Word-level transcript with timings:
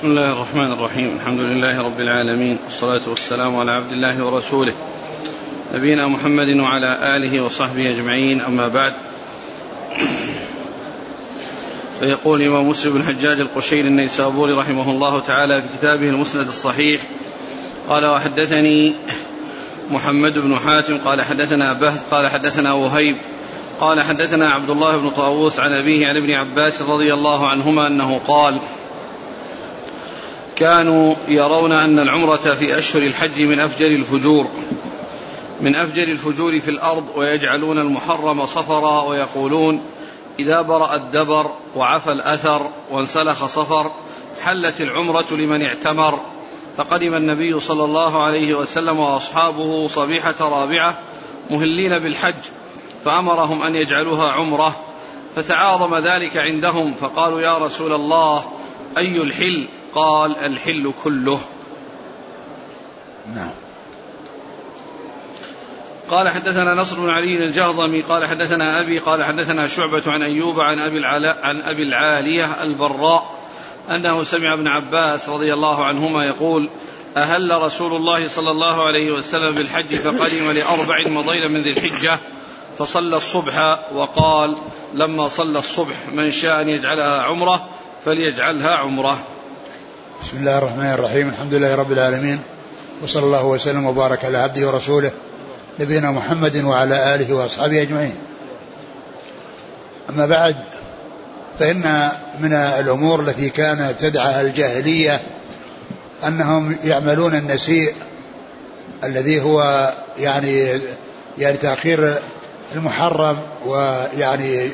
بسم 0.00 0.08
الله 0.08 0.32
الرحمن 0.32 0.72
الرحيم. 0.72 1.16
الحمد 1.20 1.40
لله 1.40 1.82
رب 1.82 2.00
العالمين. 2.00 2.58
والصلاة 2.64 3.00
والسلام 3.06 3.56
على 3.56 3.72
عبد 3.72 3.92
الله 3.92 4.24
ورسوله. 4.24 4.72
نبينا 5.74 6.08
محمد 6.08 6.48
وعلى 6.48 7.16
آله 7.16 7.40
وصحبه 7.40 7.90
أجمعين. 7.90 8.40
أما 8.40 8.68
بعد. 8.68 8.92
فيقول 11.98 12.42
الإمام 12.42 12.68
مسلم 12.68 12.92
بن 12.92 13.00
الحجاج 13.00 13.40
القشيري 13.40 13.88
النيسابوري 13.88 14.52
رحمه 14.52 14.90
الله 14.90 15.20
تعالى 15.20 15.62
في 15.62 15.68
كتابه 15.78 16.08
المسند 16.08 16.48
الصحيح. 16.48 17.00
قال 17.88 18.06
وحدثني 18.06 18.94
محمد 19.90 20.38
بن 20.38 20.56
حاتم. 20.56 20.98
قال 20.98 21.22
حدثنا 21.22 21.72
بهز. 21.72 22.00
قال 22.10 22.28
حدثنا 22.28 22.72
وهيب. 22.72 23.16
قال 23.80 24.00
حدثنا 24.00 24.50
عبد 24.50 24.70
الله 24.70 24.96
بن 24.96 25.10
طاووس 25.10 25.60
عن 25.60 25.72
أبيه 25.72 26.08
عن 26.08 26.16
ابن 26.16 26.30
عباس 26.30 26.82
رضي 26.82 27.14
الله 27.14 27.48
عنهما 27.48 27.86
أنه 27.86 28.20
قال 28.28 28.60
كانوا 30.60 31.14
يرون 31.28 31.72
أن 31.72 31.98
العمرة 31.98 32.36
في 32.36 32.78
أشهر 32.78 33.02
الحج 33.02 33.42
من 33.42 33.60
أفجر 33.60 33.86
الفجور 33.86 34.46
من 35.60 35.76
أفجر 35.76 36.02
الفجور 36.02 36.60
في 36.60 36.70
الأرض 36.70 37.04
ويجعلون 37.16 37.78
المحرم 37.78 38.46
صفرا 38.46 39.02
ويقولون 39.02 39.82
إذا 40.38 40.62
برأ 40.62 40.94
الدبر 40.94 41.50
وعفى 41.76 42.12
الأثر 42.12 42.70
وانسلخ 42.90 43.46
صفر 43.46 43.90
حلت 44.42 44.80
العمرة 44.80 45.26
لمن 45.30 45.62
اعتمر 45.62 46.18
فقدم 46.76 47.14
النبي 47.14 47.60
صلى 47.60 47.84
الله 47.84 48.24
عليه 48.24 48.54
وسلم 48.54 48.98
وأصحابه 48.98 49.88
صبيحة 49.88 50.34
رابعة 50.40 50.98
مهلين 51.50 51.98
بالحج 51.98 52.42
فأمرهم 53.04 53.62
أن 53.62 53.74
يجعلوها 53.74 54.32
عمرة 54.32 54.76
فتعاظم 55.36 55.94
ذلك 55.94 56.36
عندهم 56.36 56.94
فقالوا 56.94 57.40
يا 57.40 57.58
رسول 57.58 57.92
الله 57.92 58.44
أي 58.98 59.22
الحل؟ 59.22 59.66
قال 59.94 60.36
الحل 60.36 60.92
كله. 61.04 61.40
نعم. 63.34 63.50
قال 66.10 66.28
حدثنا 66.28 66.74
نصر 66.74 67.00
بن 67.00 67.10
علي 67.10 67.44
الجهضمي 67.44 68.00
قال 68.02 68.26
حدثنا 68.26 68.80
أبي 68.80 68.98
قال 68.98 69.24
حدثنا 69.24 69.66
شعبة 69.66 70.02
عن 70.06 70.22
أيوب 70.22 70.60
عن 70.60 70.78
أبي, 70.78 70.98
العلاء 70.98 71.38
عن 71.42 71.62
أبي 71.62 71.82
العالية 71.82 72.62
البراء 72.62 73.40
أنه 73.90 74.22
سمع 74.22 74.52
ابن 74.52 74.68
عباس 74.68 75.28
رضي 75.28 75.54
الله 75.54 75.84
عنهما 75.84 76.24
يقول 76.24 76.68
أهل 77.16 77.62
رسول 77.62 77.96
الله 77.96 78.28
صلى 78.28 78.50
الله 78.50 78.86
عليه 78.86 79.12
وسلم 79.12 79.54
بالحج 79.54 79.94
فقدم 79.94 80.50
لأربع 80.50 81.08
مضين 81.08 81.50
من 81.50 81.60
ذي 81.60 81.70
الحجة 81.70 82.18
فصلى 82.78 83.16
الصبح 83.16 83.78
وقال 83.94 84.56
لما 84.94 85.28
صلى 85.28 85.58
الصبح 85.58 85.96
من 86.12 86.30
شاء 86.30 86.62
أن 86.62 86.68
يجعلها 86.68 87.22
عمرة 87.22 87.68
فليجعلها 88.04 88.76
عمرة. 88.76 89.18
بسم 90.22 90.36
الله 90.36 90.58
الرحمن 90.58 90.92
الرحيم. 90.92 91.28
الحمد 91.28 91.54
لله 91.54 91.74
رب 91.74 91.92
العالمين. 91.92 92.38
وصلى 93.02 93.24
الله 93.24 93.46
وسلم 93.46 93.86
وبارك 93.86 94.24
على 94.24 94.38
عبده 94.38 94.66
ورسوله 94.66 95.10
نبينا 95.80 96.10
محمد 96.10 96.56
وعلى 96.56 97.14
آله 97.14 97.34
وأصحابه 97.34 97.82
أجمعين. 97.82 98.14
أما 100.10 100.26
بعد 100.26 100.56
فإن 101.58 102.08
من 102.40 102.52
الأمور 102.52 103.20
التي 103.20 103.50
كان 103.50 103.94
تدعى 103.98 104.40
الجاهلية 104.40 105.20
أنهم 106.26 106.76
يعملون 106.84 107.34
النسيء 107.34 107.94
الذي 109.04 109.42
هو 109.42 109.90
يعني 110.18 110.80
يعني 111.38 111.56
تأخير 111.56 112.18
المحرم 112.74 113.36
ويعني 113.66 114.70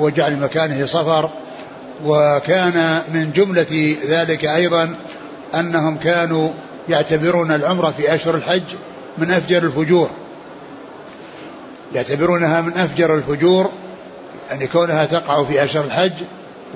وجعل 0.00 0.36
مكانه 0.36 0.86
صفر. 0.86 1.30
وكان 2.04 3.02
من 3.12 3.32
جملة 3.32 3.96
ذلك 4.06 4.44
أيضا 4.44 4.94
أنهم 5.54 5.96
كانوا 5.96 6.50
يعتبرون 6.88 7.52
العمرة 7.52 7.90
في 7.90 8.14
أشهر 8.14 8.34
الحج 8.34 8.62
من 9.18 9.30
أفجر 9.30 9.62
الفجور. 9.62 10.10
يعتبرونها 11.94 12.60
من 12.60 12.72
أفجر 12.72 13.14
الفجور 13.14 13.70
يعني 14.50 14.66
كونها 14.66 15.04
تقع 15.04 15.44
في 15.44 15.64
أشهر 15.64 15.84
الحج 15.84 16.12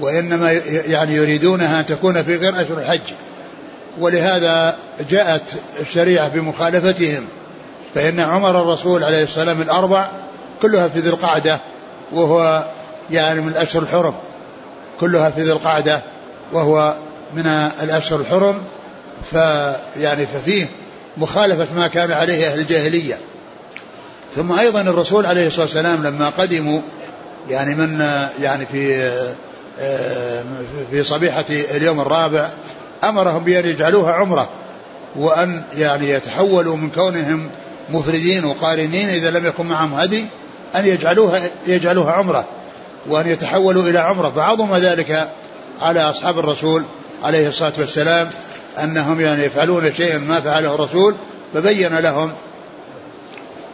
وإنما 0.00 0.52
يعني 0.86 1.14
يريدونها 1.14 1.80
أن 1.80 1.86
تكون 1.86 2.22
في 2.22 2.36
غير 2.36 2.60
أشهر 2.60 2.78
الحج. 2.78 3.12
ولهذا 3.98 4.76
جاءت 5.10 5.54
الشريعة 5.80 6.28
بمخالفتهم 6.28 7.24
فإن 7.94 8.20
عمر 8.20 8.62
الرسول 8.62 9.04
عليه 9.04 9.22
السلام 9.22 9.60
الأربع 9.60 10.08
كلها 10.62 10.88
في 10.88 10.98
ذي 10.98 11.08
القعدة 11.08 11.60
وهو 12.12 12.64
يعني 13.10 13.40
من 13.40 13.48
الأشهر 13.48 13.82
الحرم. 13.82 14.14
كلها 15.00 15.30
في 15.30 15.42
ذي 15.42 15.52
القعدة 15.52 16.00
وهو 16.52 16.94
من 17.34 17.46
الأشهر 17.82 18.20
الحرم 18.20 18.62
فيعني 19.30 20.26
ففيه 20.26 20.66
مخالفة 21.16 21.74
ما 21.76 21.88
كان 21.88 22.12
عليه 22.12 22.46
أهل 22.46 22.60
الجاهلية. 22.60 23.18
ثم 24.36 24.52
أيضا 24.52 24.80
الرسول 24.80 25.26
عليه 25.26 25.46
الصلاة 25.46 25.64
والسلام 25.64 26.06
لما 26.06 26.28
قدموا 26.28 26.80
يعني 27.48 27.74
من 27.74 28.00
يعني 28.42 28.66
في 28.66 29.10
في 30.90 31.02
صبيحة 31.02 31.44
اليوم 31.50 32.00
الرابع 32.00 32.52
أمرهم 33.04 33.44
بأن 33.44 33.66
يجعلوها 33.66 34.12
عمرة 34.12 34.48
وأن 35.16 35.62
يعني 35.76 36.10
يتحولوا 36.10 36.76
من 36.76 36.90
كونهم 36.90 37.50
مفردين 37.90 38.44
وقارنين 38.44 39.08
إذا 39.08 39.30
لم 39.30 39.46
يكن 39.46 39.66
معهم 39.66 39.94
هدي 39.94 40.24
أن 40.76 40.86
يجعلوها 40.86 41.40
يجعلوها 41.66 42.12
عمرة. 42.12 42.44
وأن 43.06 43.26
يتحولوا 43.26 43.82
إلى 43.82 43.98
عمرة. 43.98 44.30
فعظم 44.30 44.76
ذلك 44.76 45.28
على 45.80 46.00
أصحاب 46.00 46.38
الرسول 46.38 46.84
عليه 47.24 47.48
الصلاة 47.48 47.72
والسلام 47.78 48.30
أنهم 48.82 49.20
يعني 49.20 49.44
يفعلون 49.44 49.94
شيئا 49.94 50.18
ما 50.18 50.40
فعله 50.40 50.74
الرسول 50.74 51.14
فبين 51.54 51.98
لهم 51.98 52.32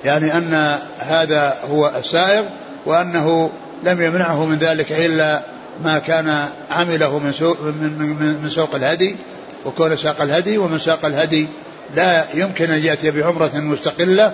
يعني 0.05 0.37
أن 0.37 0.79
هذا 0.99 1.57
هو 1.71 1.93
السائغ 1.99 2.45
وأنه 2.87 3.51
لم 3.85 4.03
يمنعه 4.03 4.45
من 4.45 4.59
ذلك 4.59 4.93
إلا 4.93 5.43
ما 5.85 5.99
كان 5.99 6.49
عمله 6.71 7.19
من 7.19 7.33
سوق, 7.33 7.61
من, 7.61 8.17
من, 8.21 8.39
من 8.43 8.49
سوق 8.49 8.75
الهدي 8.75 9.17
وكون 9.65 9.97
ساق 9.97 10.23
الهدي 10.23 10.59
ومن 10.59 10.79
ساق 10.79 11.05
الهدي 11.05 11.49
لا 11.97 12.25
يمكن 12.35 12.71
أن 12.71 12.79
يأتي 12.79 13.11
بعمرة 13.11 13.51
مستقلة 13.55 14.33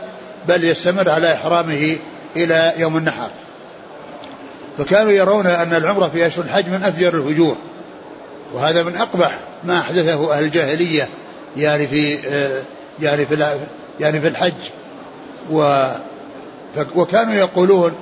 بل 0.48 0.64
يستمر 0.64 1.10
على 1.10 1.34
إحرامه 1.34 1.96
إلى 2.36 2.72
يوم 2.78 2.96
النحر. 2.96 3.28
فكانوا 4.78 5.12
يرون 5.12 5.46
أن 5.46 5.74
العمرة 5.74 6.08
في 6.08 6.26
أشهر 6.26 6.44
الحج 6.44 6.68
من 6.68 6.82
أفجر 6.84 7.14
الفجور. 7.14 7.56
وهذا 8.52 8.82
من 8.82 8.96
أقبح 8.96 9.38
ما 9.64 9.80
أحدثه 9.80 10.34
أهل 10.34 10.44
الجاهلية 10.44 11.08
يعني 11.56 11.86
في 11.86 12.14
يعني 13.00 13.26
في 13.26 13.58
يعني 14.00 14.20
في 14.20 14.28
الحج. 14.28 14.54
و 15.50 15.86
وكانوا 16.94 17.34
يقولون 17.34 17.92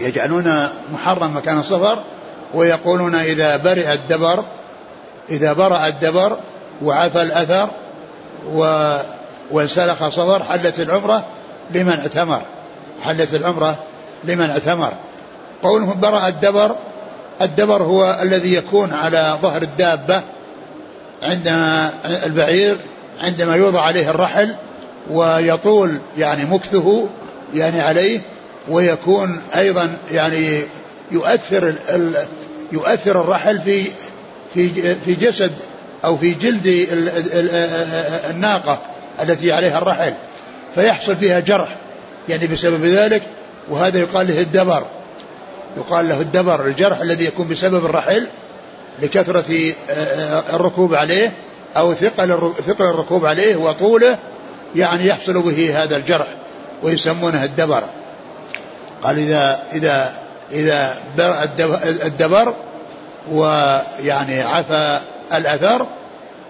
يجعلون 0.00 0.68
محرم 0.92 1.36
مكان 1.36 1.58
الصفر 1.58 2.02
ويقولون 2.54 3.14
إذا 3.14 3.56
برئ 3.56 3.92
الدبر 3.92 4.44
إذا 5.30 5.52
برأ 5.52 5.86
الدبر 5.86 6.38
وعفى 6.82 7.22
الأثر 7.22 7.68
و 8.52 8.94
وانسلخ 9.50 10.08
صفر 10.08 10.42
حلت 10.42 10.80
العمرة 10.80 11.24
لمن 11.70 11.98
اعتمر. 11.98 12.42
حلت 13.02 13.34
العمرة 13.34 13.76
لمن 14.24 14.50
اعتمر. 14.50 14.92
قولهم 15.62 16.00
برأ 16.00 16.28
الدبر 16.28 16.76
الدبر 17.42 17.82
هو 17.82 18.18
الذي 18.22 18.54
يكون 18.54 18.92
على 18.92 19.38
ظهر 19.42 19.62
الدابة 19.62 20.22
عندما 21.22 21.90
البعير 22.04 22.76
عندما 23.20 23.56
يوضع 23.56 23.80
عليه 23.80 24.10
الرحل 24.10 24.54
ويطول 25.10 25.98
يعني 26.18 26.44
مكثه 26.44 27.08
يعني 27.54 27.80
عليه 27.80 28.20
ويكون 28.68 29.40
أيضا 29.56 29.96
يعني 30.10 30.62
يؤثر 31.10 31.74
يؤثر 32.72 33.20
الرحل 33.20 33.60
في 33.60 33.84
في 34.54 34.94
في 34.94 35.14
جسد 35.14 35.52
أو 36.04 36.16
في 36.16 36.34
جلد 36.34 36.86
الناقة 38.30 38.78
التي 39.22 39.52
عليها 39.52 39.78
الرحل 39.78 40.14
فيحصل 40.74 41.16
فيها 41.16 41.40
جرح 41.40 41.76
يعني 42.28 42.46
بسبب 42.46 42.84
ذلك 42.84 43.22
وهذا 43.70 43.98
يقال 43.98 44.26
له 44.26 44.40
الدبر. 44.40 44.84
يقال 45.76 46.08
له 46.08 46.20
الدبر 46.20 46.66
الجرح 46.66 47.00
الذي 47.00 47.24
يكون 47.24 47.48
بسبب 47.48 47.84
الرحل 47.84 48.28
لكثرة 49.02 49.72
الركوب 50.52 50.94
عليه 50.94 51.32
أو 51.76 51.94
ثقل 51.94 52.52
ثقل 52.66 52.84
الركوب 52.84 53.26
عليه 53.26 53.56
وطوله 53.56 54.18
يعني 54.76 55.06
يحصل 55.06 55.42
به 55.42 55.82
هذا 55.82 55.96
الجرح 55.96 56.26
ويسمونه 56.82 57.44
الدبر. 57.44 57.82
قال 59.02 59.18
إذا 59.18 59.62
إذا 59.72 60.12
إذا 60.52 60.98
الدبر 61.84 62.54
ويعني 63.30 64.40
عفى 64.40 64.98
الأثر 65.34 65.86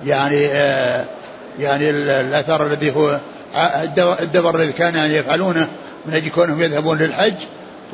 يعني 0.06 0.40
يعني 1.58 1.90
الأثر 1.90 2.66
الذي 2.66 2.96
هو 2.96 3.18
الدبر 4.20 4.56
الذي 4.56 4.72
كان 4.72 4.94
يعني 4.94 5.16
يفعلونه 5.16 5.68
من 6.06 6.14
أجل 6.14 6.30
كونهم 6.30 6.62
يذهبون 6.62 6.98
للحج 6.98 7.34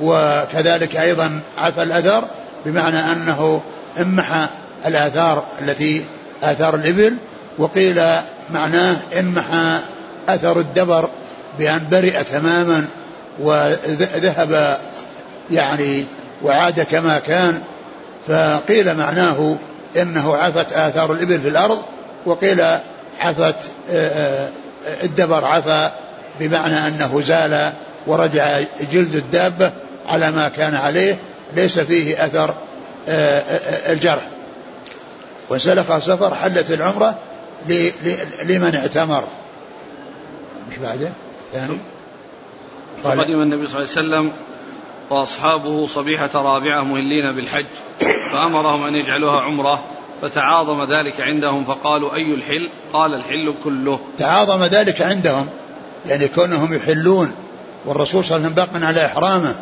وكذلك 0.00 0.96
أيضا 0.96 1.40
عفى 1.58 1.82
الأثر 1.82 2.24
بمعنى 2.66 3.12
أنه 3.12 3.62
امحى 4.00 4.46
الآثار 4.86 5.44
التي 5.60 6.04
آثار 6.42 6.74
الإبل 6.74 7.16
وقيل 7.58 8.02
معناه 8.50 8.96
انمحى 9.18 9.78
أثر 10.28 10.60
الدبر 10.60 11.08
بأن 11.58 11.80
برئ 11.90 12.24
تماما 12.24 12.84
وذهب 13.38 14.78
يعني 15.50 16.04
وعاد 16.42 16.80
كما 16.80 17.18
كان. 17.18 17.62
فقيل 18.28 18.94
معناه 18.94 19.56
أنه 19.96 20.36
عفت 20.36 20.72
آثار 20.72 21.12
الإبل 21.12 21.40
في 21.40 21.48
الأرض 21.48 21.82
وقيل 22.26 22.60
عفت 23.18 23.56
آه، 23.90 24.08
آه، 24.08 24.48
الدبر 25.02 25.44
عفى 25.44 25.90
بمعنى 26.40 26.88
أنه 26.88 27.20
زال 27.20 27.72
ورجع 28.06 28.60
جلد 28.92 29.14
الدابة. 29.14 29.72
على 30.08 30.30
ما 30.30 30.48
كان 30.48 30.74
عليه 30.74 31.18
ليس 31.56 31.78
فيه 31.78 32.24
أثر 32.24 32.54
آه، 33.08 33.92
الجرح. 33.92 34.28
وسلخ 35.50 35.98
سفر 35.98 36.34
حلت 36.34 36.70
العمرة 36.70 37.18
لمن 38.44 38.74
اعتمر. 38.74 39.24
مش 40.70 40.78
بعده 40.78 41.08
ثاني. 41.52 41.78
قدم 43.04 43.42
النبي 43.42 43.66
صلى 43.66 43.82
الله 43.82 43.88
عليه 43.96 44.08
وسلم 44.08 44.32
وأصحابه 45.10 45.86
صبيحة 45.86 46.30
رابعة 46.34 46.82
مهلين 46.82 47.32
بالحج 47.32 47.66
فأمرهم 48.32 48.84
أن 48.84 48.94
يجعلوها 48.94 49.40
عمرة 49.40 49.82
فتعاظم 50.22 50.84
ذلك 50.84 51.20
عندهم 51.20 51.64
فقالوا 51.64 52.14
أي 52.14 52.34
الحل؟ 52.34 52.70
قال 52.92 53.14
الحل 53.14 53.54
كله. 53.64 54.00
تعاظم 54.16 54.64
ذلك 54.64 55.02
عندهم 55.02 55.48
يعني 56.06 56.28
كونهم 56.28 56.74
يحلون 56.74 57.32
والرسول 57.84 58.24
صلى 58.24 58.36
الله 58.36 58.48
عليه 58.48 58.62
وسلم 58.62 58.80
باق 58.80 58.88
على 58.88 59.06
إحرامه. 59.06 59.54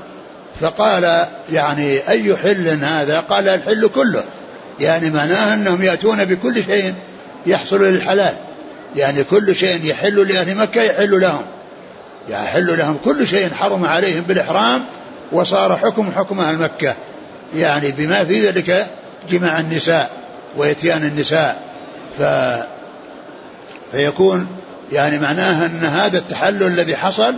فقال 0.60 1.26
يعني 1.52 2.08
أي 2.08 2.36
حل 2.36 2.68
هذا؟ 2.68 3.20
قال 3.20 3.48
الحل 3.48 3.88
كله. 3.88 4.24
يعني 4.80 5.10
معناه 5.10 5.54
أنهم 5.54 5.82
يأتون 5.82 6.24
بكل 6.24 6.64
شيء 6.64 6.94
يحصل 7.46 7.82
للحلال. 7.82 8.36
يعني 8.96 9.24
كل 9.24 9.56
شيء 9.56 9.84
يحل 9.84 10.28
لأهل 10.28 10.54
مكة 10.54 10.82
يحل 10.82 11.20
لهم. 11.20 11.42
يحل 12.28 12.78
لهم 12.78 12.98
كل 13.04 13.26
شيء 13.26 13.54
حرم 13.54 13.84
عليهم 13.84 14.24
بالإحرام 14.24 14.84
وصار 15.32 15.76
حكم 15.76 16.12
حكم 16.12 16.40
أهل 16.40 16.56
مكة. 16.56 16.94
يعني 17.56 17.90
بما 17.90 18.24
في 18.24 18.48
ذلك 18.48 18.86
جماع 19.30 19.58
النساء 19.58 20.10
وإتيان 20.56 21.02
النساء. 21.02 21.62
ف 22.18 22.22
فيكون 23.92 24.46
يعني 24.92 25.18
معناها 25.18 25.66
أن 25.66 25.84
هذا 25.84 26.18
التحلل 26.18 26.62
الذي 26.62 26.96
حصل 26.96 27.34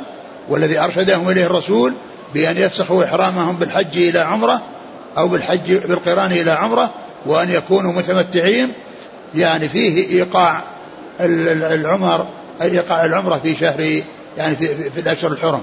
والذي 0.49 0.79
أرشدهم 0.79 1.29
إليه 1.29 1.47
الرسول 1.47 1.93
بأن 2.35 2.57
يفسخوا 2.57 3.05
إحرامهم 3.05 3.57
بالحج 3.57 3.97
إلى 3.97 4.19
عمرة 4.19 4.63
أو 5.19 5.29
بالحج 5.29 5.75
بالقران 5.75 6.33
إلى 6.33 6.51
عمرة 6.51 6.95
وأن 7.27 7.51
يكونوا 7.51 7.93
متمتعين. 7.93 8.73
يعني 9.35 9.69
فيه 9.69 10.09
إيقاع 10.11 10.63
العمر 11.21 12.27
إيقاع 12.63 13.05
العمرة 13.05 13.41
في 13.43 13.57
شهر 13.57 14.03
يعني 14.39 14.57
في, 14.57 14.91
في 14.91 15.01
الأشهر 15.01 15.33
الحرم. 15.33 15.63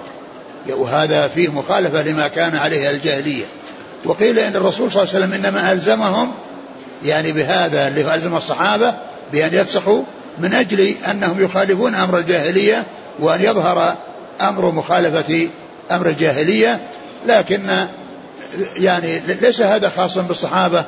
وهذا 0.69 1.27
فيه 1.27 1.49
مخالفة 1.49 2.03
لما 2.03 2.27
كان 2.27 2.55
عليه 2.55 2.89
الجاهلية. 2.89 3.45
وقيل 4.05 4.39
إن 4.39 4.55
الرسول 4.55 4.91
صلى 4.91 5.03
الله 5.03 5.15
عليه 5.15 5.25
وسلم 5.25 5.45
إنما 5.45 5.71
ألزمهم 5.71 6.31
يعني 7.03 7.31
بهذا 7.31 7.87
اللي 7.87 8.15
ألزم 8.15 8.35
الصحابة 8.35 8.93
بأن 9.31 9.53
يفسخوا 9.53 10.03
من 10.39 10.53
أجل 10.53 10.95
أنهم 11.11 11.43
يخالفون 11.43 11.95
أمر 11.95 12.17
الجاهلية 12.17 12.83
وأن 13.19 13.41
يظهر 13.41 13.95
أمر 14.41 14.71
مخالفة 14.71 15.47
أمر 15.91 16.09
الجاهلية 16.09 16.79
لكن 17.25 17.61
يعني 18.77 19.19
ليس 19.19 19.61
هذا 19.61 19.89
خاصا 19.89 20.21
بالصحابة 20.21 20.85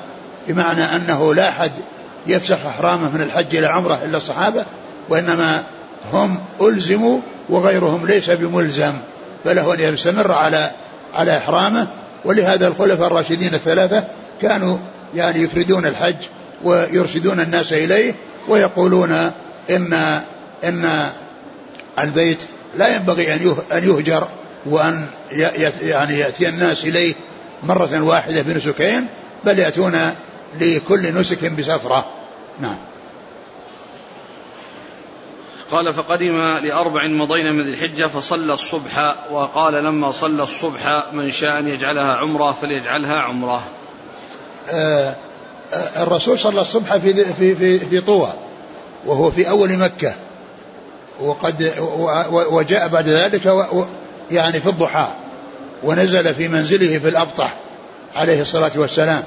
بمعنى 0.48 0.84
أنه 0.96 1.34
لا 1.34 1.50
أحد 1.50 1.72
يفسخ 2.28 2.66
إحرامه 2.66 3.10
من 3.10 3.22
الحج 3.22 3.56
إلى 3.56 3.68
عمرة 3.68 4.00
إلا 4.06 4.18
الصحابة 4.18 4.66
وإنما 5.10 5.64
هم 6.14 6.38
ألزموا 6.62 7.20
وغيرهم 7.50 8.08
ليس 8.08 8.30
بملزم 8.30 8.94
فله 9.44 9.74
أن 9.74 9.80
يستمر 9.80 10.32
على 10.32 10.72
على 11.14 11.38
إحرامه. 11.38 11.88
ولهذا 12.26 12.68
الخلفاء 12.68 13.08
الراشدين 13.08 13.54
الثلاثة 13.54 14.04
كانوا 14.42 14.78
يعني 15.16 15.40
يفردون 15.40 15.86
الحج 15.86 16.16
ويرشدون 16.64 17.40
الناس 17.40 17.74
إليه 17.74 18.14
ويقولون 18.48 19.12
إن 19.70 19.94
إن 20.64 21.10
البيت 22.00 22.44
لا 22.78 22.96
ينبغي 22.96 23.34
أن 23.72 23.84
يهجر 23.84 24.28
وأن 24.70 25.08
يعني 25.82 26.20
يأتي 26.20 26.50
الناس 26.50 26.84
إليه 26.84 27.16
مرة 27.64 28.02
واحدة 28.02 28.42
بنسكين 28.42 29.08
بل 29.44 29.60
يأتون 29.60 30.12
لكل 30.62 31.14
نسك 31.20 31.52
بسفرة. 31.52 32.06
نعم. 32.60 32.78
قال 35.72 35.94
فقدم 35.94 36.38
لأربع 36.38 37.08
مضين 37.08 37.54
من 37.56 37.64
ذي 37.64 37.70
الحجة 37.70 38.08
فصلى 38.08 38.54
الصبح 38.54 39.16
وقال 39.32 39.74
لما 39.74 40.12
صلى 40.12 40.44
الصبح 40.44 41.04
من 41.14 41.32
شاء 41.32 41.60
أن 41.60 41.68
يجعلها 41.68 42.16
عمرة 42.16 42.52
فليجعلها 42.52 43.20
عمرة. 43.20 43.64
آه, 44.70 45.16
آه، 45.74 46.04
الرسول 46.04 46.40
صلى 46.40 46.62
الصبح 46.62 46.98
في 46.98 47.34
في 47.34 47.56
في, 47.56 47.80
في 47.80 48.02
طوى 48.02 48.34
وهو 49.06 49.32
في 49.32 49.50
أول 49.50 49.78
مكة. 49.78 50.16
وقد 51.20 51.74
وجاء 52.32 52.88
بعد 52.88 53.10
ذلك 53.10 53.46
يعني 54.32 54.60
في 54.60 54.70
الضحى 54.70 55.08
ونزل 55.84 56.34
في 56.34 56.48
منزله 56.48 57.00
في 57.00 57.10
الأبطح 57.10 57.54
عليه 58.16 58.42
الصلاة 58.42 58.72
والسلام. 58.76 59.24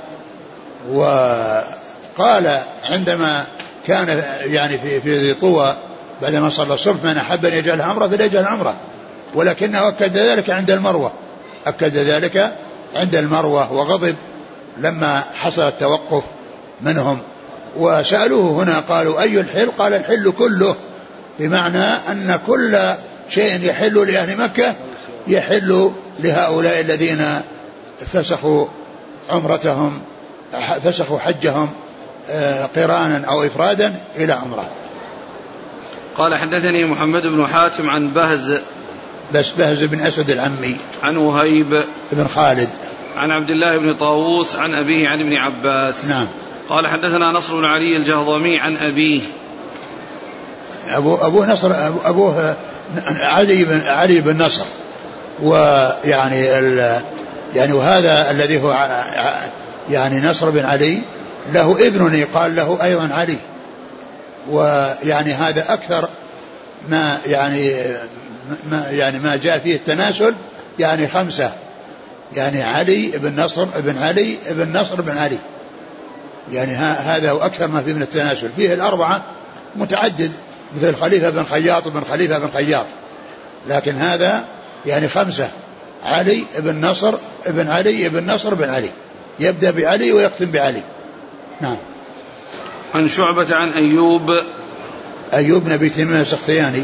وقال 0.90 2.58
عندما 2.84 3.44
كان 3.86 4.24
يعني 4.40 4.78
في 4.78 5.00
في 5.00 5.34
طوى 5.34 5.76
بعدما 6.22 6.50
صلى 6.50 6.74
الصبح 6.74 7.04
من 7.04 7.16
أحب 7.16 7.44
أن 7.44 7.52
يجعل 7.52 7.80
عمرة 7.80 8.08
فليجعل 8.08 8.44
عمرة 8.44 8.74
ولكنه 9.34 9.88
أكد 9.88 10.16
ذلك 10.16 10.50
عند 10.50 10.70
المروة. 10.70 11.12
أكد 11.66 11.96
ذلك 11.96 12.52
عند 12.94 13.14
المروة 13.14 13.72
وغضب 13.72 14.14
لما 14.78 15.24
حصل 15.34 15.62
التوقف 15.68 16.22
منهم. 16.80 17.18
وسألوه 17.76 18.62
هنا 18.62 18.80
قالوا 18.80 19.22
أي 19.22 19.40
الحل؟ 19.40 19.70
قال 19.78 19.94
الحل 19.94 20.32
كله 20.38 20.76
بمعنى 21.38 21.84
أن 21.84 22.38
كل 22.46 22.78
شيء 23.30 23.64
يحل 23.64 24.12
لأهل 24.12 24.36
مكة 24.36 24.74
يحل 25.30 25.90
لهؤلاء 26.18 26.80
الذين 26.80 27.40
فسخوا 28.12 28.66
عمرتهم 29.30 30.00
فسخوا 30.84 31.18
حجهم 31.18 31.70
آه، 32.30 32.66
قرانا 32.76 33.24
أو 33.28 33.42
إفرادا 33.42 33.94
إلى 34.16 34.32
عمرة. 34.32 34.68
قال 36.18 36.36
حدثني 36.36 36.84
محمد 36.84 37.26
بن 37.26 37.46
حاتم 37.46 37.90
عن 37.90 38.10
بهز 38.10 38.60
بس 39.34 39.50
بهز 39.50 39.84
بن 39.84 40.00
أسد 40.00 40.30
العمي. 40.30 40.76
عن 41.02 41.16
وهيب 41.16 41.84
بن 42.12 42.26
خالد. 42.26 42.68
عن 43.16 43.30
عبد 43.30 43.50
الله 43.50 43.78
بن 43.78 43.94
طاووس 43.94 44.56
عن 44.56 44.74
أبيه 44.74 45.08
عن 45.08 45.20
ابن 45.20 45.36
عباس. 45.36 46.04
نعم. 46.04 46.26
قال 46.68 46.86
حدثنا 46.86 47.32
نصر 47.32 47.56
بن 47.56 47.64
علي 47.64 47.96
الجهضمي 47.96 48.58
عن 48.58 48.76
أبيه. 48.76 49.22
أبو 50.88 51.14
أبوه 51.14 51.52
نصر 51.52 51.70
أبوه 52.04 52.56
علي 53.20 53.64
بن 53.64 53.80
علي 53.80 54.20
بن 54.20 54.42
نصر. 54.42 54.64
ويعني 55.42 56.58
ال 56.58 57.00
يعني 57.54 57.72
وهذا 57.72 58.30
الذي 58.30 58.62
هو 58.62 58.88
يعني 59.90 60.20
نصر 60.20 60.50
بن 60.50 60.64
علي 60.64 60.98
له 61.52 61.86
ابن 61.86 62.14
يقال 62.14 62.56
له 62.56 62.78
أيضا 62.82 63.08
علي. 63.12 63.36
ويعني 64.50 65.32
هذا 65.32 65.72
أكثر 65.72 66.08
ما 66.88 67.18
يعني 67.26 67.74
ما 68.70 68.86
يعني 68.90 69.18
ما 69.18 69.36
جاء 69.36 69.58
فيه 69.58 69.76
التناسل 69.76 70.34
يعني 70.78 71.08
خمسة. 71.08 71.52
يعني 72.36 72.62
علي 72.62 73.06
بن 73.08 73.44
نصر 73.44 73.64
بن 73.64 73.98
علي 73.98 74.38
بن 74.50 74.78
نصر 74.78 75.00
بن 75.00 75.18
علي. 75.18 75.38
يعني 76.52 76.74
هذا 76.74 77.30
هو 77.30 77.38
أكثر 77.38 77.68
ما 77.68 77.82
فيه 77.82 77.92
من 77.92 78.02
التناسل. 78.02 78.50
فيه 78.56 78.74
الأربعة 78.74 79.22
متعدد 79.76 80.32
مثل 80.76 80.96
خليفة 80.96 81.30
بن 81.30 81.44
خياط 81.44 81.88
بن 81.88 82.00
خليفة 82.04 82.38
بن 82.38 82.48
خياط. 82.54 82.86
لكن 83.68 83.96
هذا 83.96 84.44
يعني 84.86 85.08
خمسة 85.08 85.48
علي 86.04 86.44
بن 86.58 86.86
نصر 86.86 87.14
بن 87.46 87.68
علي 87.68 88.08
بن 88.08 88.30
نصر 88.30 88.54
بن 88.54 88.68
علي. 88.68 88.90
يبدأ 89.40 89.70
بعلي 89.70 90.12
ويختم 90.12 90.50
بعلي. 90.50 90.82
نعم. 91.60 91.76
عن 92.94 93.08
شعبة 93.08 93.56
عن 93.56 93.72
أيوب. 93.72 94.30
أيوب 95.34 95.64
بن 95.64 95.72
أبي 95.72 95.88
تيمية 95.88 96.20
السختياني. 96.20 96.82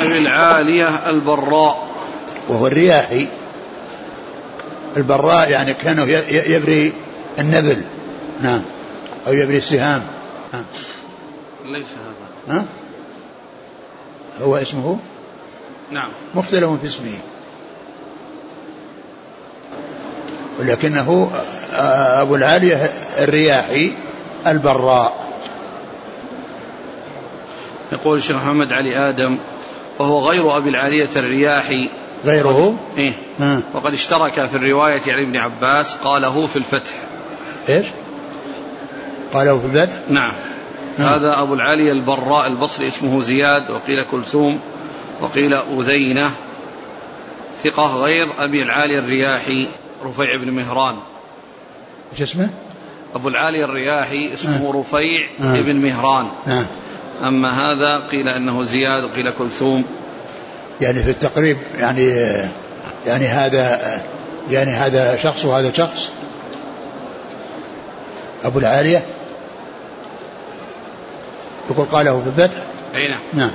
أبي 0.00 0.18
العالية 0.18 1.10
البراء. 1.10 1.88
وهو 2.48 2.66
الرياحي. 2.66 3.28
البراء 4.96 5.50
يعني 5.50 5.74
كانوا 5.74 6.06
يبري 6.30 6.92
النبل. 7.38 7.82
نعم. 8.42 8.62
أو 9.26 9.32
يبري 9.32 9.58
السهام. 9.58 10.02
نعم. 10.52 10.64
ليس 11.64 11.86
هذا. 11.86 12.58
ها؟ 12.58 12.64
هو 14.42 14.56
اسمه؟ 14.56 14.98
نعم. 15.92 16.08
مختلف 16.34 16.70
في 16.80 16.86
اسمه. 16.86 17.18
ولكنه 20.60 21.30
أبو 22.20 22.36
العالية 22.36 22.90
الرياحي 23.18 23.92
البراء. 24.46 25.32
يقول 27.92 28.18
الشيخ 28.18 28.36
محمد 28.36 28.72
علي 28.72 28.96
آدم 28.96 29.38
وهو 29.98 30.28
غير 30.28 30.56
أبي 30.56 30.68
العالية 30.70 31.10
الرياحي. 31.16 31.88
غيره؟ 32.24 32.78
إيه. 32.98 33.12
آه. 33.40 33.60
وقد 33.74 33.92
اشترك 33.92 34.46
في 34.46 34.56
الرواية 34.56 35.02
عن 35.08 35.22
ابن 35.22 35.36
عباس 35.36 35.94
قاله 35.94 36.46
في 36.46 36.56
الفتح. 36.56 36.92
إيش؟ 37.68 37.86
قاله 39.34 39.58
في 39.58 39.64
البدء 39.64 39.98
نعم. 40.08 40.32
آه. 40.98 41.02
هذا 41.02 41.42
أبو 41.42 41.54
العالية 41.54 41.92
البراء 41.92 42.46
البصري 42.46 42.88
اسمه 42.88 43.20
زياد 43.20 43.70
وقيل 43.70 44.04
كلثوم. 44.10 44.60
وقيل 45.22 45.54
أذينة 45.54 46.30
ثقة 47.64 47.96
غير 47.96 48.28
أبي 48.38 48.62
العالي 48.62 48.98
الرياحي 48.98 49.68
رفيع 50.04 50.36
بن 50.36 50.50
مهران. 50.50 50.94
إيش 52.12 52.22
اسمه؟ 52.22 52.50
أبو 53.14 53.28
العالي 53.28 53.64
الرياحي 53.64 54.32
اسمه 54.32 54.68
آه. 54.68 54.80
رفيع 54.80 55.26
آه. 55.40 55.60
بن 55.60 55.76
مهران. 55.76 56.28
نعم 56.46 56.66
أما 57.24 57.48
هذا 57.48 58.08
قيل 58.10 58.28
أنه 58.28 58.62
زياد 58.62 59.04
وقيل 59.04 59.30
كلثوم. 59.38 59.84
يعني 60.80 61.02
في 61.02 61.10
التقريب 61.10 61.56
يعني 61.78 62.08
يعني 63.06 63.26
هذا 63.26 63.80
يعني 64.50 64.70
هذا 64.70 65.16
شخص 65.22 65.44
وهذا 65.44 65.72
شخص؟ 65.72 66.10
أبو 68.44 68.58
العالية؟ 68.58 69.02
يقول 71.70 71.86
قاله 71.86 72.22
في 72.22 72.42
الفتح؟ 72.42 72.62
أي 72.94 73.08
نعم. 73.08 73.20
نعم. 73.34 73.50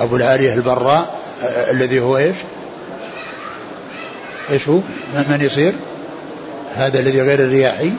أبو 0.00 0.16
العالية 0.16 0.54
البراء 0.54 1.20
آه، 1.42 1.70
الذي 1.70 2.00
هو 2.00 2.18
إيش؟ 2.18 2.36
إيش 4.50 4.68
هو؟ 4.68 4.80
من 5.28 5.40
يصير؟ 5.40 5.74
هذا 6.74 7.00
الذي 7.00 7.22
غير 7.22 7.38
الرياحي. 7.38 7.92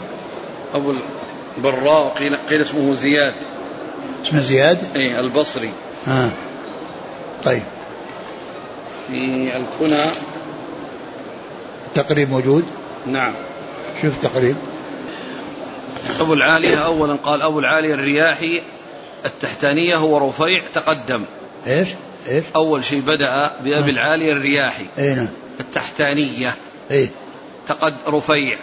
أبو 0.73 0.93
البراء 1.57 2.09
قيل, 2.09 2.35
قيل 2.35 2.61
اسمه 2.61 2.95
زياد. 2.95 3.33
اسمه 4.25 4.41
زياد؟ 4.41 4.77
أي 4.95 5.19
البصري. 5.19 5.69
آه. 6.07 6.29
طيب. 7.43 7.63
في 9.07 9.57
الكنى 9.57 10.11
التقريب 11.87 12.29
موجود؟ 12.29 12.63
نعم. 13.07 13.33
شوف 14.01 14.15
التقريب 14.15 14.55
أبو 16.19 16.33
العالية 16.33 16.75
أولا 16.75 17.15
قال 17.23 17.41
أبو 17.41 17.59
العالية 17.59 17.93
الرياحي 17.93 18.61
التحتانية 19.25 19.95
هو 19.95 20.29
رفيع 20.29 20.63
تقدم. 20.73 21.23
إيش؟ 21.67 21.89
إيش؟ 22.27 22.43
أول 22.55 22.85
شيء 22.85 23.01
بدأ 23.01 23.51
بأبي 23.63 23.91
العالية 23.91 24.31
الرياحي. 24.31 24.85
اي 24.97 25.15
نعم. 25.15 25.27
التحتانية. 25.59 26.55
اي 26.91 27.09
تقد 27.67 27.95
رفيع. 28.07 28.57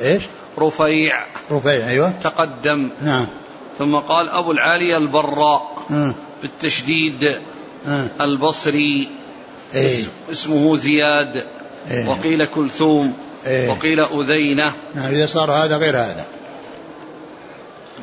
إيش؟ 0.00 0.22
رفيع. 0.58 1.24
رفيع 1.52 1.88
أيوه. 1.88 2.12
تقدم. 2.22 2.90
نعم. 3.02 3.26
ثم 3.78 3.96
قال 3.96 4.28
أبو 4.28 4.52
العالية 4.52 4.96
البراء. 4.96 5.86
آه. 5.90 6.14
بالتشديد. 6.42 7.38
آه. 7.88 8.06
البصري. 8.20 9.08
اس- 9.74 10.08
اسمه 10.30 10.76
زياد. 10.76 11.44
إيه. 11.90 12.08
وقيل 12.08 12.44
كلثوم. 12.44 13.16
إيه. 13.46 13.70
وقيل 13.70 14.00
أذينة. 14.00 14.72
نعم 14.94 15.10
إذا 15.10 15.26
صار 15.26 15.52
هذا 15.52 15.76
غير 15.76 15.96
هذا. 15.96 16.24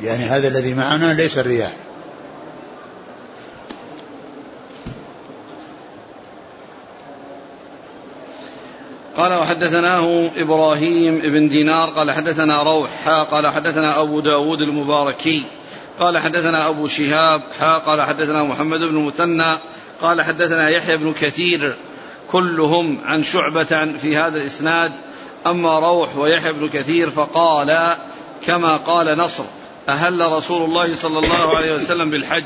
يعني 0.02 0.24
هذا 0.24 0.48
الذي 0.48 0.74
معنا 0.74 1.12
ليس 1.12 1.38
الرياح. 1.38 1.72
قال 9.18 9.32
وحدثناه 9.32 10.30
إبراهيم 10.36 11.18
بن 11.18 11.48
دينار 11.48 11.90
قال 11.90 12.10
حدثنا 12.10 12.62
روح 12.62 13.08
قال 13.08 13.48
حدثنا 13.48 14.00
أبو 14.00 14.20
داود 14.20 14.60
المباركي 14.60 15.46
قال 16.00 16.18
حدثنا 16.18 16.68
أبو 16.68 16.86
شهاب 16.86 17.42
حا 17.60 17.78
قال 17.78 18.02
حدثنا 18.02 18.44
محمد 18.44 18.80
بن 18.80 19.04
مثنى 19.04 19.58
قال 20.02 20.22
حدثنا 20.22 20.68
يحيى 20.68 20.96
بن 20.96 21.12
كثير. 21.12 21.76
كلهم 22.30 23.00
عن 23.04 23.22
شعبة 23.22 23.92
في 24.02 24.16
هذا 24.16 24.36
الإسناد 24.36 24.92
أما 25.46 25.78
روح 25.78 26.16
ويحيى 26.16 26.52
بن 26.52 26.68
كثير 26.68 27.10
فقال 27.10 27.96
كما 28.46 28.76
قال 28.76 29.18
نصر 29.18 29.44
أهل 29.88 30.32
رسول 30.32 30.64
الله 30.64 30.94
صلى 30.94 31.18
الله 31.18 31.56
عليه 31.56 31.72
وسلم 31.72 32.10
بالحج. 32.10 32.44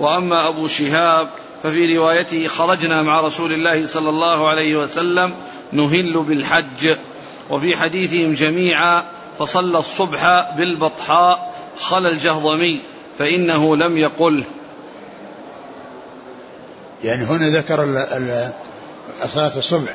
وأما 0.00 0.48
أبو 0.48 0.66
شهاب 0.66 1.28
ففي 1.62 1.96
روايته 1.96 2.48
خرجنا 2.48 3.02
مع 3.02 3.20
رسول 3.20 3.52
الله 3.52 3.86
صلى 3.86 4.08
الله 4.10 4.48
عليه 4.48 4.76
وسلم 4.76 5.34
نهل 5.72 6.22
بالحج 6.22 6.96
وفي 7.50 7.76
حديثهم 7.76 8.34
جميعا 8.34 9.04
فصلى 9.38 9.78
الصبح 9.78 10.50
بالبطحاء 10.56 11.54
خلى 11.80 12.08
الجهضمي 12.08 12.80
فإنه 13.18 13.76
لم 13.76 13.96
يقل. 13.96 14.44
يعني 17.04 17.24
هنا 17.24 17.48
ذكر 17.48 17.78
صلاة 19.34 19.56
الصبح 19.56 19.94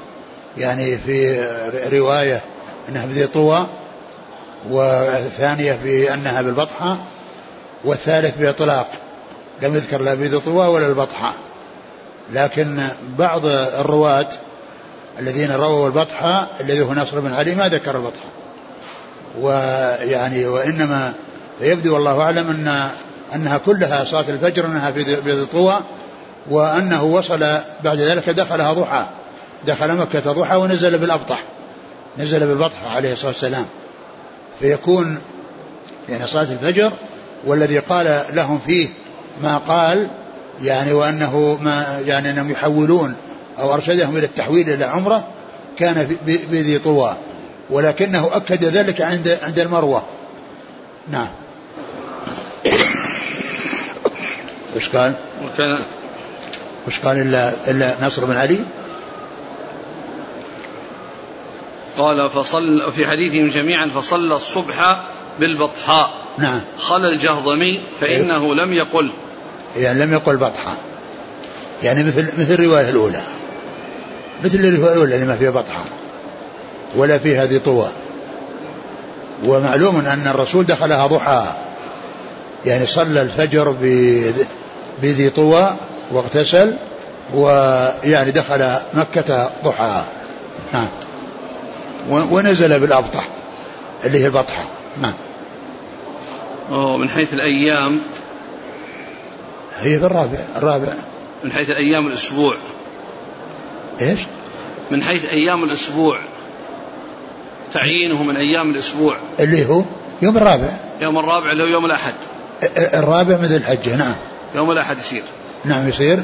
يعني 0.58 0.98
في 0.98 1.48
رواية 1.94 2.42
أنها 2.90 3.06
بذي 3.06 3.28
طوى 3.28 3.68
والثانية 4.70 5.80
بأنها 5.84 6.42
بالبطحة 6.42 6.98
والثالث 7.84 8.38
بإطلاق. 8.38 8.88
لم 9.62 9.76
يذكر 9.76 10.02
لا 10.02 10.14
بذي 10.14 10.40
طوى 10.40 10.68
ولا 10.68 10.88
البطحة 10.88 11.34
لكن 12.34 12.80
بعض 13.18 13.46
الرواة 13.46 14.30
الذين 15.20 15.52
رووا 15.52 15.88
البطحة 15.88 16.48
الذي 16.60 16.82
هو 16.82 16.94
نصر 16.94 17.20
بن 17.20 17.34
علي 17.34 17.56
ما 17.56 17.70
ذكر 17.70 17.98
البطحة 17.98 18.26
ويعني 19.40 20.46
وإنما 20.46 21.14
يبدو 21.62 21.94
والله 21.94 22.22
أعلم 22.22 22.50
أن 22.50 22.90
أنها 23.36 23.58
كلها 23.58 24.04
صلاة 24.04 24.30
الفجر 24.30 24.66
أنها 24.66 24.92
في 24.92 25.16
بذي 25.22 25.46
طوى 25.46 25.80
وأنه 26.50 27.04
وصل 27.04 27.40
بعد 27.84 27.98
ذلك 28.00 28.30
دخلها 28.30 28.74
ضحى. 28.74 29.06
دخل 29.68 29.94
مكة 29.94 30.32
ضحى 30.32 30.56
ونزل 30.56 30.98
بالأبطح. 30.98 31.44
نزل 32.18 32.40
بالبطحة 32.40 32.90
عليه 32.90 33.14
الصلاة 33.14 33.32
والسلام. 33.32 33.66
فيكون 34.60 35.18
يعني 36.10 36.28
صلاة 36.28 36.44
الفجر 36.44 36.92
والذي 37.46 37.80
قال 37.80 38.22
لهم 38.34 38.60
فيه 38.60 38.90
ما 39.44 39.58
قال 39.58 40.10
يعني 40.62 40.94
وأنه 40.94 41.58
ما 41.62 42.02
يعني 42.06 42.30
أنهم 42.30 42.52
يحولون 42.52 43.16
أو 43.60 43.74
أرشدهم 43.74 44.18
إلى 44.18 44.26
التحويل 44.26 44.70
إلى 44.70 44.86
عمرة 44.86 45.28
كان 45.80 46.18
بذي 46.26 46.80
طوى 46.80 47.16
ولكنه 47.70 48.30
أكد 48.34 48.64
ذلك 48.64 49.02
عند 49.02 49.40
عند 49.42 49.60
المروة. 49.60 50.04
نعم. 51.12 51.28
وش 54.76 54.90
قال؟ 54.90 55.14
وكان 55.46 55.80
وش 56.88 57.00
قال 57.00 57.18
إلا 57.18 57.54
إلا 57.68 57.96
نصر 58.02 58.26
بن 58.26 58.38
علي؟ 58.38 58.60
قال 61.98 62.30
فصل 62.30 62.92
في 62.92 63.08
حديثهم 63.08 63.50
جميعا 63.50 63.88
فصلى 63.88 64.36
الصبح 64.36 65.04
بالبطحاء. 65.40 66.14
نعم. 66.38 66.62
خلى 66.78 67.10
الجهضمي 67.14 67.82
فإنه 68.02 68.56
لم 68.56 68.74
يقل. 68.74 69.12
يعني 69.78 70.00
لم 70.00 70.14
يقل 70.14 70.38
بطحة 70.38 70.76
يعني 71.84 72.04
مثل 72.04 72.28
مثل 72.38 72.54
الرواية 72.54 72.90
الأولى. 72.90 73.22
مثل 74.44 74.56
الرواية 74.56 74.94
الأولى 74.94 75.16
اللي 75.16 75.28
ما 75.28 75.36
فيها 75.36 75.52
بطحة 75.52 75.84
ولا 76.96 77.18
فيها 77.18 77.46
ذي 77.46 77.60
طوى. 77.60 77.90
ومعلوم 79.46 79.96
أن 79.96 80.28
الرسول 80.28 80.66
دخلها 80.66 81.08
ضحى. 81.08 81.54
يعني 82.66 82.86
صلى 82.86 83.22
الفجر 83.22 83.76
بذي 85.02 85.30
طوى 85.30 85.76
واغتسل 86.12 86.74
ويعني 87.34 88.32
دخل 88.32 88.76
مكة 88.94 89.50
ضحى. 89.64 90.04
نعم 90.74 90.88
ونزل 92.10 92.80
بالأبطح 92.80 93.28
اللي 94.06 94.20
هي 94.20 94.26
البطحة. 94.26 94.64
نعم 95.02 95.14
ومن 96.72 97.10
حيث 97.10 97.34
الأيام. 97.34 98.00
هي 99.80 100.00
في 100.00 100.06
الرابع 100.06 100.40
الرابع. 100.56 100.94
من 101.44 101.52
حيث 101.52 101.70
أيام 101.70 102.08
الأسبوع. 102.08 102.56
إيش؟ 104.02 104.20
من 104.92 105.04
حيث 105.04 105.26
أيام 105.26 105.64
الأسبوع. 105.64 106.20
تعيينه 107.72 108.24
من 108.24 108.38
أيام 108.38 108.72
الأسبوع. 108.72 109.16
اللي 109.40 109.66
هو 109.70 109.84
يوم 110.22 110.38
الرابع. 110.38 110.70
يوم 111.02 111.18
الرابع 111.20 111.52
اللي 111.52 111.64
هو 111.64 111.68
يوم 111.68 111.86
الأحد. 111.86 112.14
الرابع 112.78 113.38
مثل 113.38 113.56
الحجة 113.56 113.96
نعم. 113.96 114.16
يوم 114.56 114.72
الأحد 114.72 114.98
يصير. 114.98 115.24
نعم 115.66 115.90
يصير. 115.90 116.24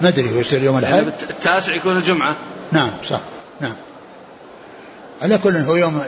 ما 0.00 0.08
أدري 0.08 0.34
هو 0.36 0.40
يصير 0.40 0.62
يوم 0.62 0.74
يعني 0.74 0.88
الاحد 0.88 1.04
بالت- 1.04 1.30
التاسع 1.30 1.74
يكون 1.74 1.96
الجمعة. 1.96 2.34
نعم 2.72 2.90
صح. 3.10 3.20
نعم. 3.60 3.76
على 5.22 5.38
كل 5.38 5.56
هو 5.56 5.76
يوم 5.76 6.02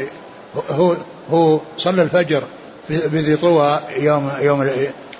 هو 0.70 0.94
هو 1.30 1.60
صلى 1.78 2.02
الفجر 2.02 2.42
بذي 2.90 3.36
طوى 3.36 3.78
يوم 3.96 4.30
يوم 4.40 4.70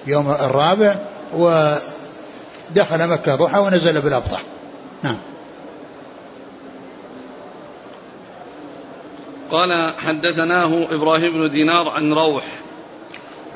يوم 0.07 0.31
الرابع 0.31 0.97
ودخل 1.35 3.09
مكة 3.09 3.37
ضحى 3.37 3.59
ونزل 3.59 4.01
بالأبطح. 4.01 4.43
نعم. 5.03 5.17
قال 9.53 9.95
حدثناه 9.99 10.87
إبراهيم 10.91 11.33
بن 11.33 11.51
دينار 11.51 11.89
عن 11.89 12.13
روح. 12.13 12.45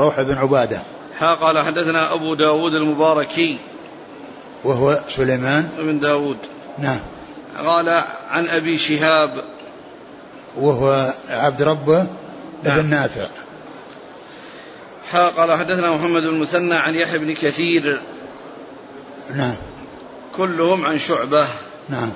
روح 0.01 0.23
بن 0.23 0.35
عبادة. 0.35 0.83
ها 1.19 1.35
قال 1.35 1.59
حدثنا 1.59 2.15
أبو 2.15 2.35
داود 2.35 2.75
المباركي. 2.75 3.59
وهو 4.65 5.01
سليمان. 5.09 5.69
بن 5.79 5.99
داود. 5.99 6.37
نعم. 6.79 7.01
قال 7.59 7.89
عن 8.29 8.49
أبي 8.49 8.79
شهاب. 8.79 9.45
وهو 10.57 11.15
عبد 11.29 11.63
ربه 11.63 12.07
نعم. 12.63 12.81
بن 12.81 12.87
نافع. 12.87 13.29
ها 15.13 15.29
قال 15.29 15.59
حدثنا 15.59 15.95
محمد 15.95 16.23
بن 16.23 16.29
المثنى 16.29 16.75
عن 16.75 16.95
يحيى 16.95 17.19
بن 17.19 17.35
كثير. 17.35 18.03
نعم. 19.35 19.57
كلهم 20.37 20.85
عن 20.85 20.99
شعبة. 20.99 21.47
نعم. 21.89 22.13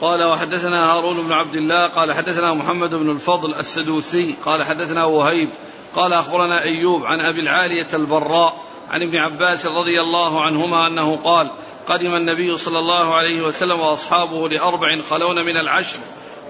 قال 0.00 0.24
وحدثنا 0.24 0.92
هارون 0.92 1.16
بن 1.26 1.32
عبد 1.32 1.56
الله 1.56 1.86
قال 1.86 2.12
حدثنا 2.12 2.54
محمد 2.54 2.94
بن 2.94 3.10
الفضل 3.10 3.54
السدوسي 3.54 4.34
قال 4.44 4.62
حدثنا 4.62 5.04
وهيب 5.04 5.48
قال 5.96 6.12
أخبرنا 6.12 6.62
أيوب 6.62 7.04
عن 7.04 7.20
أبي 7.20 7.40
العالية 7.40 7.86
البراء 7.94 8.54
عن 8.90 9.02
ابن 9.02 9.16
عباس 9.16 9.66
رضي 9.66 10.00
الله 10.00 10.42
عنهما 10.42 10.86
أنه 10.86 11.16
قال 11.16 11.50
قدم 11.88 12.14
النبي 12.14 12.58
صلى 12.58 12.78
الله 12.78 13.14
عليه 13.14 13.42
وسلم 13.42 13.80
وأصحابه 13.80 14.48
لأربع 14.48 15.00
خلون 15.10 15.44
من 15.44 15.56
العشر 15.56 15.98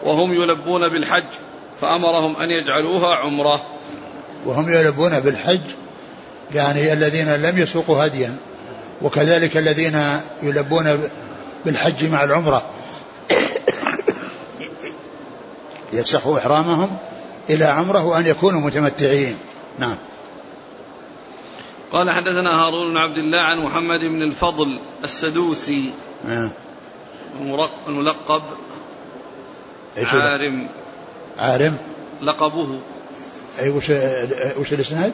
وهم 0.02 0.32
يلبون 0.32 0.88
بالحج 0.88 1.24
فأمرهم 1.80 2.36
أن 2.36 2.50
يجعلوها 2.50 3.14
عمرة. 3.14 3.62
وهم 4.46 4.72
يلبون 4.72 5.20
بالحج 5.20 5.60
يعني 6.54 6.92
الذين 6.92 7.34
لم 7.34 7.58
يسوقوا 7.58 8.06
هديا 8.06 8.36
وكذلك 9.02 9.56
الذين 9.56 10.00
يلبون 10.42 11.10
بالحج 11.64 12.04
مع 12.04 12.24
العمرة. 12.24 12.62
يفسخوا 15.94 16.38
إحرامهم 16.38 16.96
إلى 17.50 17.64
عمرة 17.64 18.04
وأن 18.04 18.26
يكونوا 18.26 18.60
متمتعين 18.60 19.36
نعم 19.78 19.96
قال 21.92 22.10
حدثنا 22.10 22.64
هارون 22.64 22.90
بن 22.90 22.96
عبد 22.96 23.16
الله 23.16 23.38
عن 23.40 23.58
محمد 23.58 24.00
بن 24.00 24.22
الفضل 24.22 24.80
السدوسي 25.04 25.90
آه. 26.28 26.50
الملقب؟ 27.88 28.42
عارم 29.96 30.68
عارم 31.38 31.76
لقبه 32.22 32.78
أي 33.60 33.70
وش 33.70 33.90
وش 34.58 34.72
الإسناد؟ 34.72 35.12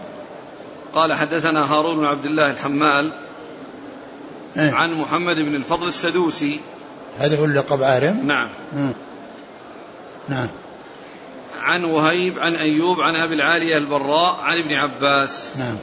قال 0.94 1.14
حدثنا 1.14 1.72
هارون 1.72 1.96
بن 1.96 2.04
عبد 2.04 2.26
الله 2.26 2.50
الحمال 2.50 3.10
إيه؟ 4.56 4.72
عن 4.72 4.94
محمد 4.94 5.37
بن 5.37 5.54
الفضل 5.54 5.88
السدوسي 5.88 6.60
هذا 7.18 7.38
هو 7.40 7.44
اللقب 7.44 7.82
عارم؟ 7.82 8.26
نعم 8.26 8.49
مم. 8.72 8.92
نعم 10.28 10.49
عن 11.60 11.84
وهيب 11.84 12.38
عن 12.38 12.54
أيوب 12.54 13.00
عن 13.00 13.16
أبي 13.16 13.34
العالية 13.34 13.76
البراء 13.76 14.40
عن 14.42 14.58
ابن 14.58 14.72
عباس. 14.72 15.56
نعم. 15.58 15.76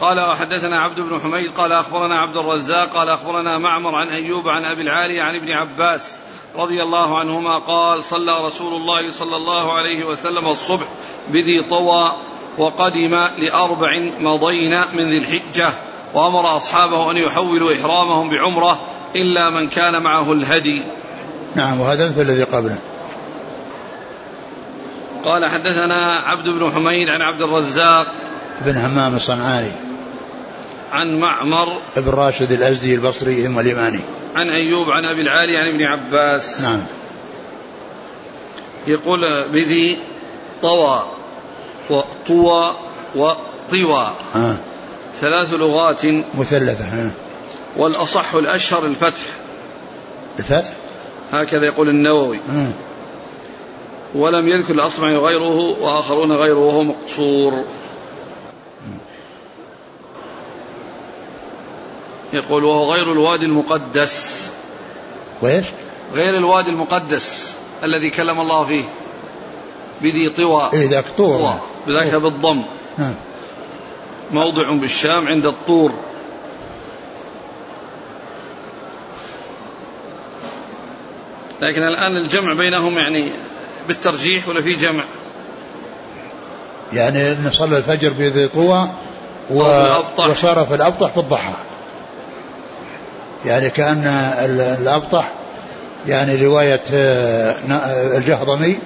قال 0.00 0.20
وحدثنا 0.20 0.80
عبد 0.80 1.00
بن 1.00 1.20
حميد 1.20 1.50
قال 1.50 1.72
أخبرنا 1.72 2.18
عبد 2.18 2.36
الرزاق 2.36 2.90
قال 2.90 3.08
أخبرنا 3.08 3.58
معمر 3.58 3.94
عن 3.94 4.08
أيوب 4.08 4.48
عن 4.48 4.64
أبي 4.64 4.82
العالية 4.82 5.22
عن 5.22 5.34
ابن 5.34 5.50
عباس 5.52 6.16
رضي 6.56 6.82
الله 6.82 7.18
عنهما 7.18 7.58
قال 7.58 8.04
صلى 8.04 8.46
رسول 8.46 8.74
الله 8.74 9.10
صلى 9.10 9.36
الله 9.36 9.72
عليه 9.72 10.04
وسلم 10.04 10.48
الصبح 10.48 10.86
بذي 11.28 11.62
طوى 11.62 12.12
وقدم 12.58 13.14
لأربع 13.38 13.98
مضين 14.20 14.80
من 14.92 15.10
ذي 15.10 15.18
الحجة 15.18 15.68
وأمر 16.14 16.56
أصحابه 16.56 17.10
أن 17.10 17.16
يحولوا 17.16 17.74
إحرامهم 17.74 18.28
بعمرة 18.28 18.80
إلا 19.16 19.50
من 19.50 19.68
كان 19.68 20.02
معه 20.02 20.32
الهدي. 20.32 20.84
نعم 21.54 21.80
وهذا 21.80 22.08
مثل 22.08 22.20
الذي 22.20 22.42
قبله. 22.42 22.78
قال 25.24 25.48
حدثنا 25.48 26.18
عبد 26.18 26.48
بن 26.48 26.70
حميد 26.70 27.08
عن 27.08 27.22
عبد 27.22 27.42
الرزاق 27.42 28.06
بن 28.60 28.76
همام 28.76 29.16
الصنعاني. 29.16 29.72
عن 30.92 31.20
معمر 31.20 31.78
ابن 31.96 32.10
راشد 32.10 32.52
الأزدي 32.52 32.94
البصري 32.94 33.42
ثم 33.42 33.58
اليماني 33.58 34.00
عن 34.34 34.50
أيوب 34.50 34.90
عن 34.90 35.04
أبي 35.04 35.20
العالي 35.22 35.56
عن 35.56 35.68
ابن 35.68 35.82
عباس. 35.82 36.60
نعم. 36.60 36.80
يقول 38.86 39.48
بذي 39.48 39.98
طوى 40.62 41.02
وطوى 41.90 42.74
وطوى. 43.14 44.12
ها. 44.34 44.56
ثلاث 45.20 45.54
لغات. 45.54 46.04
مثلثة 46.34 46.84
ها. 46.84 47.10
والأصح 47.76 48.34
الأشهر 48.34 48.86
الفتح. 48.86 49.22
الفتح؟ 50.38 50.72
هكذا 51.32 51.66
يقول 51.66 51.88
النووي. 51.88 52.40
ولم 54.14 54.48
يذكر 54.48 54.74
الأصمعي 54.74 55.16
غيره 55.16 55.76
وآخرون 55.80 56.32
غيره 56.32 56.58
وهو 56.58 56.82
مقصور. 56.82 57.64
يقول 62.32 62.64
وهو 62.64 62.92
غير 62.92 63.12
الوادي 63.12 63.46
المقدس. 63.46 64.46
وإيش؟ 65.42 65.66
غير 66.14 66.38
الوادي 66.38 66.70
المقدس 66.70 67.56
الذي 67.84 68.10
كلم 68.10 68.40
الله 68.40 68.64
فيه. 68.64 68.84
بذي 70.02 70.30
طوى. 70.30 70.70
إيه 70.72 70.88
ذاك 70.88 71.04
طور. 71.16 71.54
بذاك 71.86 72.14
بالضم. 72.14 72.62
نعم. 72.98 73.14
موضع 74.30 74.72
بالشام 74.72 75.28
عند 75.28 75.46
الطور. 75.46 75.92
لكن 81.60 81.82
الآن 81.82 82.16
الجمع 82.16 82.52
بينهم 82.52 82.98
يعني 82.98 83.32
بالترجيح 83.88 84.48
ولا 84.48 84.62
في 84.62 84.74
جمع؟ 84.74 85.04
يعني 86.92 87.32
إن 87.32 87.50
صلى 87.52 87.76
الفجر 87.78 88.10
بذي 88.12 88.48
طوى 88.48 88.88
و... 89.50 89.62
وصار 90.18 90.66
في 90.66 90.74
الأبطح 90.74 91.10
في 91.10 91.16
الضحى. 91.20 91.52
يعني 93.46 93.70
كأن 93.70 94.06
ال- 94.38 94.60
الأبطح 94.82 95.30
يعني 96.06 96.44
رواية 96.46 96.82
آه، 96.94 97.56
نا- 97.66 98.16
الجهضمي 98.16 98.78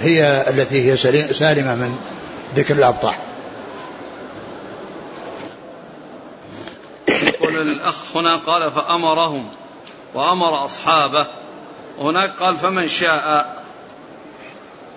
هي 0.00 0.44
التي 0.48 0.92
هي 0.92 0.96
سالمة 1.34 1.74
من 1.74 1.98
ذكر 2.56 2.74
الأبطح. 2.74 3.18
يقول 7.08 7.56
الأخ 7.60 7.94
هنا 8.16 8.36
قال 8.36 8.70
فأمرهم 8.72 9.48
وأمر 10.14 10.64
أصحابه. 10.64 11.26
وهناك 11.98 12.30
قال 12.40 12.56
فمن 12.56 12.88
شاء 12.88 13.56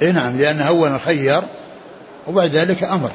اي 0.02 0.12
نعم 0.12 0.38
لأنه 0.38 0.68
اولا 0.68 0.98
خير 0.98 1.42
وبعد 2.28 2.50
ذلك 2.50 2.84
أمر. 2.84 3.12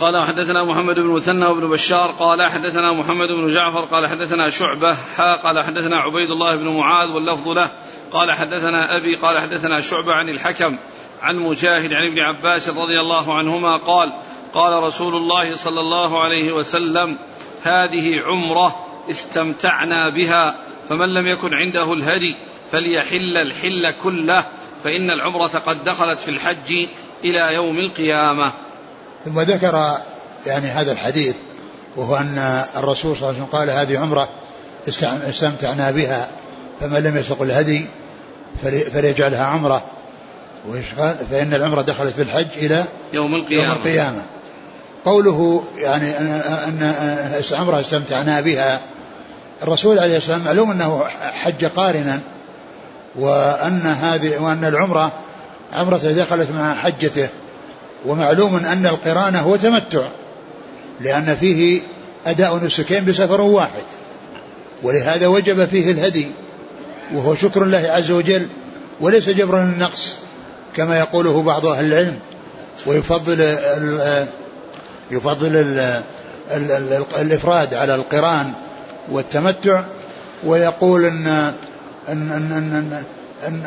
قال 0.00 0.26
حدثنا 0.26 0.64
محمد 0.64 0.94
بن 0.94 1.06
مثنى 1.06 1.46
وابن 1.46 1.68
بشار 1.68 2.10
قال 2.10 2.42
حدثنا 2.42 2.92
محمد 2.92 3.28
بن 3.28 3.54
جعفر 3.54 3.80
قال 3.80 4.06
حدثنا 4.06 4.50
شعبة 4.50 4.94
حا 4.94 5.36
قال 5.36 5.64
حدثنا 5.64 5.96
عبيد 5.96 6.30
الله 6.30 6.56
بن 6.56 6.68
معاذ 6.68 7.10
واللفظ 7.10 7.48
له. 7.48 7.70
قال 8.12 8.32
حدثنا 8.32 8.96
أبي 8.96 9.14
قال 9.14 9.38
حدثنا 9.38 9.80
شعبة 9.80 10.12
عن 10.12 10.28
الحكم 10.28 10.76
عن 11.22 11.36
مجاهد 11.36 11.92
عن 11.92 12.06
ابن 12.06 12.18
عباس 12.18 12.68
رضي 12.68 13.00
الله 13.00 13.34
عنهما 13.34 13.76
قال 13.76 14.12
قال 14.54 14.82
رسول 14.82 15.14
الله 15.14 15.56
صلى 15.56 15.80
الله 15.80 16.24
عليه 16.24 16.52
وسلم 16.52 17.16
هذه 17.62 18.22
عمرة 18.26 18.86
استمتعنا 19.10 20.08
بها 20.08 20.56
فمن 20.88 21.14
لم 21.14 21.26
يكن 21.26 21.54
عنده 21.54 21.92
الهدي 21.92 22.36
فليحل 22.72 23.36
الحل 23.36 23.90
كله 24.02 24.44
فإن 24.84 25.10
العمرة 25.10 25.46
قد 25.66 25.84
دخلت 25.84 26.18
في 26.20 26.30
الحج 26.30 26.86
إلى 27.24 27.54
يوم 27.54 27.78
القيامة. 27.78 28.52
ثم 29.24 29.40
ذكر 29.40 29.96
يعني 30.46 30.66
هذا 30.66 30.92
الحديث 30.92 31.34
وهو 31.96 32.16
أن 32.16 32.64
الرسول 32.76 33.16
صلى 33.16 33.28
الله 33.30 33.40
عليه 33.40 33.46
وسلم 33.48 33.58
قال 33.58 33.70
هذه 33.70 34.04
استع- 34.88 35.28
استمتعنا 35.28 35.90
بها 35.90 36.28
فمن 36.80 36.98
لم 37.02 37.16
يسق 37.16 37.42
الهدي 37.42 37.86
فلي- 38.62 38.80
فليجعلها 38.84 39.44
قال؟ 39.44 39.82
فإن 41.30 41.54
العمرة 41.54 41.82
دخلت 41.82 42.12
في 42.14 42.22
الحج 42.22 42.46
إلى 42.56 42.84
يوم 43.12 43.34
يوم 43.34 43.72
القيامة. 43.72 44.22
قوله 45.04 45.64
يعني 45.76 46.18
ان 46.18 46.82
عمرة 47.52 47.80
استمتعنا 47.80 48.40
بها. 48.40 48.80
الرسول 49.62 49.98
عليه 49.98 50.16
الصلاه 50.16 50.36
والسلام 50.36 50.44
معلوم 50.56 50.70
أنه 50.70 51.04
حج 51.32 51.64
قارنا 51.64 52.20
وأن 53.18 53.80
هذه 53.80 54.38
وأن 54.38 54.64
العمرة 54.64 55.12
عمرة 55.72 55.98
دخلت 55.98 56.50
مع 56.50 56.74
حجته 56.74 57.28
ومعلوم 58.06 58.56
أن 58.56 58.86
القران 58.86 59.36
هو 59.36 59.56
تمتع 59.56 60.08
لأن 61.00 61.36
فيه 61.40 61.80
أداء 62.26 62.64
نسكين 62.64 63.04
بسفر 63.04 63.40
واحد 63.40 63.82
ولهذا 64.82 65.26
وجب 65.26 65.64
فيه 65.64 65.90
الهدي 65.90 66.28
وهو 67.14 67.34
شكر 67.34 67.62
الله 67.62 67.78
عز 67.78 68.10
وجل 68.10 68.46
وليس 69.00 69.28
جبرا 69.28 69.64
للنقص 69.64 70.12
كما 70.76 70.98
يقوله 70.98 71.42
بعض 71.42 71.66
أهل 71.66 71.84
العلم 71.84 72.18
ويفضل 72.86 73.40
ال 73.40 74.26
يفضل 75.10 75.56
ال 75.56 76.02
ال 76.50 77.04
الإفراد 77.18 77.74
على 77.74 77.94
القران 77.94 78.52
والتمتع 79.10 79.84
ويقول 80.44 81.04
أن 81.04 81.52
أن 82.08 82.32
أن, 82.32 82.52
أن, 82.52 83.04
أن 83.46 83.64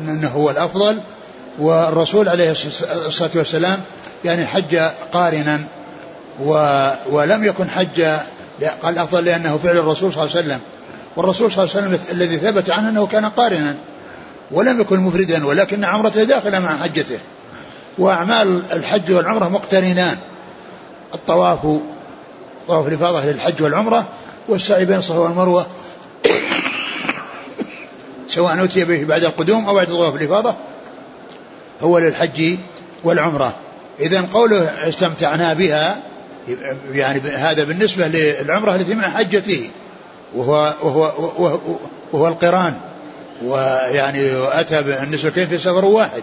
أن 0.00 0.08
أنه 0.08 0.28
هو 0.28 0.50
الأفضل. 0.50 1.00
والرسول 1.58 2.28
عليه 2.28 2.50
الصلاة 3.06 3.30
والسلام 3.34 3.80
يعني 4.24 4.46
حج 4.46 4.76
قارنا 5.12 5.60
ولم 7.10 7.44
يكن 7.44 7.70
حج 7.70 8.02
قال 8.82 8.98
أفضل 8.98 9.24
لأنه 9.24 9.58
فعل 9.62 9.76
الرسول 9.76 10.12
صلى 10.12 10.22
الله 10.22 10.36
عليه 10.36 10.46
وسلم. 10.46 10.60
والرسول 11.16 11.52
صلى 11.52 11.64
الله 11.64 11.76
عليه 11.76 11.86
وسلم 11.86 12.00
الذي 12.12 12.36
ثبت 12.38 12.70
عنه 12.70 12.88
أنه 12.88 13.06
كان 13.06 13.24
قارنا. 13.24 13.74
ولم 14.50 14.80
يكن 14.80 15.00
مفردا 15.00 15.46
ولكن 15.46 15.84
عمرته 15.84 16.24
داخلة 16.24 16.58
مع 16.58 16.82
حجته. 16.82 17.18
وأعمال 17.98 18.62
الحج 18.72 19.12
والعمرة 19.12 19.48
مقترنان. 19.48 20.16
الطواف 21.14 21.58
طواف 22.68 22.88
الإفاضة 22.88 23.24
للحج 23.24 23.62
والعمرة 23.62 24.04
والسعي 24.48 24.84
بين 24.84 24.98
الصفا 24.98 25.18
والمروة. 25.18 25.66
سواء 28.34 28.64
أتي 28.64 28.84
به 28.84 29.04
بعد 29.04 29.24
القدوم 29.24 29.66
أو 29.66 29.74
بعد 29.74 29.86
طواف 29.86 30.14
الإفاضة 30.14 30.54
هو 31.82 31.98
للحج 31.98 32.58
والعمرة. 33.04 33.54
إذا 34.00 34.28
قوله 34.32 34.88
استمتعنا 34.88 35.54
بها 35.54 35.96
يعني 36.92 37.20
هذا 37.20 37.64
بالنسبة 37.64 38.06
للعمرة 38.08 38.74
التي 38.74 38.94
مع 38.94 39.08
حجته 39.08 39.70
وهو 40.34 40.72
وهو 40.82 41.12
وهو, 41.38 41.58
وهو 42.12 42.28
القران. 42.28 42.74
ويعني 43.44 44.30
أتى 44.60 44.82
بالنسبتين 44.82 45.48
في 45.48 45.58
سفر 45.58 45.84
واحد. 45.84 46.22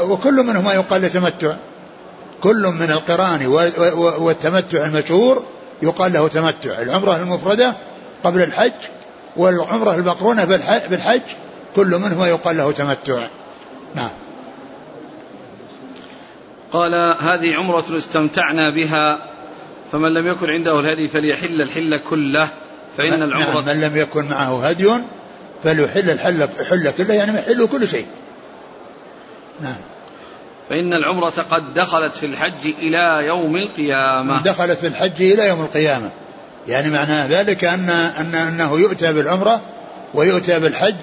وكل 0.00 0.34
منهما 0.34 0.72
يقال 0.72 1.10
تمتع 1.10 1.56
كل 2.40 2.66
من 2.66 2.90
القران 2.90 3.46
والتمتع 3.96 4.84
المشهور 4.84 5.42
يقال 5.82 6.12
له 6.12 6.28
تمتع. 6.28 6.82
العمرة 6.82 7.16
المفردة 7.16 7.72
قبل 8.24 8.42
الحج 8.42 8.72
والعمرة 9.36 9.94
المقرونة 9.94 10.44
بالحج 10.90 11.22
كل 11.76 11.86
منهما 11.86 12.28
يقال 12.28 12.56
له 12.56 12.72
تمتع. 12.72 13.26
نعم. 13.94 14.10
قال 16.72 16.94
هذه 17.20 17.54
عمرة 17.54 17.84
استمتعنا 17.98 18.74
بها 18.74 19.18
فمن 19.92 20.14
لم 20.14 20.26
يكن 20.26 20.50
عنده 20.50 20.80
الهدي 20.80 21.08
فليحل 21.08 21.62
الحل 21.62 21.98
كله 21.98 22.48
فإن 22.98 23.10
نعم 23.10 23.22
العمرة 23.22 23.60
نعم 23.60 23.66
من 23.66 23.80
لم 23.80 23.96
يكن 23.96 24.24
معه 24.24 24.68
هدي 24.68 24.90
فليحل 25.64 26.10
الحل 26.10 26.42
الحل 26.42 26.90
كله 26.98 27.14
يعني 27.14 27.38
يحل 27.38 27.66
كل 27.66 27.88
شيء. 27.88 28.06
نعم. 29.60 29.76
فإن 30.68 30.92
العمرة 30.92 31.44
قد 31.50 31.74
دخلت 31.74 32.14
في 32.14 32.26
الحج 32.26 32.72
إلى 32.78 33.26
يوم 33.26 33.56
القيامة. 33.56 34.42
دخلت 34.42 34.78
في 34.78 34.86
الحج 34.86 35.22
إلى 35.22 35.48
يوم 35.48 35.62
القيامة. 35.62 36.10
يعني 36.68 36.90
معنى 36.90 37.26
ذلك 37.28 37.64
أن, 37.64 37.90
أن 37.90 38.34
أنه 38.34 38.78
يؤتى 38.78 39.12
بالعمرة 39.12 39.60
ويؤتى 40.14 40.60
بالحج 40.60 40.94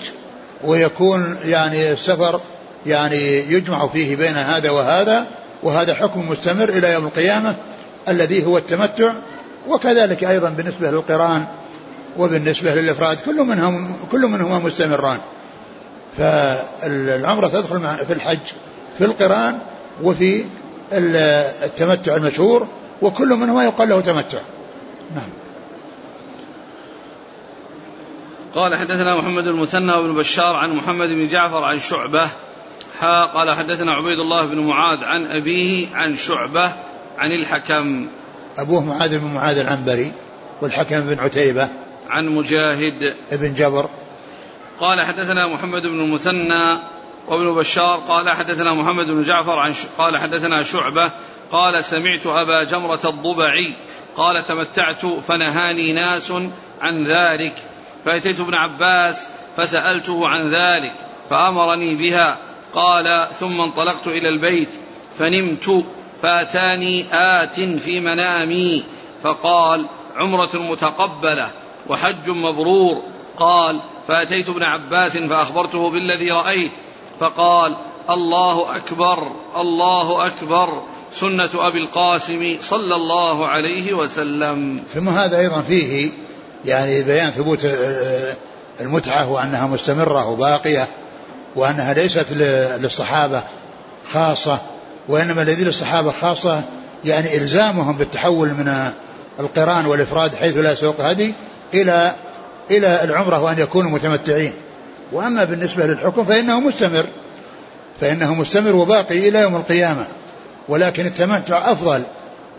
ويكون 0.64 1.38
يعني 1.46 1.92
السفر 1.92 2.42
يعني 2.86 3.52
يجمع 3.54 3.88
فيه 3.88 4.16
بين 4.16 4.38
هذا 4.38 4.70
وهذا 4.70 5.26
وهذا 5.64 5.96
حكم 5.96 6.30
مستمر 6.30 6.70
إلى 6.70 6.94
يوم 6.94 7.06
القيامة 7.06 7.56
الذي 8.10 8.46
هو 8.46 8.58
التمتع. 8.58 9.14
وكذلك 9.68 10.24
أيضا 10.24 10.50
بالنسبة 10.50 10.92
للقرآن 10.92 11.46
وبالنسبة 12.18 12.76
للإفراد 12.76 13.18
كل 13.20 13.36
منهم 13.36 13.96
كل 14.12 14.28
منهما 14.28 14.60
مستمران. 14.60 15.18
فالعمرة 16.18 17.48
تدخل 17.48 18.06
في 18.08 18.14
الحج 18.14 18.40
في 18.98 19.06
القرآن 19.06 19.58
وفي 20.04 20.44
التمتع 21.64 22.16
المشهور 22.16 22.68
وكل 23.02 23.30
منهما 23.30 23.64
يقال 23.64 23.90
له 23.90 24.02
تمتع. 24.02 24.40
نعم. 25.16 25.41
قال 28.56 28.76
حدثنا 28.76 29.16
محمد 29.16 29.48
المثنى 29.48 30.02
بن 30.02 30.14
بشار 30.14 30.56
عن 30.56 30.74
محمد 30.74 31.10
بن 31.10 31.28
جعفر 31.28 31.64
عن 31.64 31.80
شعبة. 31.80 32.30
حا 33.00 33.26
قال 33.26 33.52
حدثنا 33.52 33.94
عبيد 33.94 34.20
الله 34.20 34.46
بن 34.46 34.60
معاذ 34.60 35.04
عن 35.04 35.26
أبيه 35.26 35.96
عن 35.96 36.16
شعبة 36.16 36.74
عن 37.18 37.32
الحكم. 37.32 38.08
أبوه 38.58 38.86
معاذ 38.86 39.20
بن 39.20 39.34
معاذ 39.34 39.58
العنبري 39.58 40.12
والحكم 40.62 41.02
بن 41.02 41.20
عتيبة 41.20 41.70
عن 42.10 42.30
مجاهد. 42.30 43.16
ابن 43.32 43.54
جبر. 43.54 43.90
قال 44.80 45.02
حدثنا 45.02 45.48
محمد 45.48 45.82
بن 45.82 46.02
المثنى 46.02 46.78
وابن 47.28 47.56
بشار 47.56 47.98
قال 48.08 48.30
حدثنا 48.30 48.74
محمد 48.74 49.08
بن 49.08 49.24
جعفر 49.24 49.60
عن 49.60 49.74
ش... 49.74 49.86
قال 49.98 50.18
حدثنا 50.18 50.64
شعبة 50.64 51.12
قال 51.52 51.86
سمعت 51.86 52.28
أبا 52.28 52.64
جمرة 52.64 53.02
الضبعي 53.06 53.76
قال 54.16 54.46
تمتعت 54.46 55.06
فنهاني 55.06 55.94
ناس 55.94 56.34
عن 56.82 57.04
ذلك. 57.04 57.54
فأتيت 58.06 58.40
ابن 58.40 58.54
عباس 58.54 59.28
فسألته 59.58 60.28
عن 60.28 60.54
ذلك 60.54 60.94
فأمرني 61.30 61.96
بها. 61.96 62.38
قال 62.74 63.28
ثم 63.40 63.62
انطلقت 63.62 64.08
إلى 64.08 64.30
البيت 64.30 64.70
فنمت 65.20 65.86
فأتاني 66.22 67.06
آت 67.12 67.60
في 67.60 68.00
منامي. 68.00 68.84
فقال 69.24 69.86
عمرة 70.16 70.50
متقبلة 70.54 71.50
وحج 71.90 72.30
مبرور. 72.30 73.02
قال 73.38 73.80
فأتيت 74.08 74.50
ابن 74.50 74.64
عباس 74.64 75.18
فأخبرته 75.18 75.90
بالذي 75.90 76.32
رأيت. 76.32 76.72
فقال 77.20 77.76
الله 78.10 78.76
أكبر 78.76 79.32
الله 79.58 80.26
أكبر 80.26 80.82
سنة 81.14 81.50
أبي 81.56 81.80
القاسم 81.80 82.58
صلى 82.62 82.96
الله 82.96 83.48
عليه 83.48 83.94
وسلم. 83.94 84.84
ثم 84.94 85.10
هذا 85.10 85.40
أيضا 85.40 85.62
فيه 85.62 86.10
يعني 86.66 87.04
بيان 87.04 87.30
ثبوت 87.30 87.66
آه، 87.66 88.36
المتعة 88.82 89.32
وأنها 89.32 89.68
مستمرة 89.68 90.28
وباقية 90.28 90.88
وأنها 91.56 91.94
ليست 91.94 92.26
للصحابة 92.80 93.44
خاصة 94.14 94.60
وإنما 95.08 95.42
الذي 95.42 95.64
للصحابة 95.64 96.12
خاصة 96.12 96.62
يعني 97.06 97.38
إلزامهم 97.38 97.98
بالتحول 97.98 98.48
من 98.48 98.92
القرآن 99.40 99.86
والإفراد 99.86 100.36
حيث 100.36 100.58
لا 100.58 100.76
سوق 100.76 101.02
هدي 101.02 101.34
إلى 101.74 102.12
إلى 102.72 103.04
العمرة 103.04 103.42
وأن 103.42 103.60
يكونوا 103.60 103.92
متمتعين. 103.92 104.54
وأما 105.12 105.44
بالنسبة 105.44 105.86
للحكم 105.86 106.26
فإنه 106.26 106.60
مستمر 106.60 107.06
فإنه 108.02 108.34
مستمر 108.34 108.76
وباقي 108.76 109.30
إلى 109.30 109.40
يوم 109.40 109.56
القيامة. 109.56 110.08
ولكن 110.70 111.06
التمتع 111.06 111.72
أفضل 111.72 112.02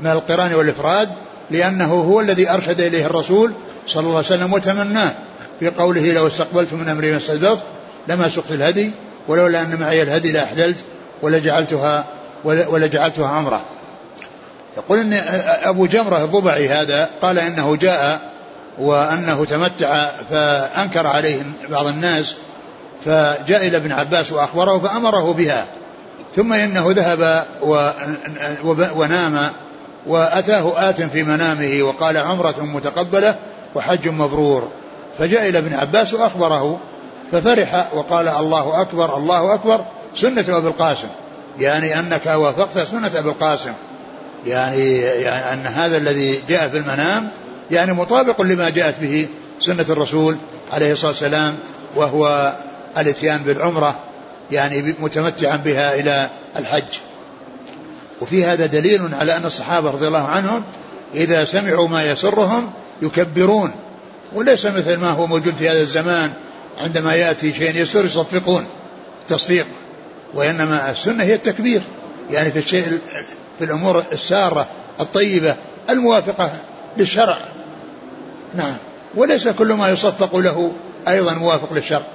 من 0.01 0.11
القرآن 0.11 0.55
والإفراد 0.55 1.09
لأنه 1.51 1.95
هو 1.95 2.21
الذي 2.21 2.51
أرشد 2.51 2.81
إليه 2.81 3.07
الرسول 3.07 3.53
صلى 3.87 4.01
الله 4.01 4.17
عليه 4.17 4.27
وسلم 4.27 4.53
وتمناه. 4.53 5.13
في 5.61 5.69
قوله 5.69 6.13
لو 6.13 6.27
استقبلت 6.27 6.73
من 6.73 6.89
أمري 6.89 7.11
ما 7.11 7.17
استدبرت 7.17 7.63
لما 8.09 8.29
سقت 8.29 8.51
الهدي 8.51 8.91
ولولا 9.29 9.61
أن 9.61 9.77
معي 9.81 10.03
الهدي 10.03 10.33
لأحللت 10.33 10.79
ولجعلتها 11.23 12.05
ولجعلتها 12.45 13.29
عمرة. 13.29 13.61
يقول 14.77 14.99
أن 14.99 15.13
أبو 15.65 15.87
جمرة 15.87 16.25
الضبعي 16.25 16.69
هذا 16.69 17.09
قال 17.23 17.39
إنه 17.39 17.77
جاء 17.77 18.21
وأنه 18.79 19.45
تمتع 19.45 20.09
فأنكر 20.31 21.07
عليه 21.07 21.43
بعض 21.71 21.87
الناس 21.87 22.35
فجاء 23.05 23.67
إلى 23.69 23.77
ابن 23.77 23.93
عباس 23.93 24.33
وأخبره 24.33 24.79
فأمره 24.79 25.33
بها. 25.33 25.67
ثم 26.37 26.53
إنه 26.53 26.87
ذهب 26.89 27.45
ونام 28.95 29.51
وأتاه 30.07 30.91
آت 30.91 31.03
في 31.03 31.23
منامه 31.23 31.83
وقال 31.83 32.17
عمرة 32.17 32.55
متقبلة 32.61 33.35
وحج 33.75 34.09
مبرور. 34.09 34.69
فجاء 35.19 35.49
إلى 35.49 35.59
ابن 35.59 35.75
عباس 35.75 36.15
وأخبره 36.15 36.81
ففرح 37.33 37.95
وقال 37.95 38.29
الله 38.29 38.81
أكبر 38.81 39.17
الله 39.17 39.55
أكبر 39.55 39.85
سنة 40.17 40.45
أبي 40.49 40.69
القاسم. 40.69 41.09
يعني 41.59 41.99
أنك 41.99 42.27
وافقت 42.27 42.79
سنة 42.79 43.07
أبي 43.07 43.29
القاسم. 43.29 43.73
يعني, 44.47 44.99
يعني 44.99 45.53
أن 45.53 45.67
هذا 45.67 45.97
الذي 45.97 46.43
جاء 46.49 46.69
في 46.69 46.79
المنام 46.79 47.29
يعني 47.71 47.93
مطابق 47.93 48.43
لما 48.43 48.71
جاءت 48.71 49.01
به 49.01 49.29
سنة 49.61 49.87
الرسول 49.91 50.37
عليه 50.73 50.93
الصلاة 50.93 51.11
والسلام 51.11 51.59
وهو 51.97 52.53
الاتيان 52.99 53.39
بالعمرة 53.39 53.99
يعني 54.51 54.95
متمتعا 54.99 55.57
بها 55.57 55.95
إلى 55.95 56.29
الحج. 56.57 56.99
وفي 58.21 58.45
هذا 58.45 58.67
دليل 58.67 59.15
على 59.15 59.37
أن 59.37 59.45
الصحابة 59.45 59.91
رضي 59.91 60.07
الله 60.07 60.27
عنهم 60.27 60.63
إذا 61.15 61.45
سمعوا 61.45 61.89
ما 61.89 62.11
يسرهم 62.11 62.71
يكبرون. 63.03 63.73
وليس 64.33 64.67
مثل 64.67 65.01
ما 65.01 65.11
هو 65.11 65.27
موجود 65.27 65.55
في 65.55 65.69
هذا 65.69 65.81
الزمان 65.81 66.33
عندما 66.81 67.15
يأتي 67.15 67.53
شيء 67.53 67.77
يسر 67.77 68.05
يصفقون 68.05 68.67
تصفيق 69.29 69.67
وإنما 70.35 70.91
السنة 70.91 71.25
هي 71.25 71.35
التكبير. 71.35 71.83
يعني 72.31 72.51
في 72.51 72.59
الشيء 72.59 72.99
في 73.59 73.65
الأمور 73.65 74.05
السارة 74.13 74.67
الطيبة 75.01 75.57
الموافقة 75.91 76.51
للشرع. 76.97 77.39
نعم. 78.55 78.77
وليس 79.15 79.49
كل 79.49 79.73
ما 79.73 79.89
يصفق 79.89 80.37
له 80.37 80.73
أيضا 81.09 81.35
موافق 81.35 81.73
للشرع. 81.73 82.07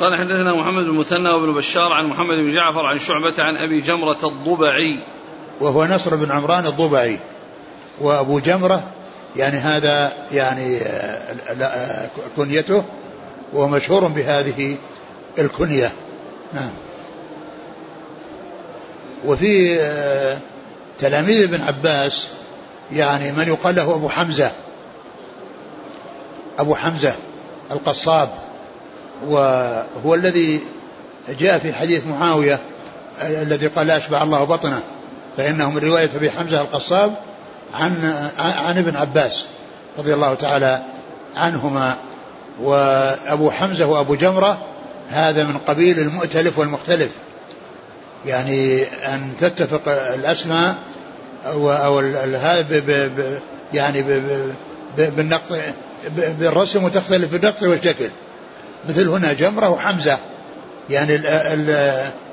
قال 0.00 0.16
حدثنا 0.16 0.54
محمد 0.54 0.84
بن 0.84 0.90
مثنى 0.90 1.30
وابن 1.30 1.54
بشار 1.54 1.92
عن 1.92 2.06
محمد 2.06 2.36
بن 2.36 2.54
جعفر 2.54 2.86
عن 2.86 2.98
شعبة 2.98 3.34
عن 3.38 3.56
أبي 3.56 3.80
جمرة 3.80 4.28
الضبعي. 4.28 5.04
وهو 5.60 5.84
نصر 5.84 6.16
بن 6.16 6.30
عمران 6.30 6.66
الضبعي. 6.66 7.18
وأبو 8.00 8.38
جمرة 8.38 8.82
يعني 9.36 9.56
هذا 9.56 10.12
يعني 10.32 10.78
آه، 10.80 12.08
كنيته 12.36 12.84
وهو 13.52 13.68
مشهور 13.68 14.08
بهذه 14.08 14.76
الكنية. 15.38 15.92
نعم. 16.52 16.70
وفي 19.26 19.78
تلاميذ 20.98 21.42
ابن 21.42 21.62
عباس 21.62 22.28
يعني 22.92 23.32
من 23.32 23.48
يقال 23.48 23.74
له 23.74 23.94
أبو 23.94 24.08
حمزة. 24.08 24.50
أبو 26.58 26.74
حمزة 26.74 27.14
القصاب 27.70 28.28
وهو 29.26 30.14
الذي 30.14 30.60
جاء 31.28 31.58
في 31.58 31.72
حديث 31.72 32.06
معاوية 32.06 32.58
الذي 33.22 33.66
قال 33.66 33.90
أشبع 33.90 34.22
الله 34.22 34.44
بطنه 34.44 34.82
فإنه 35.36 35.70
من 35.70 35.78
رواية 35.78 36.10
أبي 36.16 36.30
حمزة 36.30 36.60
القصاب 36.60 37.16
عن 37.74 38.14
عن 38.38 38.78
ابن 38.78 38.96
عباس 38.96 39.44
رضي 39.98 40.14
الله 40.14 40.34
تعالى 40.34 40.82
عنهما 41.36 41.96
وأبو 42.60 43.50
حمزة 43.50 43.86
وأبو 43.86 44.14
جمرة 44.14 44.58
هذا 45.10 45.44
من 45.44 45.58
قبيل 45.58 45.98
المؤتلف 45.98 46.58
والمختلف. 46.58 47.10
يعني 48.26 48.82
أن 48.82 49.32
تتفق 49.40 49.88
الأسماء 49.88 50.76
أو, 51.46 51.70
أو 51.70 51.98
هذا 52.36 52.82
يعني 53.74 54.02
بالنقط 54.96 55.58
بالرسم 56.16 56.84
وتختلف 56.84 57.32
بالنقط 57.32 57.62
والشكل. 57.62 58.08
مثل 58.88 59.08
هنا 59.08 59.32
جمرة 59.32 59.68
وحمزة. 59.68 60.18
يعني 60.90 61.20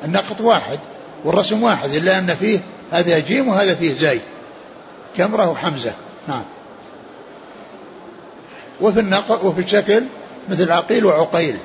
النقط 0.06 0.42
واحد 0.42 0.80
والرسم 1.26 1.64
واحد 1.64 1.90
إلا 1.90 2.20
أن 2.20 2.36
فيه 2.36 2.60
هذا 2.92 3.20
جيم 3.20 3.48
وهذا 3.48 3.76
فيه 3.76 3.94
زي 4.00 4.20
جمرة 5.18 5.50
وحمزة 5.50 5.94
نعم. 6.28 6.44
وفي 8.82 9.00
النقط 9.00 9.44
وفي 9.44 9.62
الشكل 9.62 10.04
مثل 10.50 10.72
عقيل 10.72 11.06
وعقيل. 11.06 11.58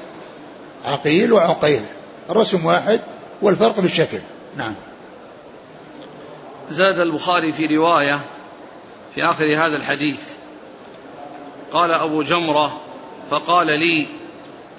عقيل 0.84 1.32
وعقيل. 1.32 1.82
الرسم 2.30 2.66
واحد 2.66 3.00
والفرق 3.42 3.80
بالشكل. 3.80 4.18
نعم. 4.56 4.74
زاد 6.70 6.98
البخاري 6.98 7.52
في 7.52 7.66
رواية 7.66 8.20
في 9.14 9.24
آخر 9.24 9.44
هذا 9.44 9.76
الحديث. 9.76 10.20
قال 11.72 11.92
أبو 11.92 12.22
جمرة 12.22 12.80
فقال 13.30 13.66
لي 13.66 14.06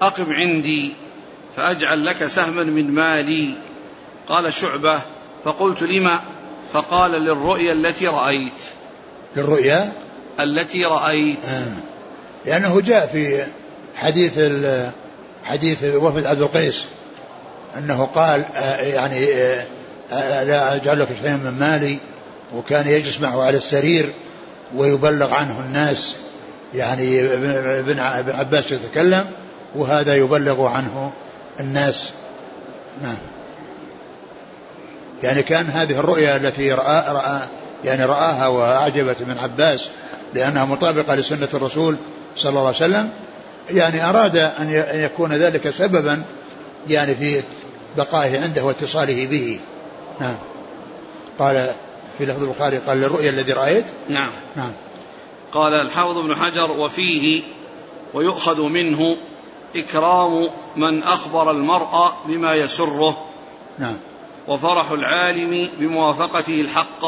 أقم 0.01 0.34
عندي 0.34 0.95
فأجعل 1.56 2.06
لك 2.06 2.25
سهما 2.25 2.63
من 2.63 2.91
مالي. 2.91 3.53
قال 4.30 4.53
شعبة 4.53 5.01
فقلت 5.43 5.82
لما 5.82 6.19
فقال 6.73 7.12
للرؤيا 7.12 7.73
التي 7.73 8.08
رأيت. 8.08 8.62
للرؤيا؟ 9.36 9.91
التي 10.39 10.86
رأيت. 10.86 11.45
آه. 11.45 11.65
لأنه 12.45 12.82
جاء 12.82 13.08
في 13.08 13.45
حديث 13.95 14.34
حديث 15.43 15.84
وفد 15.84 16.23
عبد 16.25 16.41
القيس. 16.41 16.86
أنه 17.77 18.06
قال 18.06 18.45
آه، 18.56 18.82
يعني 18.82 19.34
آه، 19.34 19.65
آه، 20.12 20.43
لا 20.43 20.75
أجعل 20.75 20.99
لك 20.99 21.08
شيئا 21.21 21.36
من 21.36 21.56
مالي 21.60 21.99
وكان 22.56 22.88
يجلس 22.88 23.21
معه 23.21 23.43
على 23.43 23.58
السرير 23.58 24.13
ويبلغ 24.75 25.34
عنه 25.34 25.60
الناس. 25.60 26.15
يعني 26.75 27.21
ابن 27.80 27.99
عباس 28.30 28.71
يتكلم 28.71 29.25
وهذا 29.75 30.15
يبلغ 30.15 30.65
عنه 30.65 31.12
الناس. 31.60 32.10
نعم. 33.03 33.17
يعني 35.23 35.43
كان 35.43 35.65
هذه 35.65 35.99
الرؤيا 35.99 36.38
التي 36.38 36.71
رأى, 36.71 37.13
رأى 37.13 37.39
يعني 37.86 38.06
رآها 38.06 38.47
وأعجبت 38.47 39.21
ابن 39.21 39.38
عباس 39.38 39.89
لأنها 40.34 40.65
مطابقة 40.65 41.15
لسنة 41.15 41.49
الرسول 41.53 41.95
صلى 42.36 42.49
الله 42.49 42.65
عليه 42.65 42.75
وسلم 42.75 43.10
يعني 43.69 44.10
أراد 44.10 44.38
أن 44.38 44.86
يكون 44.93 45.34
ذلك 45.34 45.69
سببا 45.69 46.23
يعني 46.89 47.15
في 47.15 47.41
بقائه 47.97 48.41
عنده 48.41 48.63
واتصاله 48.63 49.27
به. 49.27 49.60
نعم. 50.19 50.36
قال 51.39 51.71
في 52.17 52.25
لفظ 52.25 52.43
البخاري 52.43 52.77
قال 52.77 52.97
للرؤيا 52.97 53.30
الذي 53.30 53.53
رأيت؟ 53.53 53.86
نعم. 54.10 54.32
نعم. 54.56 54.71
قال 55.51 55.73
الحافظ 55.73 56.17
ابن 56.17 56.36
حجر 56.36 56.71
وفيه 56.71 57.43
ويؤخذ 58.13 58.62
منه 58.62 59.17
إكرام 59.75 60.49
من 60.75 61.03
أخبر 61.03 61.51
المرء 61.51 62.13
بما 62.27 62.53
يسره. 62.53 63.25
نعم. 63.80 63.97
وفرح 64.47 64.91
العالم 64.91 65.69
بموافقته 65.79 66.62
الحق. 66.62 67.05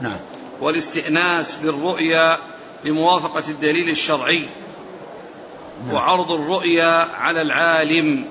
نعم. 0.00 0.18
والاستئناس 0.60 1.54
بالرؤيا 1.54 2.38
لموافقة 2.84 3.44
الدليل 3.48 3.88
الشرعي. 3.88 4.46
نعم. 5.86 5.94
وعرض 5.94 6.32
الرؤيا 6.32 7.08
على 7.14 7.42
العالم. 7.42 8.26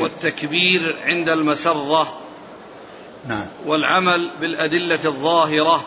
والتكبير 0.00 0.96
عند 1.04 1.28
المسرة. 1.28 2.18
نعم. 3.28 3.46
والعمل 3.66 4.30
بالأدلة 4.40 5.00
الظاهرة. 5.04 5.84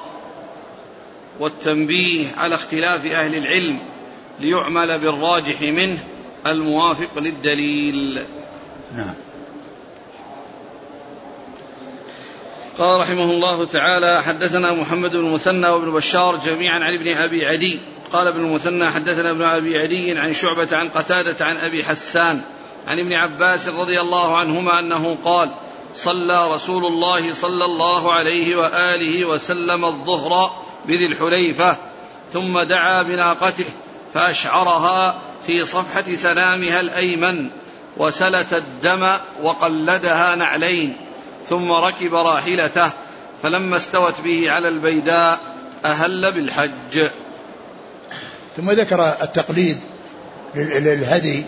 والتنبيه 1.39 2.25
على 2.37 2.55
اختلاف 2.55 3.05
أهل 3.05 3.35
العلم 3.35 3.79
ليعمل 4.39 4.99
بالراجح 4.99 5.61
منه 5.61 6.03
الموافق 6.47 7.19
للدليل. 7.19 8.25
نعم. 8.95 9.13
قال 12.77 12.99
رحمه 12.99 13.23
الله 13.23 13.65
تعالى 13.65 14.23
حدثنا 14.23 14.71
محمد 14.71 15.11
بن 15.15 15.25
المثنى 15.25 15.67
وابن 15.67 15.91
بشار 15.91 16.35
جميعا 16.35 16.79
عن 16.79 16.93
ابن 16.93 17.17
أبي 17.17 17.45
عدي. 17.45 17.79
قال 18.13 18.27
ابن 18.27 18.39
المثنى 18.39 18.91
حدثنا 18.91 19.31
ابن 19.31 19.41
أبي 19.41 19.77
عدي 19.77 20.19
عن 20.19 20.33
شعبة 20.33 20.77
عن 20.77 20.89
قتادة 20.89 21.45
عن 21.45 21.57
أبي 21.57 21.83
حسان 21.83 22.41
عن 22.87 22.99
ابن 22.99 23.13
عباس 23.13 23.67
رضي 23.67 24.01
الله 24.01 24.37
عنهما 24.37 24.79
أنه 24.79 25.17
قال 25.25 25.49
صلى 25.95 26.55
رسول 26.55 26.85
الله 26.85 27.33
صلى 27.33 27.65
الله 27.65 28.13
عليه 28.13 28.55
وآله 28.55 29.25
وسلم 29.25 29.85
الظهر 29.85 30.51
بذي 30.85 31.05
الحليفة 31.05 31.77
ثم 32.33 32.59
دعا 32.59 33.01
بناقته 33.01 33.65
فأشعرها 34.13 35.19
في 35.47 35.65
صفحة 35.65 36.15
سلامها 36.15 36.79
الأيمن 36.79 37.49
وسلت 37.97 38.53
الدم 38.53 39.17
وقلدها 39.43 40.35
نعلين. 40.35 41.06
ثم 41.49 41.71
ركب 41.71 42.15
راحلته 42.15 42.91
فلما 43.43 43.77
استوت 43.77 44.21
به 44.21 44.51
على 44.51 44.67
البيداء 44.67 45.39
أهل 45.85 46.31
بالحج. 46.31 47.09
ثم 48.57 48.71
ذكر 48.71 49.13
التقليد 49.21 49.77
للهدي 50.55 51.45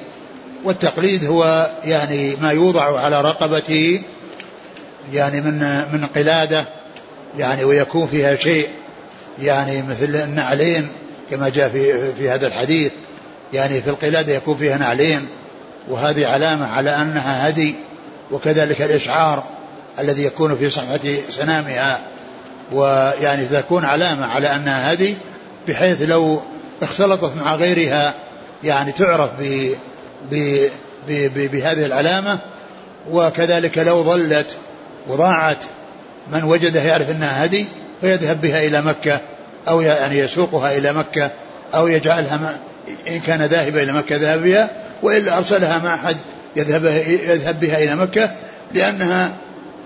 والتقليد 0.63 1.25
هو 1.25 1.69
يعني 1.83 2.35
ما 2.35 2.51
يوضع 2.51 2.99
على 2.99 3.21
رقبته 3.21 4.01
يعني 5.13 5.41
من 5.41 5.59
من 5.93 6.07
قلادة 6.15 6.65
يعني 7.37 7.63
ويكون 7.63 8.07
فيها 8.07 8.35
شيء 8.35 8.67
يعني 9.41 9.81
مثل 9.81 10.15
النعلين 10.15 10.87
كما 11.31 11.49
جاء 11.49 11.69
في 11.69 12.13
في 12.13 12.29
هذا 12.29 12.47
الحديث 12.47 12.91
يعني 13.53 13.81
في 13.81 13.89
القلادة 13.89 14.33
يكون 14.33 14.57
فيها 14.57 14.77
نعلين 14.77 15.27
وهذه 15.87 16.27
علامة 16.27 16.67
على 16.67 16.89
أنها 16.89 17.49
هدي 17.49 17.75
وكذلك 18.31 18.81
الإشعار 18.81 19.43
الذي 19.99 20.23
يكون 20.23 20.57
في 20.57 20.69
صفحة 20.69 20.99
سنامها. 21.29 21.99
ويعني 22.71 23.45
تكون 23.45 23.85
علامة 23.85 24.25
على 24.25 24.55
أنها 24.55 24.93
هدي 24.93 25.15
بحيث 25.67 26.01
لو 26.01 26.41
اختلطت 26.81 27.35
مع 27.35 27.55
غيرها 27.55 28.13
يعني 28.63 28.91
تعرف 28.91 29.29
ب 29.39 29.73
ب 30.31 30.67
ب 31.07 31.51
بهذه 31.51 31.85
العلامة. 31.85 32.39
وكذلك 33.11 33.77
لو 33.77 34.03
ظلت 34.03 34.55
وضاعت 35.07 35.63
من 36.31 36.43
وجدها 36.43 36.83
يعرف 36.83 37.11
أنها 37.11 37.45
هدي 37.45 37.65
فيذهب 38.01 38.41
بها 38.41 38.67
إلى 38.67 38.81
مكة 38.81 39.19
أو 39.67 39.81
يعني 39.81 40.19
يسوقها 40.19 40.77
إلى 40.77 40.93
مكة 40.93 41.31
أو 41.75 41.87
يجعلها 41.87 42.57
إن 43.07 43.19
كان 43.19 43.41
ذاهبا 43.41 43.83
إلى 43.83 43.93
مكة 43.93 44.15
ذهب 44.15 44.43
بها 44.43 44.69
وإلا 45.03 45.37
أرسلها 45.37 45.79
مع 45.83 45.95
أحد 45.95 46.17
يذهب 46.55 46.85
يذهب 47.05 47.59
بها 47.59 47.83
إلى 47.83 47.95
مكة 47.95 48.31
لأنها 48.73 49.31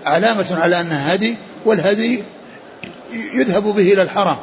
علامة 0.06 0.58
على 0.60 0.80
أنها 0.80 1.14
هدي 1.14 1.36
والهدي 1.64 2.24
يذهب 3.12 3.62
به 3.62 3.92
إلى 3.92 4.02
الحرم 4.02 4.36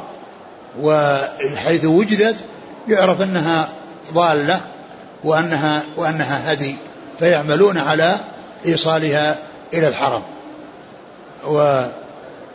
وحيث 0.80 1.84
وجدت 1.84 2.36
يعرف 2.88 3.22
أنها 3.22 3.68
ضالة 4.12 4.60
وأنها 5.24 5.82
وأنها 5.96 6.52
هدي 6.52 6.76
فيعملون 7.18 7.78
على 7.78 8.16
إيصالها 8.66 9.38
إلى 9.74 9.88
الحرم 9.88 10.22
و 11.44 11.84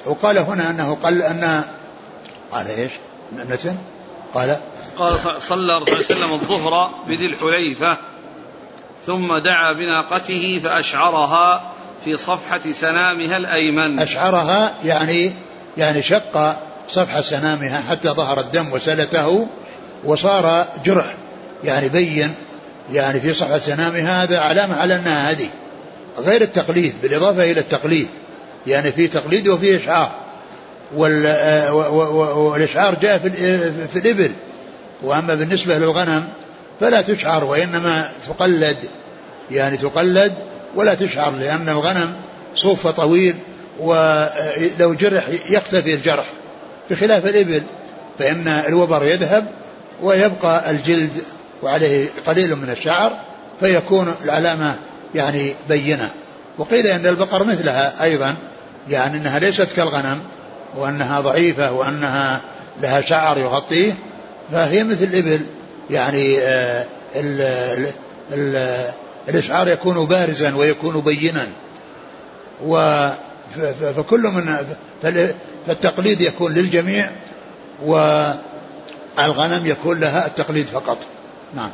وقال 0.05 0.37
هنا 0.37 0.69
أنه 0.69 0.97
قال 1.03 1.21
أن 1.21 1.63
قال 2.51 2.67
إيش؟ 2.67 2.91
نتن؟ 3.33 3.75
قال 4.33 4.57
قال 4.97 5.41
صلى 5.41 5.57
الله 5.57 5.73
عليه 5.73 5.97
وسلم 5.97 6.33
الظهر 6.33 6.91
بذي 7.07 7.25
الحليفة 7.25 7.97
ثم 9.05 9.37
دعا 9.37 9.73
بناقته 9.73 10.61
فأشعرها 10.63 11.71
في 12.03 12.17
صفحة 12.17 12.61
سنامها 12.71 13.37
الأيمن. 13.37 13.99
أشعرها 13.99 14.73
يعني 14.85 15.31
يعني 15.77 16.01
شق 16.01 16.57
صفحة 16.89 17.21
سنامها 17.21 17.83
حتى 17.89 18.09
ظهر 18.09 18.39
الدم 18.39 18.71
وسلته 18.71 19.47
وصار 20.03 20.65
جرح. 20.85 21.17
يعني 21.63 21.89
بين 21.89 22.33
يعني 22.93 23.19
في 23.19 23.33
صفحة 23.33 23.57
سنامها 23.57 24.23
هذا 24.23 24.39
علامة 24.39 24.75
على 24.75 24.95
أنها 24.95 25.31
هدي. 25.31 25.49
غير 26.17 26.41
التقليد 26.41 26.93
بالإضافة 27.01 27.51
إلى 27.51 27.59
التقليد. 27.59 28.07
يعني 28.67 28.91
في 28.91 29.07
تقليد 29.07 29.47
وفي 29.47 29.77
إشعار. 29.77 30.11
والإشعار 30.95 32.95
جاء 33.01 33.17
في 33.87 33.99
الإبل. 33.99 34.31
وأما 35.03 35.35
بالنسبة 35.35 35.77
للغنم 35.77 36.27
فلا 36.79 37.01
تشعر 37.01 37.43
وإنما 37.43 38.11
تقلد. 38.27 38.77
يعني 39.51 39.77
تقلد 39.77 40.33
ولا 40.75 40.93
تشعر 40.95 41.31
لأن 41.31 41.69
الغنم 41.69 42.13
صوف 42.55 42.87
طويل 42.87 43.35
ولو 43.79 44.93
جرح 44.93 45.27
يختفي 45.49 45.93
الجرح. 45.93 46.25
بخلاف 46.89 47.25
الإبل 47.25 47.63
فإن 48.19 48.47
الوبر 48.47 49.03
يذهب 49.05 49.45
ويبقى 50.01 50.71
الجلد 50.71 51.11
وعليه 51.63 52.07
قليل 52.25 52.55
من 52.55 52.69
الشعر 52.69 53.11
فيكون 53.59 54.13
العلامة 54.23 54.75
يعني 55.15 55.55
بينة. 55.69 56.09
وقيل 56.57 56.87
أن 56.87 57.07
البقر 57.07 57.43
مثلها 57.43 58.03
أيضا 58.03 58.35
يعني 58.89 59.17
أنها 59.17 59.39
ليست 59.39 59.67
كالغنم 59.75 60.19
وأنها 60.75 61.21
ضعيفة 61.21 61.71
وأنها 61.71 62.41
لها 62.81 63.01
شعر 63.01 63.37
يغطيه 63.37 63.93
فهي 64.51 64.83
مثل 64.83 65.03
الإبل 65.03 65.39
يعني 65.89 66.39
آه 66.39 66.85
ال 67.15 67.41
ال 68.33 68.55
الإشعار 69.29 69.67
يكون 69.67 70.05
بارزا 70.05 70.55
ويكون 70.55 71.01
بينا. 71.01 71.47
و 72.65 73.09
فكل 73.95 74.21
من 74.21 74.57
فالتقليد 75.67 76.21
يكون 76.21 76.53
للجميع 76.53 77.09
والغنم 77.85 79.65
يكون 79.65 79.99
لها 79.99 80.25
التقليد 80.25 80.65
فقط. 80.65 80.97
نعم. 81.55 81.69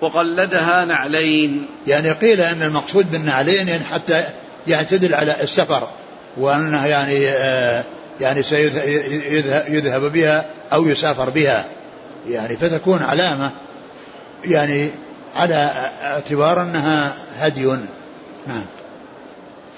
وقلدها 0.00 0.84
نعلين. 0.84 1.66
يعني 1.86 2.10
قيل 2.10 2.40
أن 2.40 2.62
المقصود 2.62 3.10
بالنعلين 3.10 3.68
يعني 3.68 3.84
حتى 3.84 4.24
يعني 4.66 4.86
تدل 4.86 5.14
على 5.14 5.42
السفر 5.42 5.88
وأنها 6.36 6.86
يعني 6.86 7.28
آه 7.28 7.84
يعني 8.20 8.42
سيذهب 8.42 10.12
بها 10.12 10.46
أو 10.72 10.86
يسافر 10.86 11.30
بها. 11.30 11.64
يعني 12.28 12.56
فتكون 12.56 13.02
علامة 13.02 13.50
يعني 14.44 14.90
على 15.36 15.70
اعتبار 16.02 16.62
أنها 16.62 17.14
هدي. 17.38 17.66
نعم. 18.46 18.64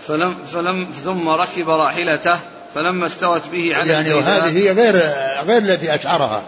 فلم 0.07 0.35
فلم 0.45 0.89
ثم 1.05 1.29
ركب 1.29 1.71
راحلته 1.71 2.39
فلما 2.75 3.07
استوت 3.07 3.43
به 3.53 3.75
على 3.75 3.93
يعني 3.93 4.13
وهذه 4.13 4.59
هي 4.59 4.73
غير 4.73 4.95
غير 5.47 5.59
التي 5.63 5.95
أشعرها 5.95 6.43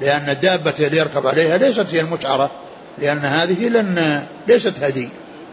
لأن 0.00 0.28
الدابة 0.28 0.74
اللي 0.80 0.96
يركب 0.96 1.26
عليها 1.26 1.56
ليست 1.56 1.94
هي 1.94 2.00
المشعرة 2.00 2.50
لأن 2.98 3.18
هذه 3.18 3.68
لن 3.68 4.22
ليست 4.48 4.82
هدي 4.82 5.08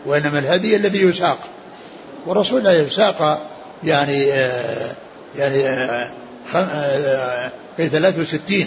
وإنما 0.06 0.40
الهدي 0.40 0.76
الذي 0.76 1.02
يساق. 1.02 1.38
والرسول 2.26 2.68
عليه 2.68 2.88
ساق 2.88 3.50
يعني 3.84 4.34
آه 4.34 4.92
يعني 5.38 5.70
آه 5.70 6.10
آه 6.56 7.52
في 7.78 7.88
63 7.88 8.66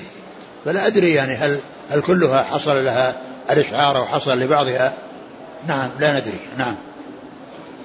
فلا 0.65 0.87
أدري 0.87 1.15
يعني 1.15 1.35
هل 1.35 1.61
هل 1.91 2.01
كلها 2.01 2.43
حصل 2.43 2.85
لها 2.85 3.15
الإشعار 3.51 3.97
أو 3.97 4.07
حصل 4.07 4.39
لبعضها. 4.41 4.93
نعم 5.67 5.91
لا 6.01 6.21
ندري. 6.21 6.41
نعم. 6.59 6.77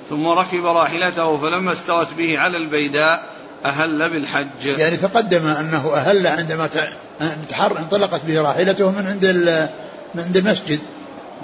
ثم 0.09 0.27
ركب 0.27 0.65
راحلته 0.65 1.37
فلما 1.37 1.73
استوت 1.73 2.07
به 2.17 2.39
على 2.39 2.57
البيداء 2.57 3.23
أهل 3.65 4.09
بالحج. 4.09 4.65
يعني 4.65 4.97
تقدم 4.97 5.47
أنه 5.47 5.93
أهل 5.93 6.27
عندما 6.27 6.69
انطلقت 7.61 8.25
به 8.25 8.41
راحلته 8.41 8.91
من 8.91 9.07
عند 9.07 9.25
من 10.15 10.23
عند 10.23 10.37
المسجد. 10.37 10.79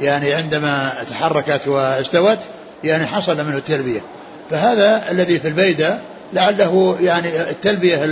يعني 0.01 0.33
عندما 0.33 0.93
تحركت 1.09 1.67
واستوت 1.67 2.39
يعني 2.83 3.05
حصل 3.07 3.45
منه 3.45 3.57
التلبية. 3.57 4.01
فهذا 4.49 5.11
الذي 5.11 5.39
في 5.39 5.47
البيدة 5.47 5.99
لعله 6.33 6.97
يعني 7.01 7.41
التلبية 7.49 8.05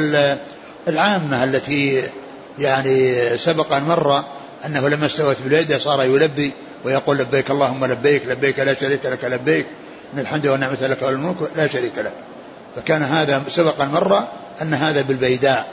العامة 0.87 1.43
التي 1.43 2.03
يعني 2.61 3.37
سبق 3.37 3.73
أن 3.73 3.83
مر 3.83 4.23
أنه 4.65 4.89
لما 4.89 5.05
استوت 5.05 5.41
بالبيدة 5.41 5.79
صار 5.79 6.03
يلبي 6.03 6.51
ويقول 6.83 7.17
لبيك 7.17 7.51
اللهم 7.51 7.85
لبيك 7.85 8.27
لبيك 8.27 8.59
لا 8.59 8.73
شريك 8.73 9.05
لك 9.05 9.23
لبيك. 9.23 9.65
إن 10.13 10.19
الحمد 10.19 10.47
والنعمة 10.47 10.77
لك 10.81 11.01
والملك 11.01 11.35
لا 11.55 11.67
شريك 11.67 11.97
له. 11.97 12.11
فكان 12.75 13.03
هذا 13.03 13.43
سبق 13.49 13.81
مرة 13.81 14.31
أن 14.61 14.73
هذا 14.73 15.01
بالبيداء. 15.01 15.67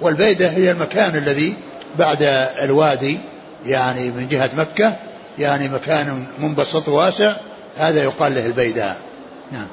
والبيدة 0.00 0.48
هي 0.48 0.70
المكان 0.70 1.16
الذي 1.16 1.54
بعد 1.98 2.22
الوادي 2.62 3.18
يعني 3.66 4.10
من 4.10 4.28
جهة 4.28 4.50
مكة 4.56 4.96
يعني 5.38 5.68
مكان 5.68 6.24
منبسط 6.38 6.88
واسع 6.88 7.36
هذا 7.78 8.02
يقال 8.02 8.34
له 8.34 8.46
البيداء. 8.46 8.96
نعم. 9.52 9.66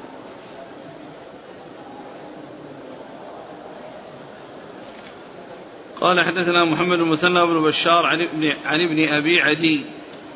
قال 6.01 6.21
حدثنا 6.21 6.65
محمد 6.65 6.97
بن 6.97 7.05
مثنى 7.05 7.45
بن 7.45 7.63
بشار 7.63 8.05
عن 8.05 8.21
ابن 8.21 8.53
عن 8.65 8.79
ابن 8.79 9.13
أبي 9.13 9.41
عدي. 9.41 9.85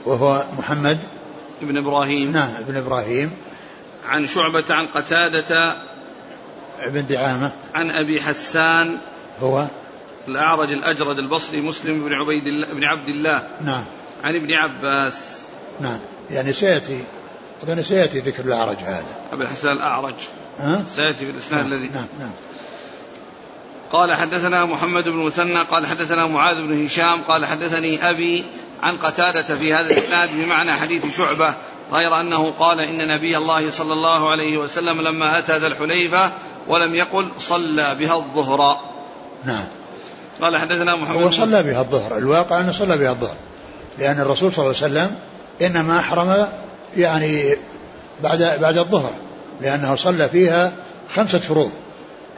وهو 0.06 0.44
محمد 0.58 1.00
ابن 1.62 1.78
إبراهيم. 1.78 2.32
نعم 2.32 2.50
ابن 2.56 2.76
إبراهيم. 2.76 3.32
عن 4.08 4.28
شعبة 4.28 4.64
عن 4.70 4.88
قتادة. 4.88 5.76
ابن 6.80 7.06
دعامة. 7.06 7.52
عن 7.76 7.90
أبي 7.90 8.22
حسان. 8.22 8.98
هو 9.42 9.68
الأعرج 10.28 10.72
الأجرد 10.72 11.20
البصري 11.20 11.62
مسلم 11.62 12.06
بن 12.06 12.14
عبيد 12.14 12.48
الله 12.48 12.74
بن 12.74 12.84
عبد 12.84 13.10
الله. 13.10 13.48
نعم. 13.62 13.84
عن 14.24 14.36
ابن 14.36 14.54
عباس. 14.54 15.38
نعم. 15.82 16.00
يعني 16.32 16.54
سيأتي 16.54 17.04
أظن 17.64 17.82
سيأتي 17.82 18.20
ذكر 18.20 18.44
الأعرج 18.44 18.78
هذا. 18.78 19.16
أبي 19.34 19.44
الحسن 19.44 19.72
الأعرج. 19.72 20.16
ها؟ 20.60 20.84
سيأتي 20.96 21.26
في 21.26 21.32
الإسناد 21.32 21.64
نعم 21.64 21.74
الذي 21.74 21.88
نعم 21.88 22.08
نعم. 22.20 22.32
قال 23.96 24.14
حدثنا 24.14 24.66
محمد 24.66 25.04
بن 25.04 25.18
مثنى 25.18 25.64
قال 25.64 25.88
حدثنا 25.88 26.28
معاذ 26.28 26.56
بن 26.56 26.86
هشام 26.86 27.22
قال 27.22 27.46
حدثني 27.46 28.10
أبي 28.10 28.46
عن 28.84 28.98
قتادة 28.98 29.56
في 29.56 29.74
هذا 29.74 29.94
الإسناد 29.94 30.30
بمعنى 30.30 30.74
حديث 30.74 31.18
شعبة 31.18 31.54
غير 31.92 32.20
أنه 32.20 32.52
قال 32.52 32.80
إن 32.80 33.08
نبي 33.08 33.38
الله 33.38 33.72
صلى 33.72 33.94
الله 33.94 34.30
عليه 34.30 34.58
وسلم 34.58 35.02
لما 35.02 35.40
أتى 35.40 35.58
ذا 35.58 35.68
الحليفة 35.68 36.32
ولم 36.68 36.96
يقل 36.96 37.28
صلى 37.40 37.96
بها 37.96 38.16
الظهر. 38.16 38.78
نعم. 39.46 39.66
قال 40.42 40.58
حدثنا 40.58 40.96
محمد 40.96 41.24
هو 41.24 41.32
صلى 41.32 41.64
بها 41.64 41.82
الظهر. 41.82 42.18
الواقع 42.18 42.60
أنه 42.60 42.72
صلى 42.72 42.98
بها 42.98 43.12
الظهر 43.12 43.36
لأن 44.00 44.20
الرسول 44.20 44.54
صلى 44.54 44.66
الله 44.66 44.76
عليه 44.84 44.94
وسلم 44.94 45.16
إنما 45.62 46.00
أحرم 46.00 46.48
يعني 46.98 47.56
بعد 48.24 48.58
بعد 48.62 48.78
الظهر 48.78 49.12
لأنه 49.62 49.96
صلى 49.96 50.30
فيها 50.30 50.72
خمسة 51.16 51.40
فروض. 51.40 51.72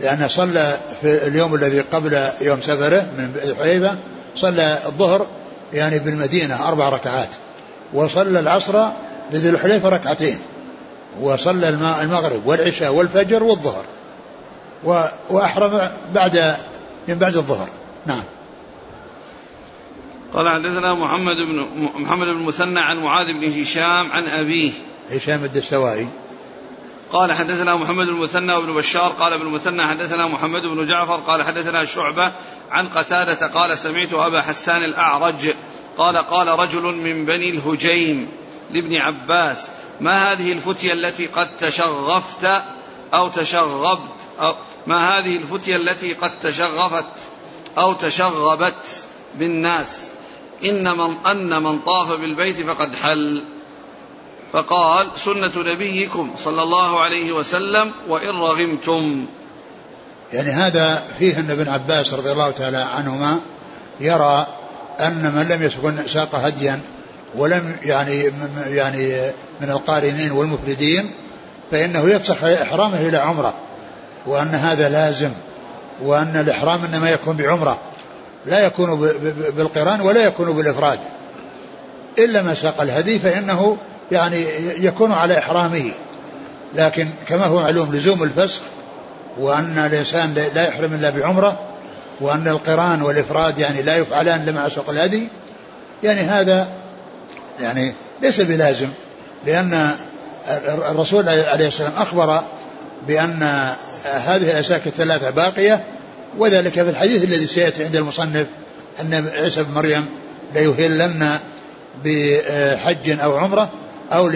لأنه 0.02 0.28
صلى 0.28 0.78
في 1.02 1.28
اليوم 1.28 1.56
الذي 1.56 1.80
قبل 1.80 2.28
يوم 2.42 2.62
سفره 2.62 3.08
من 3.18 3.36
الحليفة 3.44 3.98
صلى 4.36 4.78
الظهر 4.86 5.28
يعني 5.74 6.00
بالمدينة 6.00 6.68
أربع 6.68 6.90
ركعات 6.90 7.30
وصلى 7.94 8.40
العصر 8.40 8.88
بذي 9.32 9.50
الحليفة 9.50 9.90
ركعتين 9.90 10.40
وصلى 11.22 11.70
المغرب 12.02 12.46
والعشاء 12.46 12.94
والفجر 12.94 13.44
والظهر 13.44 13.86
وأحرم 15.30 15.90
بعد 16.14 16.56
من 17.08 17.16
بعد 17.16 17.36
الظهر. 17.36 17.70
نعم. 18.06 18.24
قال 20.34 20.50
حدثنا 20.50 20.94
محمد 20.94 21.36
بن 21.36 21.68
محمد 21.96 22.28
بن 22.28 22.42
مثنى 22.42 22.80
عن 22.80 22.98
معاذ 22.98 23.34
بن 23.34 23.62
هشام 23.62 24.12
عن 24.12 24.24
أبيه. 24.24 24.72
هشام 25.12 25.44
الدستوائي. 25.44 26.08
قال 27.12 27.34
حدثنا 27.34 27.76
محمد 27.76 28.06
بن 28.06 28.14
المثنى 28.14 28.54
وابن 28.54 28.74
بشار 28.74 29.12
قال 29.12 29.34
ابن 29.34 29.46
المثنى 29.46 29.86
حدثنا 29.88 30.28
محمد 30.28 30.62
بن 30.62 30.88
جعفر 30.88 31.16
قال 31.16 31.44
حدثنا 31.44 31.86
شعبة 31.86 32.32
عن 32.72 32.90
قتادة 32.90 33.48
قال 33.48 33.78
سمعت 33.78 34.14
أبا 34.14 34.42
حسان 34.42 34.84
الأعرج 34.84 35.54
قال 35.98 36.18
قال 36.18 36.48
رجل 36.48 36.82
من 36.82 37.26
بني 37.26 37.50
الهجيم 37.50 38.32
لابن 38.72 38.96
عباس 38.96 39.68
ما 40.02 40.32
هذه 40.32 40.52
الفتية 40.52 40.94
التي 40.94 41.28
قد 41.28 41.58
تشغفت 41.58 42.64
أو 43.14 43.28
تشغبت؟ 43.28 44.00
أو 44.42 44.56
ما 44.88 45.18
هذه 45.18 45.38
الفتية 45.38 45.76
التي 45.76 46.14
قد 46.14 46.40
تشغفت 46.40 47.06
أو 47.78 47.94
تشغبت 47.94 49.06
بالناس؟ 49.36 50.10
إن 50.66 50.98
من 50.98 51.18
أن 51.26 51.64
من 51.64 51.80
طاف 51.80 52.20
بالبيت 52.20 52.62
فقد 52.62 52.96
حل. 52.96 53.44
فقال 54.54 55.08
سنة 55.16 55.52
نبيكم 55.56 56.32
صلى 56.38 56.64
الله 56.64 57.00
عليه 57.00 57.32
وسلم 57.32 57.92
وإن 58.08 58.30
رغمتم. 58.30 59.28
يعني 60.34 60.50
هذا 60.50 61.04
فيه 61.20 61.40
أن 61.40 61.52
ابن 61.52 61.70
عباس 61.70 62.14
رضي 62.14 62.32
الله 62.32 62.52
تعالى 62.52 62.78
عنهما 62.78 63.40
يرى 64.00 64.48
أن 65.00 65.34
من 65.36 65.48
لم 65.48 65.64
يسكن 65.64 66.08
ساق 66.08 66.36
هديا 66.36 66.80
ولم 67.36 67.76
يعني 67.84 68.32
يعني 68.68 69.32
من 69.62 69.70
القارنين 69.70 70.32
والمفردين 70.32 71.12
فإنه 71.72 72.10
يفسخ 72.10 72.44
إحرامه 72.44 73.00
إلى 73.08 73.18
عمرة 73.18 73.54
وأن 74.26 74.48
هذا 74.48 74.90
لازم 74.90 75.32
وأن 76.02 76.36
الإحرام 76.36 76.80
إنما 76.84 77.10
يكون 77.10 77.38
بعمرة 77.38 77.78
لا 78.46 78.66
يكون 78.66 78.96
بالقران 79.58 80.02
ولا 80.02 80.24
يكون 80.24 80.52
بالإفراد. 80.52 81.00
إلا 82.18 82.42
ما 82.42 82.54
ساق 82.54 82.82
الهدي 82.82 83.20
فإنه 83.20 83.78
يعني 84.12 84.46
يكون 84.86 85.12
على 85.12 85.38
إحرامه. 85.38 85.92
لكن 86.76 87.08
كما 87.28 87.46
هو 87.46 87.60
معلوم 87.60 87.96
لزوم 87.96 88.24
الفسخ 88.24 88.62
وأن 89.38 89.78
الإنسان 89.78 90.34
لا 90.56 90.68
يحرم 90.68 90.94
إلا 90.94 91.10
بعمرة 91.10 91.60
وأن 92.22 92.48
القرآن 92.48 93.02
والإفراد 93.02 93.60
يعني 93.60 93.82
لا 93.82 93.98
يفعلان 93.98 94.46
لما 94.46 94.70
ساق 94.70 94.90
الهدي 94.90 95.28
يعني 96.04 96.22
هذا 96.22 96.68
يعني 97.62 97.94
ليس 98.22 98.42
بلازم. 98.42 98.90
لأن 99.46 99.92
الرسول 100.92 101.30
عليه 101.30 101.68
السلام 101.68 101.92
أخبر 101.98 102.42
بأن 103.08 103.44
هذه 104.06 104.52
الأساك 104.52 104.88
الثلاثة 104.88 105.30
باقية 105.30 105.84
وذلك 106.38 106.74
في 106.74 106.90
الحديث 106.90 107.24
الذي 107.24 107.48
سيأتي 107.48 107.84
عند 107.84 107.96
المصنف 107.96 108.48
أن 109.02 109.30
عيسى 109.34 109.64
بن 109.64 109.74
مريم 109.74 110.06
ليهلن 110.56 111.40
بحج 112.06 113.20
أو 113.20 113.38
عمرة 113.38 113.72
أو 114.14 114.28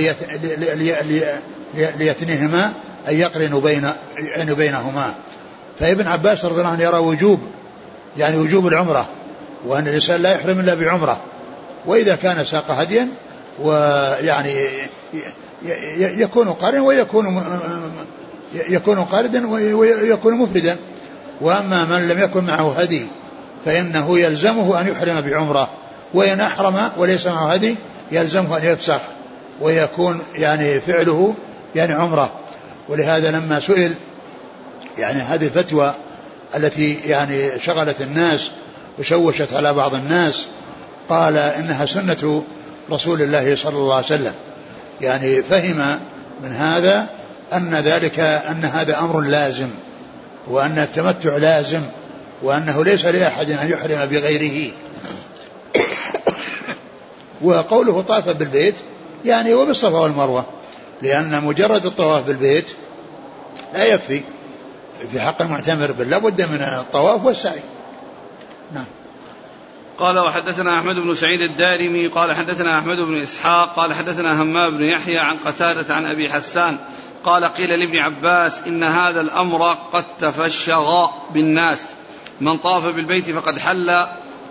ليثنيهما 1.99 2.73
أن 3.09 3.19
يقرنوا 3.19 3.61
بين 3.61 3.91
بينهما. 4.37 5.13
فابن 5.79 6.07
عباس 6.07 6.45
رضي 6.45 6.55
الله 6.55 6.69
عنه 6.69 6.83
يرى 6.83 6.97
وجوب 6.97 7.39
يعني 8.17 8.37
وجوب 8.37 8.67
العمرة 8.67 9.09
وأن 9.65 9.87
الإنسان 9.87 10.21
لا 10.21 10.33
يحرم 10.33 10.59
إلا 10.59 10.73
بعمرة. 10.73 11.17
وإذا 11.85 12.15
كان 12.15 12.45
ساق 12.45 12.71
هديا 12.71 13.07
ويعني 13.61 14.55
يكون 15.97 16.49
قارن 16.49 16.79
ويكون 16.79 17.43
يكون 18.53 18.99
قاردا 19.03 19.47
ويكون 19.47 20.33
مفردا. 20.33 20.77
وأما 21.41 21.85
من 21.85 22.07
لم 22.07 22.19
يكن 22.19 22.43
معه 22.43 22.79
هدي 22.79 23.05
فإنه 23.65 24.19
يلزمه 24.19 24.81
أن 24.81 24.87
يحرم 24.87 25.21
بعمرة. 25.21 25.69
وإن 26.13 26.39
أحرم 26.39 26.89
وليس 26.97 27.27
معه 27.27 27.53
هدي 27.53 27.75
يلزمه 28.11 28.57
أن 28.57 28.63
يفسخ. 28.63 29.01
ويكون 29.61 30.21
يعني 30.35 30.79
فعله 30.79 31.33
يعني 31.75 31.93
عمرة. 31.93 32.31
ولهذا 32.89 33.31
لما 33.31 33.59
سئل 33.59 33.95
يعني 34.97 35.19
هذه 35.19 35.45
الفتوى 35.45 35.93
التي 36.55 36.93
يعني 37.05 37.59
شغلت 37.59 38.01
الناس 38.01 38.51
وشوشت 38.99 39.53
على 39.53 39.73
بعض 39.73 39.95
الناس 39.95 40.45
قال 41.09 41.37
إنها 41.37 41.85
سنة 41.85 42.43
رسول 42.91 43.21
الله 43.21 43.55
صلى 43.55 43.77
الله 43.77 43.95
عليه 43.95 44.05
وسلم. 44.05 44.33
يعني 45.01 45.43
فهم 45.43 45.99
من 46.43 46.51
هذا 46.51 47.05
أن 47.53 47.75
ذلك 47.75 48.19
أن 48.19 48.65
هذا 48.65 48.99
أمر 48.99 49.19
لازم 49.19 49.67
وأن 50.47 50.77
التمتع 50.77 51.37
لازم 51.37 51.81
وأنه 52.43 52.83
ليس 52.83 53.05
لأحد 53.05 53.49
أن 53.49 53.69
يحرم 53.69 54.05
بغيره. 54.05 54.71
وقوله 57.41 58.01
طاف 58.01 58.29
بالبيت 58.29 58.75
يعني 59.25 59.53
وبالصفا 59.53 59.99
والمروة. 59.99 60.45
لأن 61.01 61.43
مجرد 61.43 61.85
الطواف 61.85 62.27
بالبيت 62.27 62.71
لا 63.73 63.85
يكفي. 63.85 64.21
في 65.11 65.21
حق 65.21 65.41
المعتمر 65.41 65.91
بل 65.91 66.09
لابد 66.09 66.41
من 66.41 66.61
الطواف 66.61 67.25
والسعي. 67.25 67.61
نعم. 68.73 68.85
قال 69.97 70.19
وحدثنا 70.19 70.79
أحمد 70.79 70.95
بن 70.95 71.15
سعيد 71.15 71.41
الدارمي 71.41 72.07
قال 72.07 72.35
حدثنا 72.35 72.79
أحمد 72.79 72.97
بن 72.97 73.21
إسحاق 73.21 73.75
قال 73.75 73.93
حدثنا 73.93 74.41
همام 74.41 74.77
بن 74.77 74.83
يحيى 74.83 75.19
عن 75.19 75.37
قتادة 75.37 75.93
عن 75.93 76.05
أبي 76.05 76.33
حسان 76.33 76.77
قال 77.23 77.45
قيل 77.45 77.79
لابن 77.79 77.97
عباس 77.97 78.59
إن 78.59 78.83
هذا 78.83 79.21
الأمر 79.21 79.73
قد 79.73 80.05
تفشغ 80.19 81.07
بالناس. 81.33 81.89
من 82.41 82.57
طاف 82.57 82.83
بالبيت 82.83 83.29
فقد 83.29 83.59
حل 83.59 83.89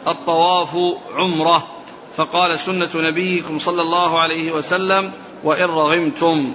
الطواف 0.07 0.77
عمرة. 1.14 1.66
فقال 2.21 2.59
سنة 2.59 2.89
نبيكم 2.95 3.59
صلى 3.59 3.83
الله 3.83 4.21
عليه 4.21 4.53
وسلم 4.53 5.12
وإن 5.45 5.64
رغمتم. 5.64 6.55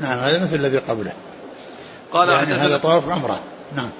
نعم 0.00 0.18
هذا 0.18 0.42
مثل 0.42 0.54
الذي 0.54 0.78
قبله. 0.78 1.12
قال 2.12 2.28
يعني 2.28 2.54
هذا 2.54 2.78
طواف 2.78 3.08
عمرة. 3.08 3.40
نعم. 3.76 3.90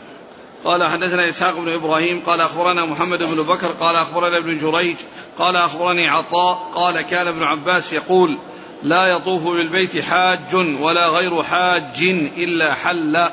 قال 0.64 0.84
حدثنا 0.84 1.28
إسحاق 1.28 1.58
بن 1.58 1.68
إبراهيم 1.68 2.20
قال 2.20 2.40
أخبرنا 2.40 2.84
محمد 2.84 3.18
بن 3.18 3.42
بكر 3.42 3.66
قال 3.66 3.96
أخبرنا 3.96 4.38
ابن 4.38 4.58
جريج 4.58 4.96
قال 5.38 5.56
أخبرني 5.56 6.08
عطاء 6.08 6.70
قال 6.74 7.02
كان 7.02 7.28
ابن 7.28 7.42
عباس 7.42 7.92
يقول 7.92 8.38
لا 8.82 9.06
يطوف 9.06 9.46
بالبيت 9.46 9.98
حاج 10.04 10.54
ولا 10.80 11.08
غير 11.08 11.42
حاج 11.42 12.02
إلا 12.36 12.74
حل. 12.74 13.28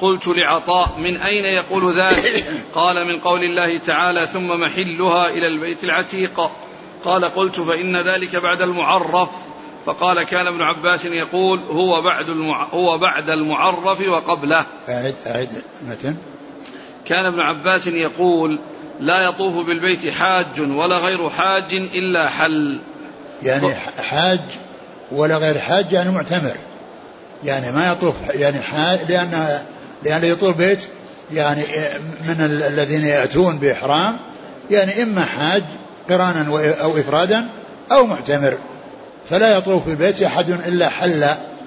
قلت 0.00 0.28
لعطاء 0.28 0.88
من 0.98 1.16
أين 1.16 1.44
يقول 1.44 2.00
ذلك؟ 2.00 2.64
قال 2.74 3.06
من 3.06 3.18
قول 3.18 3.44
الله 3.44 3.78
تعالى 3.78 4.26
ثم 4.26 4.60
محلها 4.60 5.28
إلى 5.28 5.46
البيت 5.46 5.84
العتيق. 5.84 6.50
قال 7.04 7.24
قلت 7.24 7.60
فإن 7.60 7.96
ذلك 7.96 8.36
بعد 8.36 8.62
المعرف. 8.62 9.28
فقال 9.86 10.22
كان 10.22 10.46
ابن 10.46 10.62
عباس 10.62 11.04
يقول 11.04 11.60
هو 11.70 12.02
بعد 12.02 12.28
المع... 12.28 12.68
هو 12.68 12.98
بعد 12.98 13.30
المعرف 13.30 14.08
وقبله. 14.08 14.66
أعد 14.88 15.14
أعد 15.26 15.48
متن. 15.88 16.16
كان 17.04 17.26
ابن 17.26 17.40
عباس 17.40 17.86
يقول 17.86 18.58
لا 19.00 19.28
يطوف 19.28 19.66
بالبيت 19.66 20.08
حاج 20.08 20.60
ولا 20.60 20.98
غير 20.98 21.30
حاج 21.30 21.74
إلا 21.74 22.28
حل. 22.28 22.80
يعني 23.42 23.74
حاج 24.10 24.40
ولا 25.12 25.36
غير 25.36 25.58
حاج 25.58 25.92
يعني 25.92 26.10
معتمر. 26.10 26.56
يعني 27.44 27.72
ما 27.72 27.92
يطوف 27.92 28.14
يعني 28.28 28.60
حاج 28.60 28.98
لأن 29.08 29.60
لأن 30.02 30.24
يطوف 30.24 30.56
بيت 30.56 30.82
يعني 31.32 31.62
من 32.28 32.40
الذين 32.40 33.04
يأتون 33.04 33.58
بإحرام 33.58 34.18
يعني 34.70 35.02
إما 35.02 35.24
حاج 35.24 35.64
قرانا 36.10 36.72
أو 36.82 36.98
إفرادا 36.98 37.48
أو 37.92 38.06
معتمر 38.06 38.58
فلا 39.30 39.56
يطوف 39.56 39.84
في 39.84 39.90
البيت 39.90 40.22
أحد 40.22 40.50
إلا 40.50 40.88
حل 40.88 41.24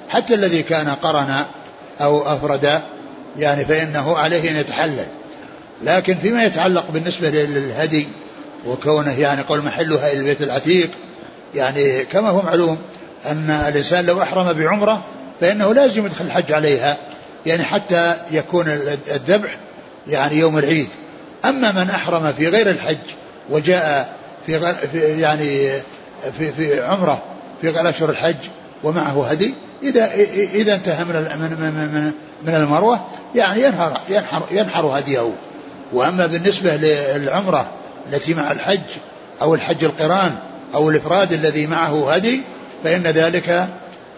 حتى 0.09 0.33
الذي 0.33 0.63
كان 0.63 0.89
قرن 0.89 1.35
أو 2.01 2.33
أفرد 2.33 2.81
يعني 3.37 3.65
فإنه 3.65 4.17
عليه 4.17 4.51
أن 4.51 4.55
يتحلل. 4.55 5.05
لكن 5.83 6.15
فيما 6.15 6.43
يتعلق 6.43 6.91
بالنسبة 6.91 7.29
للهدي 7.29 8.07
وكونه 8.65 9.19
يعني 9.19 9.41
قول 9.41 9.61
محلها 9.61 10.11
إلى 10.11 10.19
البيت 10.19 10.41
العتيق 10.41 10.89
يعني 11.55 12.05
كما 12.05 12.29
هو 12.29 12.41
معلوم 12.41 12.77
أن 13.25 13.49
الإنسان 13.67 14.05
لو 14.05 14.21
أحرم 14.21 14.53
بعمرة 14.53 15.03
فإنه 15.41 15.73
لازم 15.73 16.05
يدخل 16.05 16.25
الحج 16.25 16.51
عليها 16.51 16.97
يعني 17.45 17.63
حتى 17.63 18.15
يكون 18.31 18.67
الذبح 19.11 19.57
يعني 20.07 20.37
يوم 20.37 20.57
العيد. 20.57 20.87
أما 21.45 21.71
من 21.71 21.89
أحرم 21.89 22.33
في 22.37 22.47
غير 22.47 22.69
الحج 22.69 22.97
وجاء 23.49 24.20
في, 24.45 24.73
في 24.91 25.21
يعني 25.21 25.69
في 26.37 26.51
في 26.51 26.81
عمرة 26.81 27.21
في 27.61 27.89
أشهر 27.89 28.09
الحج 28.09 28.35
ومعه 28.83 29.27
هدي. 29.27 29.53
إذا 29.83 30.13
إذا 30.53 30.75
انتهى 30.75 31.03
من 31.03 31.13
من 31.13 32.13
من, 32.45 32.55
المروة 32.55 33.05
يعني 33.35 33.63
ينحر 33.63 33.97
ينحر 34.09 34.43
ينحر 34.51 34.85
هديه. 34.85 35.31
وأما 35.93 36.25
بالنسبة 36.25 36.75
للعمرة 36.75 37.71
التي 38.11 38.33
مع 38.33 38.51
الحج 38.51 38.79
أو 39.41 39.55
الحج 39.55 39.83
القران 39.83 40.35
أو 40.73 40.89
الإفراد 40.89 41.33
الذي 41.33 41.67
معه 41.67 42.13
هدي 42.13 42.41
فإن 42.83 43.03
ذلك 43.03 43.67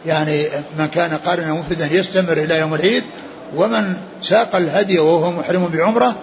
يعني 0.06 0.46
من 0.80 0.88
كان 0.88 1.18
قارنا 1.18 1.54
مفردا 1.54 1.94
يستمر 1.94 2.34
إلى 2.34 2.60
يوم 2.60 2.74
العيد. 2.74 3.04
ومن 3.56 3.96
ساق 4.22 4.56
الهدي 4.56 5.00
وهو 5.00 5.32
محرم 5.32 5.68
بعمرة 5.68 6.16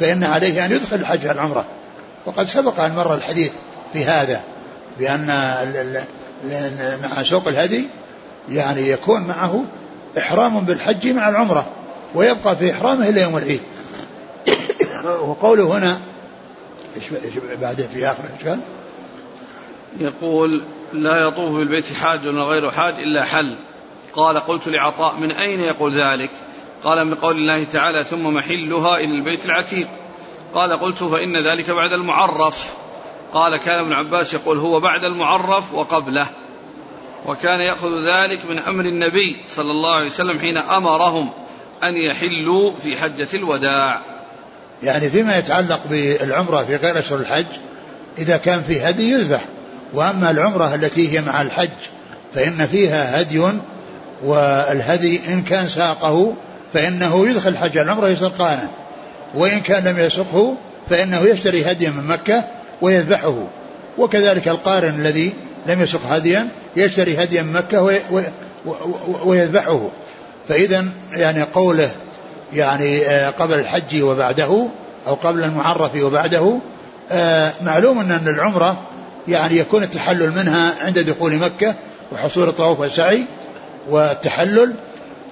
فإن 0.00 0.24
عليه 0.24 0.64
أن 0.64 0.72
يدخل 0.72 0.96
الحج 0.96 1.26
على 1.26 1.32
العمرة. 1.32 1.64
وقد 2.26 2.46
سبق 2.46 2.80
أن 2.80 2.94
مر 2.94 3.14
الحديث 3.14 3.52
في 3.92 4.04
هذا 4.04 4.40
بأن 4.98 5.26
مع 7.02 7.22
سوق 7.22 7.48
الهدي 7.48 7.88
يعني 8.48 8.90
يكون 8.90 9.22
معه 9.22 9.64
إحرام 10.18 10.60
بالحج 10.60 11.08
مع 11.08 11.28
العمرة 11.28 11.66
ويبقى 12.14 12.56
في 12.56 12.72
إحرامه 12.72 13.08
إلى 13.08 13.22
يوم 13.22 13.36
العيد 13.36 13.60
وقوله 15.04 15.78
هنا 15.78 16.00
بعدين 17.60 17.86
في 17.88 18.06
آخر 18.06 18.22
إيش 18.38 18.48
قال؟ 18.48 18.60
يقول 20.00 20.62
لا 20.92 21.16
يطوف 21.16 21.56
بالبيت 21.56 21.92
حاج 21.92 22.26
ولا 22.26 22.42
غير 22.42 22.70
حاج 22.70 22.94
إلا 22.94 23.24
حل 23.24 23.58
قال 24.12 24.38
قلت 24.38 24.68
لعطاء 24.68 25.16
من 25.16 25.32
أين 25.32 25.60
يقول 25.60 25.92
ذلك؟ 25.92 26.30
قال 26.84 27.04
من 27.04 27.14
قول 27.14 27.36
الله 27.36 27.64
تعالى 27.64 28.04
ثم 28.04 28.26
محلها 28.26 28.96
إلى 28.96 29.12
البيت 29.18 29.44
العتيق 29.44 29.88
قال 30.54 30.72
قلت 30.72 31.04
فإن 31.04 31.46
ذلك 31.48 31.70
بعد 31.70 31.92
المعرف. 31.92 32.74
قال 33.32 33.56
كان 33.56 33.78
ابن 33.78 33.92
عباس 33.92 34.34
يقول 34.34 34.58
هو 34.58 34.80
بعد 34.80 35.04
المعرف 35.04 35.74
وقبله. 35.74 36.26
وكان 37.26 37.60
يأخذ 37.60 38.06
ذلك 38.06 38.44
من 38.50 38.58
أمر 38.58 38.84
النبي 38.84 39.36
صلى 39.48 39.70
الله 39.70 39.94
عليه 39.94 40.06
وسلم 40.06 40.38
حين 40.38 40.56
أمرهم 40.56 41.30
أن 41.84 41.96
يحلوا 41.96 42.72
في 42.82 42.96
حجة 42.96 43.28
الوداع. 43.34 44.00
يعني 44.82 45.10
فيما 45.10 45.38
يتعلق 45.38 45.80
بالعمرة 45.90 46.62
في 46.62 46.76
غير 46.76 46.98
أشهر 46.98 47.18
الحج 47.18 47.46
إذا 48.18 48.36
كان 48.36 48.62
في 48.62 48.80
هدي 48.80 49.10
يذبح. 49.10 49.44
وأما 49.92 50.30
العمرة 50.30 50.74
التي 50.74 51.12
هي 51.12 51.22
مع 51.22 51.42
الحج 51.42 51.70
فإن 52.34 52.66
فيها 52.66 53.20
هدي 53.20 53.42
والهدي 54.24 55.20
إن 55.28 55.42
كان 55.42 55.68
ساقه 55.68 56.34
فإنه 56.74 57.28
يدخل 57.28 57.50
الحج. 57.50 57.78
العمرة 57.78 58.08
يصير 58.08 58.28
قارن 58.28 58.68
وإن 59.34 59.60
كان 59.60 59.84
لم 59.84 59.98
يسقه 59.98 60.56
فإنه 60.90 61.20
يشتري 61.20 61.70
هديا 61.70 61.90
من 61.90 62.06
مكة 62.06 62.44
ويذبحه. 62.82 63.34
وكذلك 63.98 64.48
القارن 64.48 64.94
الذي 64.94 65.32
لم 65.66 65.82
يسق 65.82 66.00
هديا 66.08 66.48
يشتري 66.76 67.22
هديا 67.22 67.42
من 67.42 67.52
مكة 67.52 68.00
ويذبحه. 69.24 69.88
فإذا 70.48 70.86
يعني 71.12 71.42
قوله 71.42 71.90
يعني 72.52 73.06
آه، 73.06 73.30
قبل 73.30 73.54
الحج 73.54 74.02
وبعده 74.02 74.68
أو 75.06 75.14
قبل 75.14 75.44
المعرف 75.44 76.02
وبعده 76.02 76.58
آه، 77.10 77.52
معلوم 77.62 77.98
أن 77.98 78.28
العمرة 78.28 78.82
يعني 79.28 79.56
يكون 79.56 79.82
التحلل 79.82 80.30
منها 80.30 80.84
عند 80.84 80.98
دخول 80.98 81.36
مكة 81.36 81.74
وحصول 82.12 82.48
الطواف 82.48 82.80
والسعي 82.80 83.24
والتحلل 83.90 84.74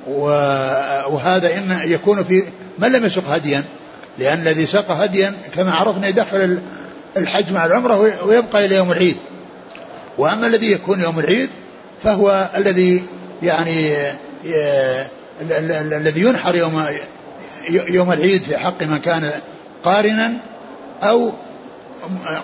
وهذا 0.09 1.59
إن 1.59 1.81
يكون 1.85 2.25
في 2.25 2.45
من 2.79 2.93
لم 2.93 3.05
يسق 3.05 3.29
هديا 3.29 3.65
لأن 4.19 4.41
الذي 4.41 4.67
سق 4.67 4.91
هديا 4.91 5.35
كما 5.55 5.73
عرفنا 5.73 6.09
يدخل 6.09 6.59
الحج 7.17 7.53
مع 7.53 7.67
العمرة 7.67 7.99
ويبقى 8.27 8.65
إلى 8.65 8.77
يوم 8.77 8.93
العيد. 8.93 9.17
وأما 10.19 10.47
الذي 10.47 10.73
يكون 10.73 11.01
يوم 11.01 11.19
العيد 11.19 11.51
فهو 12.03 12.49
الذي 12.57 13.03
يعني 13.43 13.97
الذي 15.93 16.21
ينحر 16.21 16.55
يوم 16.55 16.87
يوم 17.71 18.13
العيد 18.13 18.43
في 18.43 18.59
حق 18.59 18.83
من 18.83 18.99
كان 18.99 19.31
قارنا 19.85 20.33
أو 21.03 21.33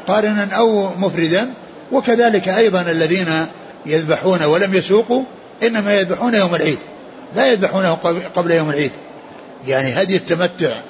قارنا 0.07 0.49
أو 0.53 0.91
مفردا. 0.99 1.51
وكذلك 1.93 2.49
أيضا 2.49 2.81
الذين 2.81 3.47
يذبحون 3.87 4.43
ولم 4.43 4.75
يسوقوا 4.75 5.23
إنما 5.63 5.95
يذبحون 5.95 6.35
يوم 6.35 6.55
العيد. 6.55 6.79
لا 7.37 7.47
يذبحونه 7.53 7.95
قبل 8.37 8.51
يوم 8.51 8.71
العيد. 8.71 8.93
يعني 9.67 10.03
هدي 10.03 10.17
التمتع 10.17 10.81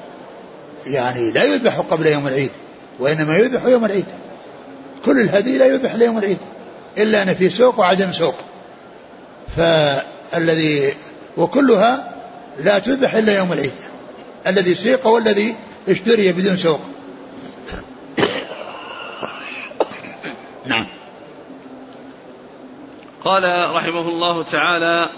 يعني 0.87 1.31
لا 1.31 1.45
يذبح 1.45 1.79
قبل 1.79 2.07
يوم 2.07 2.29
العيد 2.29 2.51
وإنما 2.99 3.37
يذبح 3.37 3.65
يوم 3.65 3.85
العيد. 3.85 4.07
كل 5.05 5.21
الهدي 5.21 5.59
لا 5.59 5.67
يذبح 5.67 5.95
ليوم 5.95 6.19
العيد 6.19 6.39
إلا 6.99 7.23
أن 7.23 7.35
في 7.35 7.51
سوق 7.51 7.79
وعدم 7.79 8.13
سوق. 8.13 8.35
فالذي 9.57 10.95
وكلها 11.37 12.15
لا 12.59 12.79
تذبح 12.79 13.15
إلا 13.15 13.37
يوم 13.37 13.53
العيد. 13.53 13.73
الذي 14.47 14.75
سيق 14.75 15.07
والذي 15.07 15.55
اشتري 15.89 16.33
بدون 16.33 16.57
سوق. 16.57 16.81
نعم. 20.67 20.87
قال 23.25 23.75
رحمه 23.75 24.09
الله 24.09 24.43
تعالى 24.43 25.09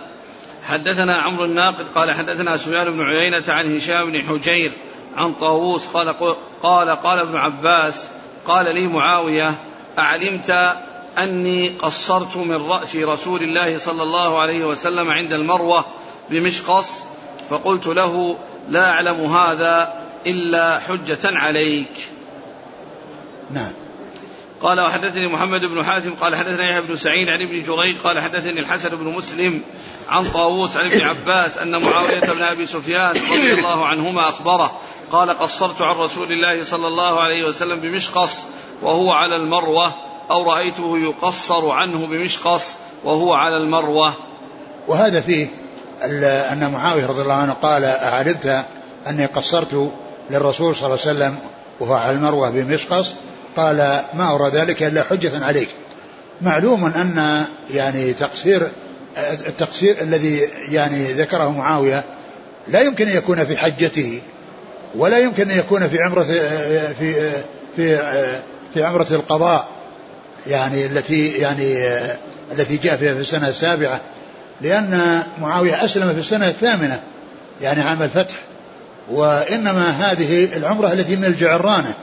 حدثنا 0.62 1.16
عمرو 1.16 1.44
الناقد 1.44 1.84
قال 1.94 2.14
حدثنا 2.14 2.56
سفيان 2.56 2.90
بن 2.90 3.00
عيينة 3.00 3.44
عن 3.48 3.76
هشام 3.76 4.10
بن 4.10 4.22
حجير 4.22 4.72
عن 5.16 5.34
طاووس 5.34 5.86
قال 5.86 6.14
قال 6.62 6.90
قال 6.90 7.18
ابن 7.18 7.36
عباس 7.36 8.06
قال 8.46 8.74
لي 8.74 8.86
معاوية 8.86 9.54
أعلمت 9.98 10.76
أني 11.18 11.68
قصرت 11.68 12.36
من 12.36 12.66
رأس 12.70 12.96
رسول 12.96 13.42
الله 13.42 13.78
صلى 13.78 14.02
الله 14.02 14.40
عليه 14.40 14.64
وسلم 14.64 15.10
عند 15.10 15.32
المروة 15.32 15.84
بمشقص 16.30 17.06
فقلت 17.50 17.86
له 17.86 18.36
لا 18.68 18.90
أعلم 18.90 19.20
هذا 19.20 20.02
إلا 20.26 20.78
حجة 20.78 21.38
عليك. 21.38 22.08
نعم. 23.50 23.72
قال 24.62 24.80
وحدثني 24.80 25.28
محمد 25.28 25.64
بن 25.64 25.84
حاتم 25.84 26.14
قال 26.14 26.36
حدثنا 26.36 26.70
يحيى 26.70 26.80
بن 26.82 26.96
سعيد 26.96 27.28
عن 27.28 27.42
ابن 27.42 27.62
جريج 27.62 27.96
قال 28.04 28.20
حدثني 28.20 28.60
الحسن 28.60 28.88
بن 28.88 29.04
مسلم 29.04 29.62
عن 30.08 30.24
طاووس 30.24 30.76
عن 30.76 30.84
ابن 30.84 31.00
عباس 31.00 31.58
أن 31.58 31.82
معاوية 31.82 32.20
بن 32.20 32.42
أبي 32.42 32.66
سفيان 32.66 33.10
رضي 33.10 33.54
الله 33.54 33.86
عنهما 33.86 34.28
أخبره 34.28 34.80
قال 35.12 35.38
قصرت 35.38 35.80
عن 35.80 35.96
رسول 35.96 36.32
الله 36.32 36.64
صلى 36.64 36.88
الله 36.88 37.20
عليه 37.20 37.48
وسلم 37.48 37.80
بمشقص 37.80 38.30
وهو 38.82 39.12
على 39.12 39.36
المروة 39.36 39.92
أو 40.30 40.52
رأيته 40.52 40.98
يقصر 40.98 41.70
عنه 41.70 42.06
بمشقص 42.06 42.64
وهو 43.04 43.32
على 43.32 43.56
المروة. 43.56 44.14
وهذا 44.88 45.20
فيه 45.20 45.48
أن 46.52 46.70
معاوية 46.72 47.06
رضي 47.06 47.22
الله 47.22 47.34
عنه 47.34 47.52
قال 47.52 47.84
اعلمت 47.84 48.64
أني 49.06 49.26
قصرت 49.26 49.92
للرسول 50.30 50.76
صلى 50.76 50.86
الله 50.86 50.98
عليه 51.06 51.16
وسلم 51.16 51.38
وهو 51.80 51.94
على 51.94 52.16
المروة 52.16 52.50
بمشقص؟ 52.50 53.06
قال 53.56 53.76
ما 54.14 54.34
أرى 54.34 54.50
ذلك 54.50 54.82
إلا 54.82 55.02
حجة 55.02 55.44
عليك. 55.44 55.68
معلوم 56.40 56.84
أن 56.84 57.44
يعني 57.70 58.12
تقصير 58.12 58.68
التقصير 59.46 60.00
الذي 60.00 60.40
يعني 60.68 61.12
ذكره 61.12 61.50
معاوية 61.50 62.04
لا 62.68 62.80
يمكن 62.80 63.08
أن 63.08 63.16
يكون 63.16 63.44
في 63.44 63.56
حجته. 63.56 64.20
ولا 64.94 65.18
يمكن 65.18 65.50
أن 65.50 65.58
يكون 65.58 65.88
في 65.88 65.98
عمرة 65.98 66.22
في 66.98 67.32
في 67.76 67.98
في 68.74 68.82
عمرة 68.82 69.06
القضاء 69.10 69.68
يعني 70.46 70.86
التي 70.86 71.28
يعني 71.28 71.88
التي 72.52 72.76
جاء 72.76 72.96
فيها 72.96 73.14
في 73.14 73.20
السنة 73.20 73.48
السابعة 73.48 74.00
لأن 74.60 75.22
معاوية 75.40 75.84
أسلم 75.84 76.12
في 76.12 76.20
السنة 76.20 76.48
الثامنة 76.48 77.00
يعني 77.62 77.80
عام 77.80 78.02
الفتح. 78.02 78.34
وإنما 79.10 79.90
هذه 79.90 80.56
العمرة 80.56 80.92
التي 80.92 81.16
من 81.16 81.24
الجعرانة 81.24 81.94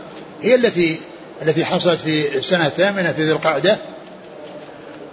هي 0.42 0.56
التي 0.56 1.00
التي 1.42 1.66
حصلت 1.66 2.00
في 2.00 2.38
السنة 2.38 2.66
الثامنة 2.66 3.12
في 3.12 3.24
ذي 3.26 3.32
القعدة. 3.32 3.78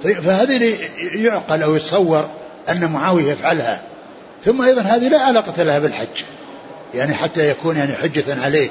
فهذه 0.04 0.78
يعقل 1.14 1.62
أو 1.62 1.76
يتصور 1.76 2.28
أن 2.68 2.90
معاوية 2.92 3.32
يفعلها. 3.32 3.82
ثم 4.44 4.62
أيضا 4.62 4.82
هذه 4.82 5.08
لا 5.08 5.20
علاقة 5.20 5.62
لها 5.62 5.78
بالحج. 5.78 6.22
يعني 6.97 7.14
حتى 7.14 7.51
يكون 7.51 7.76
يعني 7.76 7.94
حجة 7.94 8.44
عليه. 8.44 8.70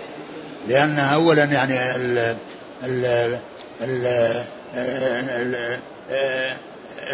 لأن 0.67 0.99
أولا 0.99 1.43
يعني 1.43 1.95
ال 1.95 2.35
ال 2.83 3.37
ال 3.81 5.77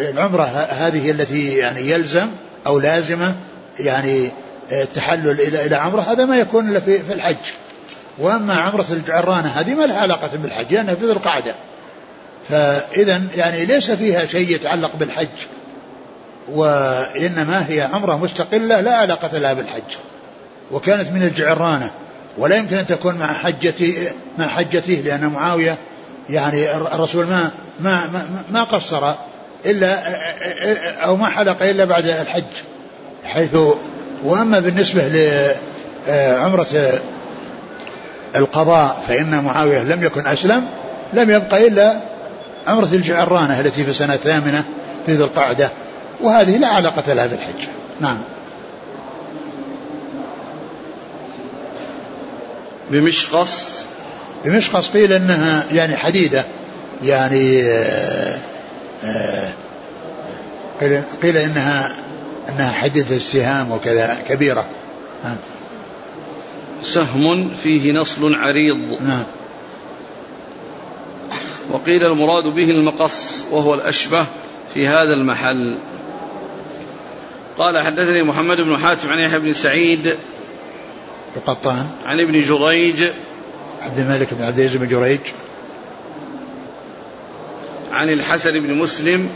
العمرة 0.00 0.42
هذه 0.70 1.10
التي 1.10 1.56
يعني 1.56 1.90
يلزم 1.90 2.28
أو 2.66 2.78
لازمة 2.78 3.34
يعني 3.80 4.30
التحلل 4.72 5.40
إلى 5.40 5.66
إلى 5.66 5.76
عمرة 5.76 6.00
هذا 6.00 6.24
ما 6.24 6.36
يكون 6.36 6.68
إلا 6.68 6.80
في 6.80 7.12
الحج. 7.14 7.36
وأما 8.18 8.54
عمرة 8.54 8.86
الجعرانة 8.90 9.48
هذه 9.48 9.74
ما 9.74 9.84
لها 9.84 9.98
علاقة 9.98 10.30
بالحج 10.34 10.74
لأنها 10.74 10.94
في 10.94 11.04
ذي 11.06 11.12
القعدة. 11.12 11.54
فاذا 12.48 13.22
يعني 13.36 13.64
ليس 13.64 13.90
فيها 13.90 14.26
شيء 14.26 14.50
يتعلق 14.50 14.96
بالحج 14.96 15.28
وإنما 16.48 17.66
هي 17.68 17.80
عمرة 17.80 18.16
مستقلة 18.16 18.80
لا 18.80 18.94
علاقة 18.96 19.38
لها 19.38 19.52
بالحج. 19.52 19.82
وكانت 20.72 21.10
من 21.10 21.22
الجعرانة 21.22 21.90
ولا 22.38 22.56
يمكن 22.56 22.76
أن 22.76 22.86
تكون 22.86 23.14
مع 23.14 23.32
حجته 23.32 23.94
مع 24.38 24.48
حجته 24.48 25.02
لأن 25.04 25.26
معاوية 25.26 25.76
يعني 26.30 26.76
الرسول 26.76 27.26
ما 27.26 27.50
ما 27.80 28.06
ما, 28.06 28.26
ما 28.52 28.64
قصر 28.64 29.14
إلا 29.66 29.98
أو 31.04 31.16
ما 31.16 31.26
حلق 31.26 31.62
إلا 31.62 31.84
بعد 31.84 32.06
الحج 32.06 32.44
حيث 33.24 33.56
وأما 34.24 34.60
بالنسبة 34.60 35.08
لعمرة 36.08 37.00
القضاء 38.36 39.02
فإن 39.08 39.44
معاوية 39.44 39.82
لم 39.82 40.02
يكن 40.02 40.26
أسلم 40.26 40.64
لم 41.12 41.30
يبق 41.30 41.54
إلا 41.54 42.00
عمرة 42.66 42.88
الجعرانة 42.92 43.60
التي 43.60 43.84
في 43.84 43.90
السنة 43.90 44.14
الثامنة 44.14 44.64
في 45.06 45.12
ذي 45.12 45.24
القعدة 45.24 45.70
وهذه 46.20 46.56
لا 46.56 46.68
علاقة 46.68 47.12
لها 47.12 47.26
بالحج. 47.26 47.64
نعم. 48.00 48.18
بمشقص 52.92 53.84
بمشقص 54.44 54.90
قيل 54.90 55.12
إنها 55.12 55.66
يعني 55.72 55.96
حديدة 55.96 56.44
يعني 57.04 57.62
آه، 57.62 58.38
آه، 59.04 59.52
قيل, 60.80 61.02
قيل 61.22 61.36
إنها 61.36 61.96
إنها 62.48 62.72
حديده 62.72 63.16
السهام 63.16 63.72
وكذا 63.72 64.18
كبيرة. 64.28 64.66
سهم 66.82 67.50
فيه 67.54 67.92
نصل 67.92 68.34
عريض. 68.34 69.02
نعم. 69.02 69.24
وقيل 71.70 72.06
المراد 72.06 72.44
به 72.44 72.70
المقص 72.70 73.44
وهو 73.50 73.74
الأشبه 73.74 74.26
في 74.74 74.88
هذا 74.88 75.12
المحل. 75.12 75.78
قال 77.58 77.84
حدثني 77.84 78.22
محمد 78.22 78.56
بن 78.56 78.76
حاتم 78.76 79.10
عن 79.10 79.18
يحيى 79.18 79.38
بن 79.38 79.52
سعيد 79.52 80.16
القطان 81.36 81.86
عن 82.06 82.20
ابن 82.20 82.40
جريج. 82.40 83.02
عبد 83.82 83.98
الملك 83.98 84.34
بن 84.34 84.42
عبد 84.42 84.58
العزيز 84.58 84.76
بن 84.76 84.88
جريج. 84.88 85.20
عن 87.92 88.08
الحسن 88.08 88.60
بن 88.60 88.78
مسلم. 88.78 89.28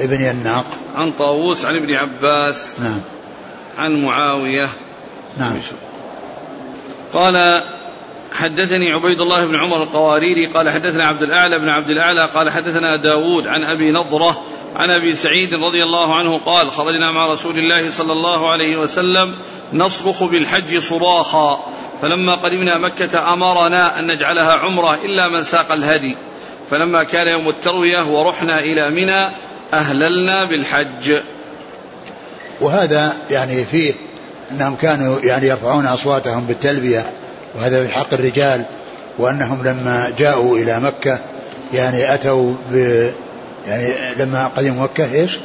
ابن 0.00 0.20
يناق 0.20 0.66
عن 0.96 1.12
طاووس 1.12 1.64
عن 1.64 1.76
ابن 1.76 1.94
عباس. 1.94 2.80
نعم. 2.80 3.00
عن 3.78 4.02
معاوية. 4.02 4.68
نعم. 5.38 5.56
قال 7.12 7.62
حدثني 8.32 8.92
عبيد 8.92 9.20
الله 9.20 9.46
بن 9.46 9.56
عمر 9.56 9.82
القواريري 9.82 10.46
قال 10.46 10.70
حدثنا 10.70 11.04
عبد 11.04 11.22
الأعلى 11.22 11.58
بن 11.58 11.68
عبد 11.68 11.90
الأعلى 11.90 12.24
قال 12.24 12.50
حدثنا 12.50 12.96
داود 12.96 13.46
عن 13.46 13.64
أبي 13.64 13.90
نضرة 13.90 14.44
عن 14.76 14.90
أبي 14.90 15.14
سعيد 15.14 15.54
رضي 15.54 15.82
الله 15.82 16.14
عنه 16.14 16.40
قال 16.46 16.70
خرجنا 16.70 17.10
مع 17.10 17.26
رسول 17.26 17.58
الله 17.58 17.90
صلى 17.90 18.12
الله 18.12 18.50
عليه 18.50 18.76
وسلم 18.76 19.34
نصرخ 19.72 20.22
بالحج 20.22 20.78
صراخا 20.78 21.64
فلما 22.02 22.34
قدمنا 22.34 22.78
مكة 22.78 23.32
أمرنا 23.32 23.98
أن 23.98 24.06
نجعلها 24.06 24.52
عمرة 24.52 24.94
إلا 24.94 25.28
من 25.28 25.44
ساق 25.44 25.72
الهدي. 25.72 26.16
فلما 26.70 27.02
كان 27.02 27.28
يوم 27.28 27.48
التروية 27.48 28.06
ورحنا 28.06 28.60
إلى 28.60 28.90
منى 28.90 29.28
أهللنا 29.74 30.44
بالحج. 30.44 31.14
وهذا 32.60 33.16
يعني 33.30 33.64
فيه 33.64 33.94
أنهم 34.50 34.76
كانوا 34.76 35.20
يعني 35.22 35.46
يرفعون 35.46 35.86
أصواتهم 35.86 36.44
بالتلبية 36.44 37.10
وهذا 37.54 37.86
في 37.86 37.92
حق 37.92 38.14
الرجال 38.14 38.64
وأنهم 39.18 39.62
لما 39.64 40.12
جاءوا 40.18 40.58
إلى 40.58 40.80
مكة 40.80 41.18
يعني 41.74 42.14
أتوا 42.14 42.54
ب 42.72 43.06
يعني 43.66 44.14
لما 44.14 44.50
قدموا 44.56 44.82
مكة 44.82 45.12
إيش؟ 45.12 45.38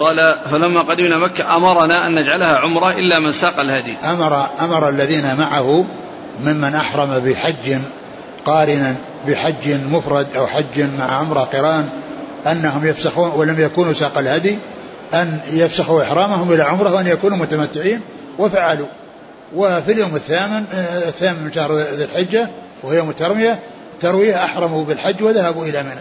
قال 0.00 0.36
فلما 0.50 0.80
قدمنا 0.80 1.18
مكة 1.18 1.56
أمرنا 1.56 2.06
أن 2.06 2.14
نجعلها 2.14 2.56
عمرة 2.56 2.90
إلا 2.90 3.18
من 3.18 3.32
ساق 3.32 3.60
الهدي. 3.60 3.96
أمر 4.04 4.46
أمر 4.60 4.88
الذين 4.88 5.36
معه 5.36 5.84
ممن 6.44 6.74
أحرم 6.74 7.18
بحج 7.18 7.78
قارنا 8.44 8.94
بحج 9.28 9.80
مفرد 9.90 10.26
أو 10.36 10.46
حج 10.46 10.80
مع 10.98 11.04
عمرة 11.04 11.40
قران 11.40 11.88
أنهم 12.46 12.86
يفسخون 12.86 13.32
ولم 13.36 13.60
يكونوا 13.60 13.92
ساق 13.92 14.18
الهدي 14.18 14.58
أن 15.14 15.38
يفسخوا 15.52 16.02
إحرامهم 16.02 16.52
إلى 16.52 16.62
عمرة 16.62 16.94
وأن 16.94 17.06
يكونوا 17.06 17.36
متمتعين 17.36 18.00
وفعلوا. 18.38 18.86
وفي 19.54 19.92
اليوم 19.92 20.16
الثامن 20.16 20.64
الثامن 21.08 21.44
من 21.44 21.52
شهر 21.52 21.72
ذي 21.72 22.04
الحجة 22.04 22.48
وهو 22.82 22.92
يوم 22.92 23.12
تروية 24.00 24.44
أحرموا 24.44 24.84
بالحج 24.84 25.22
وذهبوا 25.22 25.64
إلى 25.64 25.82
منى. 25.82 26.00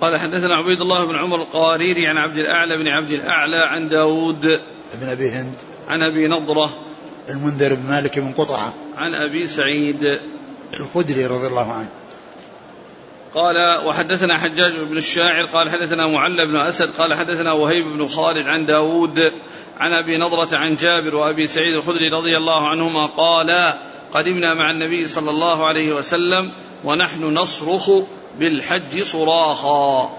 قال 0.00 0.16
حدثنا 0.16 0.56
عبيد 0.56 0.80
الله 0.80 1.04
بن 1.04 1.16
عمر 1.16 1.42
القواريري 1.42 2.06
عن 2.06 2.16
عبد 2.16 2.38
الأعلى 2.38 2.76
بن 2.76 2.88
عبد 2.88 3.10
الأعلى 3.10 3.56
عن 3.56 3.88
داود 3.88 4.60
بن 4.94 5.08
أبي 5.08 5.30
هند. 5.30 5.54
عن 5.88 6.02
أبي 6.02 6.26
نضرة 6.26 6.70
المنذر 7.28 7.74
بن 7.74 7.88
مالك 7.88 8.18
بن 8.18 8.32
قطعة. 8.32 8.74
عن 8.96 9.14
أبي 9.14 9.46
سعيد 9.46 10.20
الخدري 10.80 11.26
رضي 11.26 11.46
الله 11.46 11.72
عنه. 11.72 11.88
قال 13.34 13.86
وحدثنا 13.86 14.38
حجاج 14.38 14.72
بن 14.72 14.96
الشاعر 14.96 15.46
قال 15.46 15.70
حدثنا 15.70 16.06
معلى 16.06 16.46
بن 16.46 16.56
أسد 16.56 16.90
قال 16.90 17.14
حدثنا 17.14 17.52
وهيب 17.52 17.84
بن 17.84 18.08
خالد 18.08 18.46
عن 18.46 18.66
داود 18.66 19.32
عن 19.78 19.92
أبي 19.92 20.18
نضرة 20.18 20.56
عن 20.56 20.74
جابر 20.74 21.14
وأبي 21.14 21.46
سعيد 21.46 21.74
الخدري 21.74 22.08
رضي 22.08 22.36
الله 22.36 22.68
عنهما 22.68 23.06
قال 23.06 23.74
قدمنا 24.14 24.54
مع 24.54 24.70
النبي 24.70 25.06
صلى 25.08 25.30
الله 25.30 25.66
عليه 25.66 25.94
وسلم 25.94 26.50
ونحن 26.84 27.24
نصرخ 27.24 27.90
بالحج 28.38 29.02
صراخا. 29.02 30.10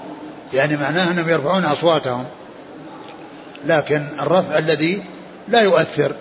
يعني 0.54 0.78
معناه 0.78 1.12
أنهم 1.12 1.30
يرفعون 1.30 1.66
أصواتهم. 1.66 2.26
لكن 3.66 4.04
الرفع 4.22 4.58
الذي 4.58 5.04
لا 5.48 5.62
يؤثر 5.62 6.12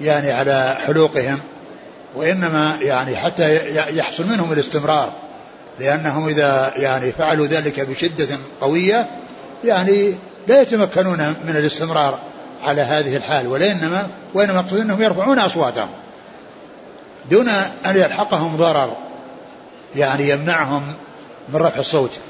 يعني 0.00 0.32
على 0.32 0.76
حلوقهم 0.86 1.38
وإنما 2.14 2.76
يعني 2.80 3.16
حتى 3.16 3.74
يحصل 3.96 4.26
منهم 4.26 4.52
الاستمرار. 4.52 5.12
لأنهم 5.80 6.28
إذا 6.28 6.72
يعني 6.76 7.12
فعلوا 7.12 7.46
ذلك 7.46 7.80
بشدة 7.80 8.38
قوية 8.60 9.06
يعني 9.64 10.14
لا 10.46 10.60
يتمكنون 10.60 11.18
من 11.18 11.56
الاستمرار 11.56 12.18
على 12.64 12.82
هذه 12.82 13.16
الحال 13.16 13.46
وإنما 13.46 14.08
وإنما 14.34 14.60
مقصود 14.60 14.80
أنهم 14.80 15.02
يرفعون 15.02 15.38
أصواتهم. 15.38 15.88
دون 17.30 17.48
أن 17.86 17.96
يلحقهم 17.96 18.56
ضرر 18.56 18.96
يعني 19.96 20.28
يمنعهم 20.28 20.82
من 21.48 21.56
رفع 21.56 21.78
الصوت. 21.78 22.20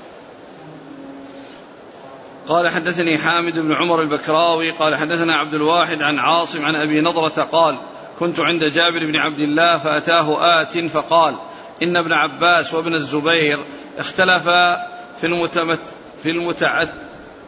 قال 2.48 2.68
حدثني 2.68 3.18
حامد 3.18 3.58
بن 3.58 3.72
عمر 3.72 4.02
البكراوي 4.02 4.70
قال 4.70 4.96
حدثنا 4.96 5.36
عبد 5.36 5.54
الواحد 5.54 6.02
عن 6.02 6.18
عاصم 6.18 6.64
عن 6.64 6.74
أبي 6.74 7.00
نضرة 7.00 7.42
قال 7.42 7.78
كنت 8.20 8.40
عند 8.40 8.64
جابر 8.64 9.06
بن 9.06 9.16
عبد 9.16 9.40
الله 9.40 9.78
فأتاه 9.78 10.36
آت 10.62 10.78
فقال 10.78 11.34
إن 11.82 11.96
ابن 11.96 12.12
عباس 12.12 12.74
وابن 12.74 12.94
الزبير 12.94 13.58
اختلفا 13.98 14.76
في 15.20 15.24
المتمت 15.24 15.80
في 16.22 16.30
المتعت 16.30 16.88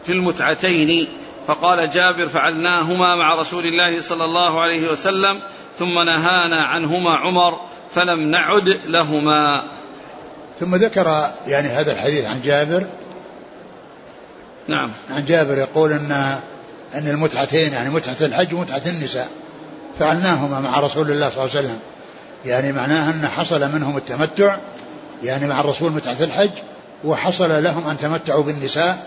في 0.04 0.12
المتعتين 0.12 1.08
فقال 1.46 1.90
جابر 1.90 2.26
فعلناهما 2.26 3.14
مع 3.14 3.34
رسول 3.34 3.66
الله 3.66 4.00
صلى 4.00 4.24
الله 4.24 4.60
عليه 4.60 4.90
وسلم 4.90 5.40
ثم 5.78 5.98
نهانا 5.98 6.64
عنهما 6.64 7.16
عمر 7.16 7.60
فلم 7.90 8.20
نعد 8.20 8.80
لهما. 8.86 9.62
ثم 10.61 10.74
ذكر 10.74 11.30
يعني 11.46 11.68
هذا 11.68 11.92
الحديث 11.92 12.24
عن 12.24 12.40
جابر. 12.40 12.86
نعم. 14.68 14.90
عن 15.11 15.24
جابر 15.24 15.59
يقول 15.59 15.92
ان 15.92 16.38
إن 16.94 17.09
المتعتين 17.09 17.72
يعني 17.72 17.90
متعة 17.90 18.16
الحج 18.20 18.54
ومتعة 18.54 18.82
النساء. 18.86 19.28
فعلناهما 19.98 20.61
مع 20.61 20.80
رسول 20.80 21.11
الله 21.11 21.30
صلى 21.30 21.44
الله 21.44 21.56
عليه 21.56 21.66
وسلم. 21.68 21.78
يعني 22.44 22.72
معناها 22.72 23.11
أن 23.11 23.28
حصل 23.28 23.72
منهم 23.72 23.96
التمتع 23.96 24.59
يعني 25.24 25.46
مع 25.46 25.61
الرسول 25.61 25.92
متعة 25.92 26.16
الحج 26.20 26.50
وحصل 27.04 27.64
لهم 27.64 27.88
أن 27.88 27.98
تمتعوا 27.98 28.42
بالنساء 28.42 28.98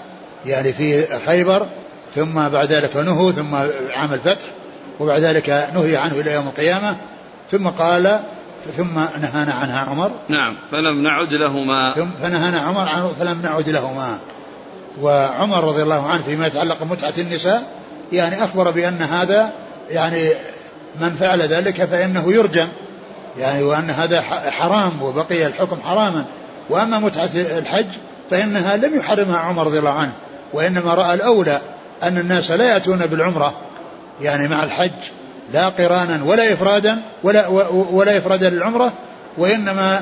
يعني 0.45 0.73
في 0.73 1.19
خيبر 1.25 1.67
ثم 2.15 2.49
بعد 2.49 2.71
ذلك 2.71 2.97
نهوا 2.97 3.31
ثم 3.31 3.55
عام 3.95 4.13
الفتح 4.13 4.45
وبعد 4.99 5.21
ذلك 5.21 5.69
نهي 5.73 5.97
عنه 5.97 6.13
إلى 6.13 6.33
يوم 6.33 6.47
القيامة. 6.47 6.97
ثم 7.51 7.67
قال 7.67 8.19
ثم 8.77 8.93
نهانا 9.21 9.53
عنها 9.53 9.79
عمر. 9.79 10.11
نعم 10.29 10.55
فلم 10.71 11.03
نعد 11.03 11.33
لهما. 11.33 11.91
ثم 11.91 12.09
فنهانا 12.23 12.59
عمر 12.61 12.89
عنه 12.89 13.13
فلم 13.19 13.41
نعد 13.41 13.69
لهما. 13.69 14.17
وعمر 15.01 15.63
رضي 15.63 15.83
الله 15.83 16.07
عنه 16.07 16.21
فيما 16.21 16.47
يتعلق 16.47 16.83
بمتعة 16.83 17.13
النساء 17.17 17.63
يعني 18.11 18.43
أخبر 18.43 18.71
بأن 18.71 19.01
هذا 19.01 19.49
يعني 19.89 20.29
من 21.01 21.15
فعل 21.19 21.41
ذلك 21.41 21.85
فإنه 21.85 22.33
يرجم. 22.33 22.67
يعني 23.37 23.63
وأن 23.63 23.89
هذا 23.89 24.21
حرام 24.51 25.01
وبقي 25.01 25.47
الحكم 25.47 25.77
حراما. 25.85 26.25
وأما 26.69 26.99
متعة 26.99 27.29
الحج 27.35 27.87
فإنها 28.29 28.77
لم 28.77 28.97
يحرمها 28.99 29.37
عمر 29.37 29.65
رضي 29.65 29.79
الله 29.79 29.99
عنه 29.99 30.11
وإنما 30.53 30.93
رأى 30.93 31.13
الأولى 31.13 31.61
أن 32.03 32.17
الناس 32.17 32.51
لا 32.51 32.65
يأتون 32.65 32.97
بالعمرة 32.97 33.53
يعني 34.21 34.47
مع 34.47 34.63
الحج. 34.63 34.91
لا 35.53 35.69
قرانا 35.69 36.23
ولا 36.23 36.53
إفرادا 36.53 37.01
ولا 37.23 37.47
ولا 37.91 38.17
إفرادا 38.17 38.49
للعمرة 38.49 38.93
وإنما 39.37 40.01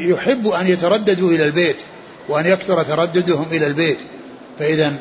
يحب 0.00 0.48
أن 0.48 0.66
يترددوا 0.66 1.30
إلى 1.30 1.44
البيت 1.44 1.76
وأن 2.28 2.46
يكثر 2.46 2.82
ترددهم 2.82 3.46
إلى 3.52 3.66
البيت. 3.66 3.98
فإذا 4.58 4.92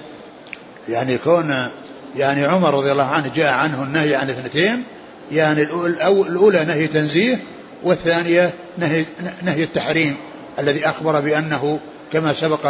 يعني 0.89 1.17
كون 1.17 1.69
يعني 2.15 2.45
عمر 2.45 2.73
رضي 2.73 2.91
الله 2.91 3.03
عنه 3.03 3.32
جاء 3.36 3.53
عنه 3.53 3.84
النهي 3.84 4.15
عن 4.15 4.30
اثنتين 4.30 4.84
يعني 5.32 5.61
الأولى 5.61 6.65
نهي 6.65 6.88
تنزيه 6.88 7.39
والثانية 7.84 8.53
نهي, 8.78 9.05
نهي 9.43 9.63
التحريم 9.63 10.15
الذي 10.59 10.89
أخبر 10.89 11.19
بأنه 11.19 11.80
كما 12.13 12.34
سبق 12.34 12.65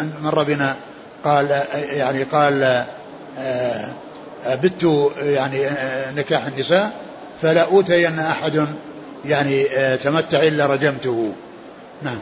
أن 0.00 0.10
مر 0.22 0.42
بنا 0.42 0.76
قال 1.24 1.62
يعني 1.74 2.22
قال 2.22 2.84
آه 3.38 3.92
بت 4.46 5.10
يعني 5.22 5.66
نكاح 6.16 6.46
النساء 6.46 7.00
فلا 7.42 7.62
أوتين 7.62 8.18
أحد 8.18 8.66
يعني 9.24 9.64
تمتع 9.96 10.42
إلا 10.42 10.66
رجمته. 10.66 11.32
نعم. 12.02 12.18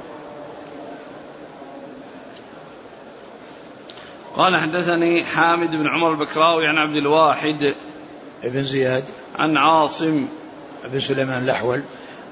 قال 4.37 4.57
حدثني 4.57 5.25
حامد 5.25 5.77
بن 5.77 5.89
عمر 5.89 6.11
البكراوي 6.11 6.67
عن 6.67 6.79
عبد 6.79 6.97
الواحد 6.97 7.75
ابن 8.45 8.63
زياد. 8.63 9.05
عن 9.39 9.57
عاصم 9.57 10.29
بن 10.93 11.01
سليمان 11.01 11.43
الأحول. 11.43 11.83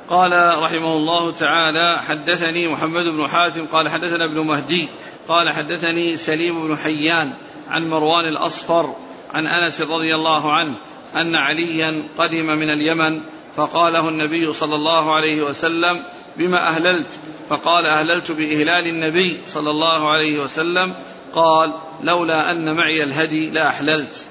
قال 0.09 0.63
رحمه 0.63 0.93
الله 0.93 1.33
تعالى 1.33 2.03
حدثني 2.03 2.69
محمد 2.69 3.05
بن 3.05 3.29
حاتم 3.29 3.67
قال 3.67 3.89
حدثنا 3.89 4.25
ابن 4.25 4.41
مهدي 4.41 4.91
قال 5.29 5.53
حدثني 5.53 6.17
سليم 6.17 6.69
بن 6.69 6.77
حيان 6.77 7.33
عن 7.69 7.91
مروان 7.91 8.25
الأصفر 8.29 8.95
عن 9.35 9.47
أنس 9.47 9.81
رضي 9.81 10.15
الله 10.15 10.53
عنه 10.53 10.77
أن 11.17 11.37
عليا 11.37 12.03
قدم 12.19 12.47
من 12.47 12.71
اليمن 12.71 13.21
فقاله 13.57 14.09
النبي 14.09 14.53
صلى 14.53 14.75
الله 14.75 15.15
عليه 15.15 15.43
وسلم 15.43 16.03
بما 16.37 16.69
أهللت؟ 16.69 17.07
فقال 17.49 17.87
أهللت 17.87 18.31
بإهلال 18.31 18.87
النبي 18.87 19.41
صلى 19.47 19.71
الله 19.71 20.11
عليه 20.11 20.43
وسلم. 20.43 20.95
قال 21.37 21.75
لولا 22.03 22.51
أن 22.51 22.75
معي 22.75 23.03
الهدي 23.03 23.51
لاحللت 23.51 24.25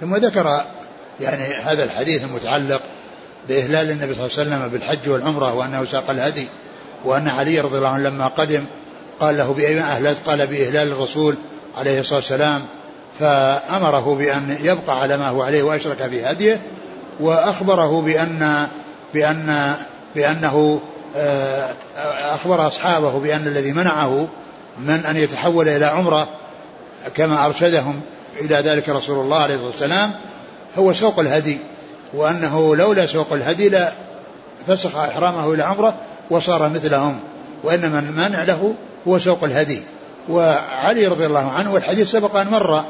ثم 0.00 0.16
ذكر 0.16 0.64
يعني 1.20 1.42
هذا 1.42 1.84
الحديث 1.84 2.24
المتعلق 2.24 2.82
بإهلال 3.48 3.90
النبي 3.90 4.14
صلى 4.14 4.26
الله 4.26 4.38
عليه 4.38 4.66
وسلم 4.66 4.68
بالحج 4.68 5.08
والعمرة 5.08 5.54
وأنه 5.54 5.84
ساق 5.84 6.10
الهدي 6.10 6.48
وأن 7.04 7.28
علي 7.28 7.60
رضي 7.60 7.78
الله 7.78 7.88
عنه 7.88 8.08
لما 8.08 8.26
قدم 8.26 8.64
قال 9.20 9.36
له 9.36 9.52
بأي 9.52 9.80
أهلت 9.80 10.16
قال 10.26 10.46
بإهلال 10.46 10.92
الرسول 10.92 11.34
عليه 11.76 12.00
الصلاة 12.00 12.18
والسلام. 12.18 12.66
فأمره 13.20 14.14
بأن 14.14 14.58
يبقى 14.60 15.00
على 15.00 15.16
ما 15.16 15.28
هو 15.28 15.42
عليه 15.42 15.62
وأشرك 15.62 16.08
في 16.10 16.24
هديه 16.24 16.60
وأخبره 17.20 18.00
بأن 18.02 18.68
بأن 19.14 19.74
بأنه 20.14 20.80
آه، 21.16 21.70
أخبر 22.34 22.66
أصحابه 22.66 23.18
بأن 23.18 23.46
الذي 23.46 23.72
منعه 23.72 24.28
من 24.78 25.06
أن 25.06 25.16
يتحول 25.16 25.68
إلى 25.68 25.84
عمرة 25.84 26.28
كما 27.16 27.46
أرشدهم 27.46 28.00
إلى 28.40 28.56
ذلك 28.56 28.88
رسول 28.88 29.24
الله 29.24 29.36
عليه 29.36 29.54
الصلاة 29.54 29.70
والسلام 29.70 30.10
هو 30.78 30.92
سوق 30.92 31.18
الهدي 31.18 31.58
وأنه 32.14 32.76
لولا 32.76 33.06
سوق 33.06 33.32
الهدي 33.32 33.68
لا 33.68 33.92
فسخ 34.66 34.96
إحرامه 34.96 35.54
إلى 35.54 35.62
عمرة 35.62 35.94
وصار 36.30 36.68
مثلهم 36.68 37.20
وإنما 37.62 37.98
المانع 37.98 38.42
له 38.42 38.74
هو 39.08 39.18
سوق 39.18 39.44
الهدي. 39.44 39.82
وعلي 40.28 41.06
رضي 41.06 41.26
الله 41.26 41.50
عنه 41.50 41.74
والحديث 41.74 42.10
سبق 42.10 42.36
أن 42.36 42.50
مر 42.50 42.84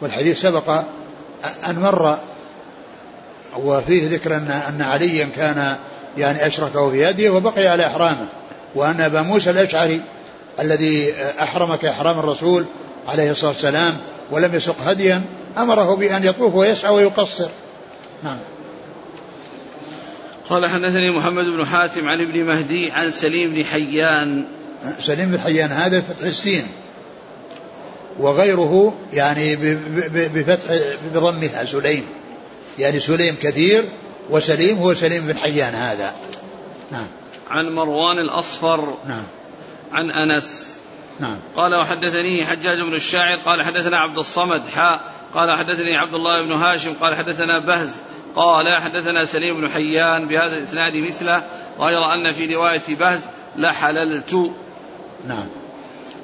والحديث 0.00 0.40
سبق 0.40 0.70
أن 1.68 1.78
مر 1.78 2.18
وفيه 3.56 4.08
ذكر 4.08 4.36
أن 4.36 4.50
أن 4.50 4.82
عليا 4.82 5.28
كان 5.36 5.76
يعني 6.18 6.46
أشركه 6.46 6.90
في 6.90 7.02
يده 7.02 7.32
وبقي 7.32 7.66
على 7.66 7.86
إحرامه 7.86 8.26
وأن 8.74 9.00
أبا 9.00 9.22
موسى 9.22 9.50
الأشعري 9.50 10.00
الذي 10.60 11.14
أحرم 11.42 11.74
كإحرام 11.74 12.18
الرسول 12.18 12.64
عليه 13.08 13.30
الصلاة 13.30 13.50
والسلام 13.50 13.96
ولم 14.30 14.54
يسق 14.54 14.76
هديا 14.86 15.22
أمره 15.58 15.96
بأن 15.96 16.24
يطوف 16.24 16.54
ويسعى 16.54 16.94
ويقصر. 16.94 17.48
نعم. 18.24 18.36
قال 20.50 20.66
حدثني 20.66 21.10
محمد 21.10 21.44
بن 21.44 21.66
حاتم 21.66 22.08
عن 22.08 22.20
ابن 22.20 22.44
مهدي 22.44 22.90
عن 22.90 23.10
سليم 23.10 23.54
بن 23.54 23.64
حيان. 23.64 24.44
سليم 25.00 25.30
بن 25.30 25.40
حيان 25.40 25.72
هذا 25.72 26.00
فتح 26.00 26.26
السين. 26.26 26.66
وغيره 28.18 28.94
يعني 29.12 29.56
بفتح 30.12 30.78
بضمها 31.14 31.64
سليم. 31.64 32.04
يعني 32.78 33.00
سليم 33.00 33.36
كثير 33.42 33.84
وسليم 34.30 34.78
هو 34.78 34.94
سليم 34.94 35.26
بن 35.26 35.36
حيان 35.36 35.74
هذا. 35.74 36.14
نعم. 36.92 37.06
عن 37.50 37.74
مروان 37.74 38.18
الأصفر 38.18 38.94
نعم. 39.08 39.24
عن 39.92 40.10
أنس. 40.10 40.78
نعم. 41.20 41.36
قال 41.56 41.74
وحدثني 41.74 42.46
حجاج 42.46 42.80
بن 42.80 42.94
الشاعر 42.94 43.36
قال 43.36 43.62
حدثنا 43.62 43.98
عبد 43.98 44.18
الصمد 44.18 44.62
حاء 44.68 45.00
قال 45.34 45.56
حدثني 45.56 45.96
عبد 45.96 46.14
الله 46.14 46.42
بن 46.42 46.52
هاشم 46.52 46.92
قال 47.00 47.14
حدثنا 47.14 47.58
بهز 47.58 47.90
قال 48.36 48.82
حدثنا 48.82 49.24
سليم 49.24 49.60
بن 49.60 49.68
حيان 49.68 50.28
بهذا 50.28 50.56
الإسناد 50.56 50.96
مثله 50.96 51.42
غير 51.78 52.14
أن 52.14 52.32
في 52.32 52.54
رواية 52.54 52.82
بهز 52.88 53.20
لحللت. 53.56 54.52
نعم. 55.28 55.46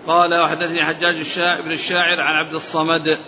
قال 0.06 0.40
وحدثني 0.40 0.84
حجاج 0.84 1.16
الشاعر 1.16 1.60
بن 1.60 1.72
الشاعر 1.72 2.20
عن 2.20 2.34
عبد 2.34 2.54
الصمد. 2.54 3.18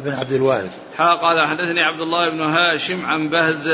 بن 0.00 0.12
عبد 0.12 0.32
الوارث. 0.32 0.76
حا 0.98 1.14
قال 1.14 1.46
حدثني 1.46 1.80
عبد 1.80 2.00
الله 2.00 2.28
بن 2.28 2.40
هاشم 2.40 3.06
عن 3.06 3.28
بهز. 3.28 3.68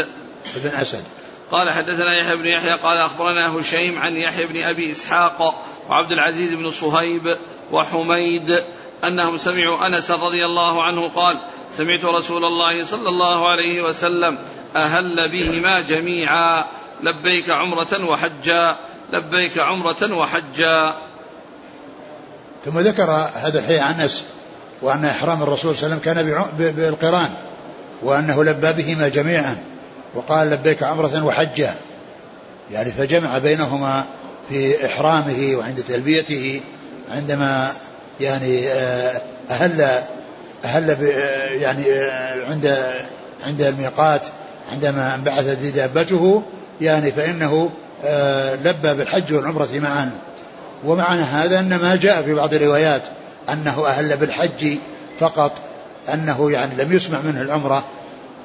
بن 0.57 0.69
أسد. 0.69 1.05
قال 1.51 1.71
حدثنا 1.71 2.19
يحيى 2.19 2.37
بن 2.37 2.47
يحيى 2.47 2.73
قال 2.73 2.99
أخبرنا 2.99 3.61
هشيم 3.61 3.99
عن 3.99 4.17
يحيى 4.17 4.47
بن 4.47 4.63
أبي 4.63 4.91
إسحاق 4.91 5.65
وعبد 5.89 6.13
العزيز 6.13 6.53
بن 6.55 6.71
صهيب 6.71 7.37
وحميد 7.73 8.63
أنهم 9.05 9.39
سمعوا 9.39 9.87
أنس 9.87 10.11
رضي 10.11 10.47
الله 10.47 10.83
عنه 10.83 11.09
قال 11.09 11.41
سمعت 11.71 12.05
رسول 12.05 12.45
الله 12.45 12.85
صلى 12.85 13.09
الله 13.09 13.49
عليه 13.49 13.83
وسلم 13.83 14.39
أهل 14.77 15.33
بهما 15.33 15.81
جميعا 15.81 16.65
لبيك 17.03 17.51
عمرة 17.51 18.05
وحجا 18.05 18.77
لبيك 19.13 19.59
عمرة 19.59 20.15
وحجا. 20.15 20.95
ثم 22.65 22.79
ذكر 22.79 23.11
هذا 23.35 23.59
الحي 23.59 23.79
عن 23.79 24.01
أنس 24.01 24.25
وأن 24.83 25.05
إحرام 25.05 25.43
الرسول 25.43 25.77
صلى 25.77 25.87
الله 25.87 26.01
عليه 26.01 26.23
وسلم 26.23 26.35
كان 26.55 26.73
بالقرآن 26.77 27.31
وأنه 28.03 28.45
لبى 28.45 28.73
بهما 28.83 29.09
جميعا 29.09 29.57
وقال 30.15 30.51
لبيك 30.51 30.83
عمرة 30.83 31.25
وحجا 31.25 31.75
يعني 32.73 32.93
فجمع 32.93 33.39
بينهما 33.39 34.05
في 34.49 34.87
إحرامه 34.87 35.53
وعند 35.55 35.83
تلبيته 35.89 36.61
عندما 37.15 37.73
يعني 38.21 38.69
آه، 38.69 39.21
أهل 39.51 40.03
أهل 40.65 41.03
يعني 41.61 41.93
آه، 41.93 42.47
عند 42.51 42.93
عند 43.47 43.63
الميقات 43.63 44.27
عندما 44.73 45.15
انبعثت 45.15 45.59
به 45.59 45.69
دابته 45.71 46.43
يعني 46.81 47.13
فإنه 47.13 47.71
آه، 48.05 48.55
لبى 48.55 48.95
بالحج 48.95 49.33
والعمرة 49.33 49.69
معا. 49.75 50.11
ومعنى 50.85 51.23
هذا 51.23 51.61
أن 51.61 51.77
ما 51.77 51.97
جاء 51.97 52.23
في 52.23 52.35
بعض 52.35 52.55
الروايات 52.55 53.03
أنه 53.53 53.87
أهل 53.87 54.17
بالحج 54.17 54.77
فقط 55.21 55.53
أنه 56.15 56.51
يعني 56.51 56.75
لم 56.85 56.93
يسمع 56.93 57.19
منه 57.21 57.43
العمرة 57.43 57.85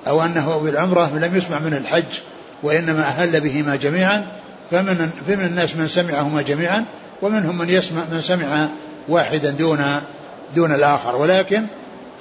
أو 0.08 0.22
أنه 0.22 0.58
بالعمرة 0.58 1.18
لم 1.18 1.38
يسمع 1.38 1.60
منه 1.60 1.78
الحج 1.78 2.22
وإنما 2.64 3.02
أهل 3.02 3.40
بهما 3.40 3.76
جميعا 3.76 4.26
فمن 4.72 5.10
فمن 5.28 5.46
الناس 5.46 5.76
من 5.76 5.88
سمعهما 5.88 6.42
جميعا 6.42 6.86
ومنهم 7.22 7.58
من 7.58 7.70
يسمع 7.70 8.02
من 8.12 8.22
سمع 8.22 8.68
واحدا 9.10 9.52
دون 9.52 9.86
دون 10.56 10.72
الآخر. 10.72 11.16
ولكن 11.16 11.64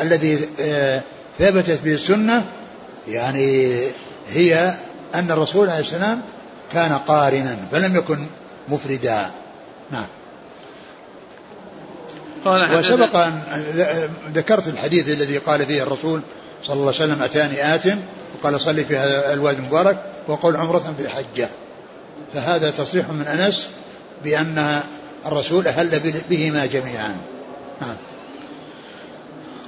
الذي 0.01 0.49
آه، 0.61 1.03
ثبتت 1.39 1.81
به 1.85 1.95
السنة 1.95 2.45
يعني 3.09 3.79
هي 4.33 4.75
أن 5.15 5.31
الرسول 5.31 5.69
عليه 5.69 5.81
السلام 5.81 6.21
كان 6.73 6.93
قارنا 6.93 7.57
فلم 7.73 7.97
يكن 7.97 8.27
مفردا. 8.69 9.27
نعم. 9.91 10.07
قال 12.45 12.79
وسبق 12.79 13.17
أن 13.17 13.43
ذكرت 14.35 14.69
الحديث 14.69 15.09
الذي 15.09 15.39
قال 15.39 15.67
فيه 15.67 15.83
الرسول 15.83 16.21
صلى 16.63 16.75
الله 16.75 16.93
عليه 16.95 16.97
وسلم 16.97 17.23
أتاني 17.23 17.75
آت 17.75 17.85
وقال 18.35 18.61
صلي 18.61 18.85
في 18.85 18.97
هذا 18.97 19.35
الوادي 19.35 19.59
المبارك 19.59 20.03
وقول 20.29 20.57
عمرة 20.57 20.95
في 20.99 21.09
حجة 21.09 21.49
فهذا 22.35 22.71
تصريح 22.71 23.11
من 23.11 23.27
أنس 23.27 23.69
بأن 24.25 24.81
الرسول 25.27 25.67
أهل 25.67 26.23
بهما 26.31 26.67
جميعا. 26.67 27.17
نعم. 27.81 27.97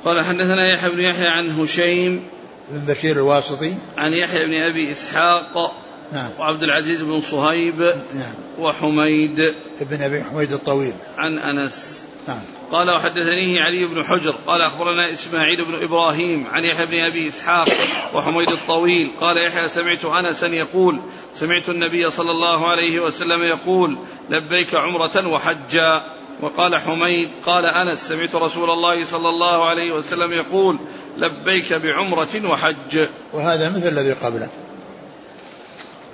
قال 0.04 0.24
حدثنا 0.24 0.72
يحيى 0.74 0.90
بن 0.90 1.00
يحيى 1.00 1.26
عن 1.26 1.60
هشيم 1.60 2.26
بن 2.68 2.92
بشير 2.94 3.16
الواسطي. 3.16 3.74
عن 3.96 4.12
يحيى 4.12 4.46
بن 4.46 4.54
أبي 4.54 4.92
إسحاق 4.92 5.72
نعم. 6.12 6.30
وعبد 6.38 6.62
العزيز 6.62 7.02
بن 7.02 7.20
صهيب 7.20 7.80
نعم. 8.14 8.34
وحميد. 8.58 9.54
ابن 9.80 10.02
أبي 10.02 10.24
حميد 10.24 10.52
الطويل. 10.52 10.92
عن 11.18 11.38
أنس. 11.38 12.04
نعم. 12.28 12.42
قال 12.72 12.90
وحدثنيه 12.90 13.60
علي 13.60 13.86
بن 13.86 14.04
حجر. 14.04 14.34
قال 14.46 14.62
أخبرنا 14.62 15.12
إسماعيل 15.12 15.64
بن 15.64 15.74
إبراهيم 15.82 16.46
عن 16.46 16.64
يحيى 16.64 16.86
بن 16.86 16.98
أبي 16.98 17.28
إسحاق 17.28 17.68
وحميد 18.14 18.48
الطويل. 18.48 19.10
قال 19.20 19.46
يحيى 19.46 19.68
سمعت 19.68 20.04
أنسا 20.04 20.46
يقول 20.46 21.00
سمعت 21.34 21.68
النبي 21.68 22.10
صلى 22.10 22.30
الله 22.30 22.68
عليه 22.68 23.00
وسلم 23.00 23.42
يقول 23.42 23.98
لبيك 24.30 24.74
عمرة 24.74 25.28
وحجا. 25.28 26.02
وقال 26.40 26.76
حميد 26.76 27.30
قال 27.46 27.66
أنس 27.66 28.08
سمعت 28.08 28.34
رسول 28.34 28.70
الله 28.70 29.04
صلى 29.04 29.28
الله 29.28 29.68
عليه 29.68 29.92
وسلم 29.92 30.32
يقول 30.32 30.78
لبيك 31.16 31.72
بعمرة 31.72 32.50
وحج. 32.50 33.06
وهذا 33.32 33.70
مثل 33.70 33.88
الذي 33.88 34.12
قبله. 34.12 34.48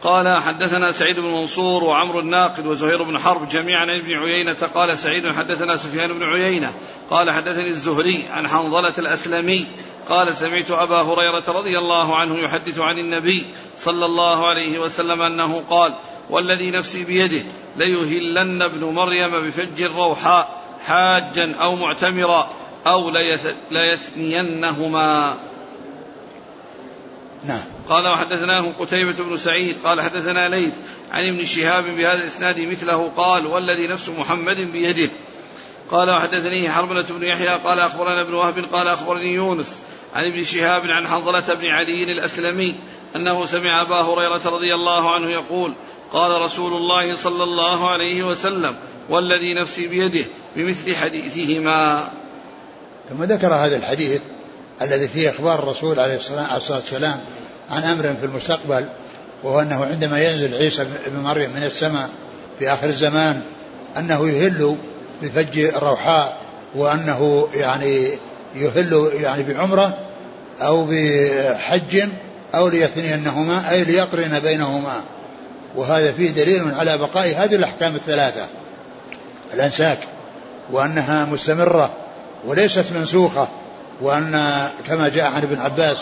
قال 0.04 0.42
حدثنا 0.42 0.92
سعيد 0.92 1.20
بن 1.20 1.28
منصور 1.28 1.84
وعمرو 1.84 2.20
الناقد 2.20 2.66
وزهير 2.66 3.02
بن 3.02 3.18
حرب 3.18 3.48
جميعا 3.48 3.80
عن 3.80 4.00
ابن 4.00 4.12
عيينة 4.12 4.66
قال 4.74 4.98
سعيد 4.98 5.32
حدثنا 5.32 5.76
سفيان 5.76 6.12
بن 6.12 6.22
عيينة 6.22 6.72
قال 7.10 7.30
حدثني 7.30 7.68
الزهري 7.68 8.26
عن 8.30 8.48
حنظلة 8.48 8.94
الأسلمي 8.98 9.66
قال 10.08 10.34
سمعت 10.34 10.70
أبا 10.70 11.02
هريرة 11.02 11.44
رضي 11.48 11.78
الله 11.78 12.16
عنه 12.16 12.38
يحدث 12.38 12.78
عن 12.78 12.98
النبي 12.98 13.46
صلى 13.78 14.06
الله 14.06 14.48
عليه 14.48 14.78
وسلم 14.78 15.22
أنه 15.22 15.64
قال 15.70 15.94
والذي 16.30 16.70
نفسي 16.70 17.04
بيده 17.04 17.42
ليهلن 17.76 18.62
ابن 18.62 18.84
مريم 18.84 19.30
بفج 19.30 19.82
الروحاء 19.82 20.62
حاجا 20.86 21.54
أو 21.54 21.76
معتمرا 21.76 22.48
أو 22.86 23.12
ليثنينهما. 23.70 25.36
نعم. 27.46 27.60
قال 27.88 28.08
وحدثناه 28.08 28.72
قتيبة 28.78 29.24
بن 29.24 29.36
سعيد 29.36 29.76
قال 29.84 30.00
حدثنا 30.00 30.48
ليث 30.48 30.72
عن 31.12 31.28
ابن 31.28 31.44
شهاب 31.44 31.84
بهذا 31.84 32.20
الإسناد 32.22 32.60
مثله 32.60 33.10
قال 33.16 33.46
والذي 33.46 33.86
نفس 33.86 34.08
محمد 34.08 34.56
بيده. 34.56 35.10
قال 35.90 36.10
وحدثني 36.10 36.70
حرملة 36.70 37.04
بن 37.10 37.22
يحيى 37.22 37.48
قال 37.48 37.78
أخبرنا 37.78 38.20
ابن 38.20 38.34
وهب 38.34 38.64
قال 38.72 38.88
أخبرني 38.88 39.34
يونس 39.34 39.80
عن 40.14 40.24
ابن 40.24 40.42
شهاب 40.42 40.90
عن 40.90 41.08
حنظلة 41.08 41.54
بن 41.54 41.66
علي 41.66 42.12
الأسلمي 42.12 42.74
أنه 43.16 43.46
سمع 43.46 43.80
أبا 43.80 44.00
هريرة 44.00 44.40
رضي 44.46 44.74
الله 44.74 45.14
عنه 45.14 45.30
يقول 45.30 45.74
قال 46.12 46.40
رسول 46.42 46.72
الله 46.72 47.14
صلى 47.14 47.44
الله 47.44 47.90
عليه 47.90 48.22
وسلم 48.22 48.76
والذي 49.08 49.54
نفسي 49.54 49.86
بيده 49.86 50.26
بمثل 50.56 50.96
حديثهما. 50.96 52.08
ثم 53.08 53.24
ذكر 53.24 53.54
هذا 53.54 53.76
الحديث 53.76 54.20
الذي 54.82 55.08
فيه 55.08 55.30
إخبار 55.30 55.58
الرسول 55.58 56.00
عليه 56.00 56.16
الصلاة 56.16 56.58
والسلام 56.70 57.20
عن 57.70 57.82
أمر 57.82 58.02
في 58.02 58.26
المستقبل 58.26 58.84
وهو 59.42 59.60
أنه 59.60 59.84
عندما 59.84 60.18
ينزل 60.18 60.54
عيسى 60.54 60.84
بن 61.06 61.20
مريم 61.22 61.50
من 61.50 61.62
السماء 61.62 62.08
في 62.58 62.72
آخر 62.72 62.86
الزمان 62.86 63.42
أنه 63.98 64.28
يهل 64.28 64.76
بفج 65.22 65.58
الروحاء 65.58 66.36
وأنه 66.74 67.48
يعني 67.54 68.08
يهل 68.54 69.10
يعني 69.14 69.42
بعمرة 69.42 69.98
أو 70.62 70.86
بحج 70.90 72.08
أو 72.54 72.68
ليثنينهما 72.68 73.70
أي 73.70 73.84
ليقرن 73.84 74.40
بينهما. 74.40 75.00
وهذا 75.76 76.12
فيه 76.12 76.30
دليل 76.30 76.74
على 76.74 76.98
بقاء 76.98 77.34
هذه 77.36 77.54
الأحكام 77.54 77.94
الثلاثة. 77.94 78.46
الأنساك 79.54 79.98
وأنها 80.70 81.24
مستمرة 81.24 81.90
وليست 82.46 82.84
منسوخة. 82.94 83.48
وأن 84.00 84.68
كما 84.88 85.08
جاء 85.08 85.24
عن 85.24 85.42
ابن 85.42 85.58
عباس 85.58 85.96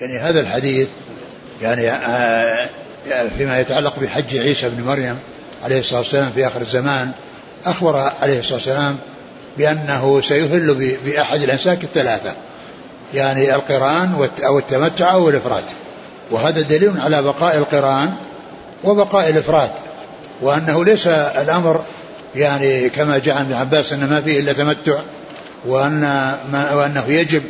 يعني 0.00 0.18
هذا 0.18 0.40
الحديث 0.40 0.88
يعني 1.62 1.90
آه، 1.90 2.68
فيما 3.38 3.58
يتعلق 3.58 3.98
بحج 3.98 4.36
عيسى 4.36 4.68
بن 4.68 4.84
مريم 4.84 5.18
عليه 5.64 5.80
الصلاة 5.80 5.98
والسلام 5.98 6.30
في 6.34 6.46
آخر 6.46 6.60
الزمان 6.60 7.12
أخبر 7.66 8.12
عليه 8.22 8.38
الصلاة 8.38 8.54
والسلام 8.54 8.96
بأنه 9.58 10.20
سيهل 10.20 10.96
بأحد 11.04 11.42
الأنساك 11.42 11.84
الثلاثة 11.84 12.32
يعني 13.14 13.54
القرآن 13.54 14.28
أو 14.46 14.58
التمتع 14.58 15.12
أو 15.12 15.28
الإفراد. 15.28 15.64
وهذا 16.30 16.60
دليل 16.60 17.00
على 17.00 17.22
بقاء 17.22 17.58
القرآن 17.58 18.12
وبقاء 18.84 19.30
الإفراد. 19.30 19.70
وأنه 20.42 20.84
ليس 20.84 21.06
الأمر 21.06 21.84
يعني 22.36 22.88
كما 22.88 23.18
جاء 23.18 23.36
عن 23.36 23.44
ابن 23.44 23.54
عباس 23.54 23.92
أن 23.92 24.08
ما 24.10 24.20
فيه 24.20 24.40
إلا 24.40 24.52
تمتع. 24.52 25.00
وأن 25.66 26.00
ما 26.52 26.74
وأنه 26.74 27.04
يجب 27.06 27.42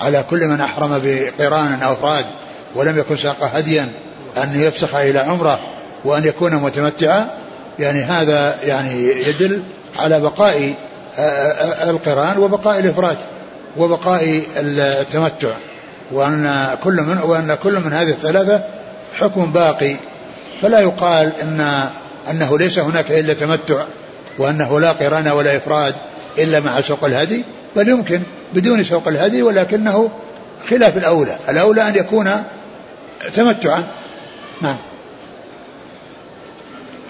على 0.00 0.24
كل 0.30 0.46
من 0.46 0.60
أحرم 0.60 1.00
بقران 1.04 1.82
أو 1.82 1.92
إفراد 1.92 2.26
ولم 2.74 2.98
يكن 2.98 3.16
ساق 3.16 3.50
هديا 3.54 3.88
أن 4.42 4.60
يفسخ 4.60 4.94
إلى 4.94 5.18
عمرة 5.18 5.60
وأن 6.04 6.24
يكون 6.24 6.54
متمتعا. 6.54 7.26
يعني 7.78 8.02
هذا 8.02 8.56
يعني 8.64 9.28
يدل 9.28 9.62
على 9.98 10.20
بقاء 10.20 10.74
القران 11.88 12.38
وبقاء 12.38 12.78
الإفراد 12.78 13.16
وبقاء 13.76 14.42
التمتع. 14.56 15.50
وأن 16.12 16.68
كل 16.84 16.92
من 16.92 17.18
وأن 17.18 17.56
كل 17.62 17.80
من 17.80 17.92
هذه 17.92 18.10
الثلاثة 18.10 18.64
حكم 19.14 19.52
باقي. 19.52 19.96
فلا 20.62 20.80
يقال 20.80 21.32
أن 21.42 21.88
أنه 22.30 22.58
ليس 22.58 22.78
هناك 22.78 23.10
إلا 23.10 23.34
تمتع 23.34 23.84
وأنه 24.38 24.80
لا 24.80 24.92
قران 24.92 25.28
ولا 25.28 25.56
إفراد 25.56 25.94
إلا 26.38 26.60
مع 26.60 26.80
سوق 26.80 27.04
الهدي 27.04 27.44
بل 27.76 27.88
يمكن 27.88 28.22
بدون 28.54 28.84
سوق 28.84 29.08
الهدي 29.08 29.42
ولكنه 29.42 30.10
خلاف 30.68 30.96
الأولى 30.96 31.36
الأولى 31.48 31.88
أن 31.88 31.96
يكون 31.96 32.44
تمتعا. 33.34 33.84
نعم. 34.60 34.76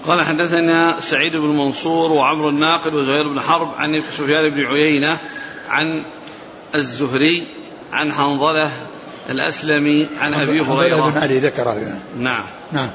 قال 0.07 0.21
حدثنا 0.21 0.99
سعيد 0.99 1.35
بن 1.35 1.47
منصور 1.47 2.11
وعمر 2.11 2.49
الناقد 2.49 2.93
وزهير 2.93 3.27
بن 3.27 3.41
حرب 3.41 3.71
عن 3.77 4.01
سفيان 4.01 4.49
بن 4.49 4.65
عيينة 4.65 5.17
عن 5.69 6.03
الزهري 6.75 7.47
عن 7.93 8.13
حنظلة 8.13 8.71
الأسلمي 9.29 10.09
عن 10.19 10.33
أبي 10.33 10.61
هريرة 10.61 11.09
بن 11.09 11.17
علي 11.17 11.39
ذكره. 11.39 11.99
نعم. 12.19 12.43
نعم. 12.71 12.89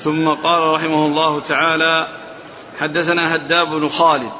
ثم 0.00 0.28
قال 0.28 0.74
رحمه 0.74 1.06
الله 1.06 1.40
تعالى 1.40 2.06
حدثنا 2.80 3.34
هداب 3.34 3.70
بن 3.70 3.88
خالد 3.88 4.32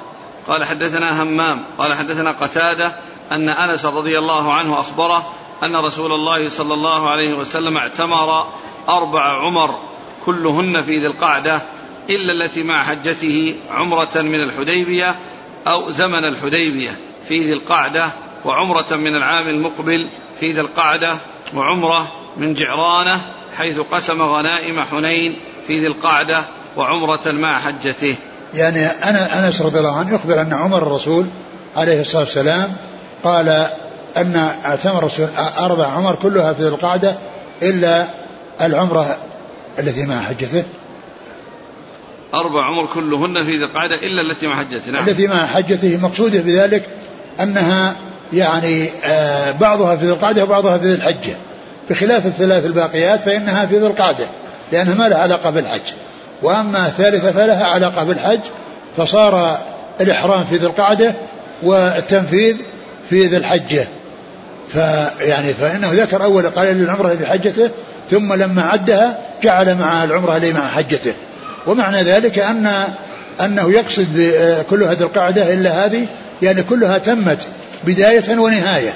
قال 0.49 0.65
حدثنا 0.65 1.23
همام 1.23 1.65
قال 1.79 1.95
حدثنا 1.95 2.31
قتادة 2.31 2.97
أن 3.33 3.49
أنس 3.49 3.85
رضي 3.85 4.19
الله 4.19 4.53
عنه 4.55 4.81
أخبره 4.81 5.33
أن 5.63 5.77
رسول 5.77 6.13
الله 6.13 6.49
صلى 6.49 6.75
الله 6.75 7.11
عليه 7.11 7.35
وسلم 7.35 7.77
اعتمر 7.77 8.47
أربع 8.89 9.47
عمر 9.47 9.79
كلهن 10.25 10.83
في 10.83 10.99
ذي 10.99 11.07
القعدة 11.07 11.63
إلا 12.11 12.33
التي 12.33 12.63
مع 12.63 12.83
حجته 12.83 13.57
عمرة 13.71 14.17
من 14.17 14.43
الحديبية 14.43 15.17
أو 15.67 15.91
زمن 15.91 16.25
الحديبية 16.25 16.99
في 17.29 17.41
ذي 17.41 17.53
القعدة 17.53 18.13
وعمرة 18.45 18.97
من 18.97 19.17
العام 19.17 19.49
المقبل 19.49 20.09
في 20.41 20.53
ذي 20.53 20.61
القعدة 20.61 21.19
وعمرة 21.55 22.13
من 22.37 22.55
جعرانة 22.55 23.33
حيث 23.57 23.81
قسم 23.81 24.23
غنائم 24.23 24.81
حنين 24.81 25.39
في 25.67 25.81
ذي 25.81 25.87
القعدة 25.87 26.45
وعمرة 26.77 27.33
مع 27.33 27.59
حجته. 27.59 28.17
يعني 28.57 28.87
أنا 28.87 29.47
أنس 29.47 29.63
رضي 29.63 29.79
الله 29.79 29.97
عنه 29.97 30.15
يخبر 30.15 30.41
أن 30.41 30.53
عمر 30.53 30.79
الرسول 30.79 31.27
عليه 31.77 32.01
الصلاة 32.01 32.23
والسلام 32.23 32.73
قال 33.25 33.67
أن 34.17 34.51
اعتمر 34.65 34.99
الرسول 34.99 35.27
أربع 35.59 35.87
عمر 35.87 36.15
كلها 36.15 36.53
في 36.53 36.63
ذي 36.63 36.69
القعدة 36.69 37.17
إلا 37.63 38.07
العمرة 38.61 39.17
التي 39.79 40.07
مع 40.07 40.21
حجته. 40.21 40.65
أربع 42.35 42.65
عمر 42.65 42.87
كلهن 42.87 43.45
في 43.45 43.59
ذي 43.59 43.65
القعدة 43.65 43.95
إلا 43.95 44.23
التي 44.23 44.47
مع 44.47 44.57
حجته 44.57 44.93
نعم. 44.93 45.09
التي 45.09 45.27
مع 45.27 45.47
حجته 45.47 45.99
مقصوده 46.03 46.41
بذلك 46.41 46.89
أنها 47.41 47.97
يعني 48.33 48.91
آه 49.05 49.51
بعضها 49.51 49.97
في 49.97 50.07
ذي 50.07 50.13
القعدة 50.13 50.45
وبعضها 50.45 50.79
في 50.79 50.85
ذي 50.85 50.95
الحجة. 50.95 51.37
بخلاف 51.91 52.27
الثلاث 52.27 52.67
الباقيات 52.67 53.21
فإنها 53.21 53.67
في 53.67 53.79
ذي 53.79 53.87
القعدة 53.87 54.27
لأنها 54.73 54.95
ما 54.95 55.09
لها 55.09 55.19
علاقة 55.19 55.51
بالحج. 55.51 55.93
وأما 56.43 56.87
الثالثة 56.87 57.32
فلها 57.32 57.64
علاقة 57.64 58.05
بالحج 58.05 58.41
فصار 58.97 59.59
الإحرام 60.01 60.45
في 60.45 60.57
ذي 60.57 60.66
القعدة 60.66 61.14
والتنفيذ 61.62 62.57
في 63.11 63.26
ذي 63.26 63.37
الحجة. 63.37 63.89
فيعني 64.72 65.55
فإنه 65.55 65.91
ذكر 65.93 66.24
أول 66.24 66.47
قال 66.47 66.66
للعمرة 66.66 67.09
في 67.09 67.26
حجته 67.26 67.70
ثم 68.11 68.32
لما 68.32 68.62
عدها 68.62 69.18
جعل 69.43 69.74
مع 69.74 70.05
العمرة 70.05 70.37
اللي 70.37 70.53
مع 70.53 70.68
حجته. 70.68 71.12
ومعنى 71.66 72.03
ذلك 72.03 72.39
أن 72.39 72.70
أنه 73.41 73.70
يقصد 73.70 74.32
كل 74.70 74.82
هذه 74.82 75.01
القاعدة 75.01 75.55
إلا 75.55 75.87
هذه 75.87 76.07
يعني 76.43 76.62
كلها 76.62 76.99
تمت 76.99 77.47
بداية 77.84 78.39
ونهاية 78.39 78.93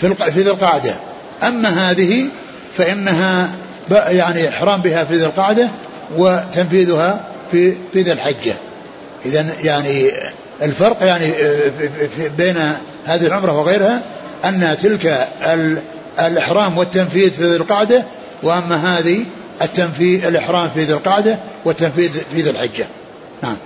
في 0.00 0.14
في 0.14 0.40
ذي 0.40 0.50
القعدة. 0.50 0.94
أما 1.42 1.68
هذه 1.90 2.26
فإنها 2.76 3.48
يعني 3.90 4.48
إحرام 4.48 4.80
بها 4.80 5.04
في 5.04 5.14
ذي 5.14 5.24
القعدة 5.24 5.68
وتنفيذها 6.16 7.24
في 7.50 7.74
في 7.92 8.00
ذي 8.00 8.12
الحجة. 8.12 8.54
إذا 9.26 9.46
يعني 9.62 10.10
الفرق 10.62 11.02
يعني 11.02 11.32
في 12.08 12.28
بين 12.38 12.56
هذه 13.06 13.26
العمرة 13.26 13.60
وغيرها 13.60 14.02
أن 14.44 14.76
تلك 14.80 15.28
الإحرام 16.18 16.78
والتنفيذ 16.78 17.30
في 17.30 17.42
ذي 17.42 17.56
القعدة 17.56 18.04
وأما 18.42 18.98
هذه 18.98 19.24
التنفيذ 19.62 20.26
الإحرام 20.26 20.70
في 20.70 20.80
ذي 20.80 20.92
القعدة 20.92 21.38
والتنفيذ 21.64 22.10
في 22.34 22.42
ذي 22.42 22.50
الحجة. 22.50 22.86
نعم. 23.42 23.56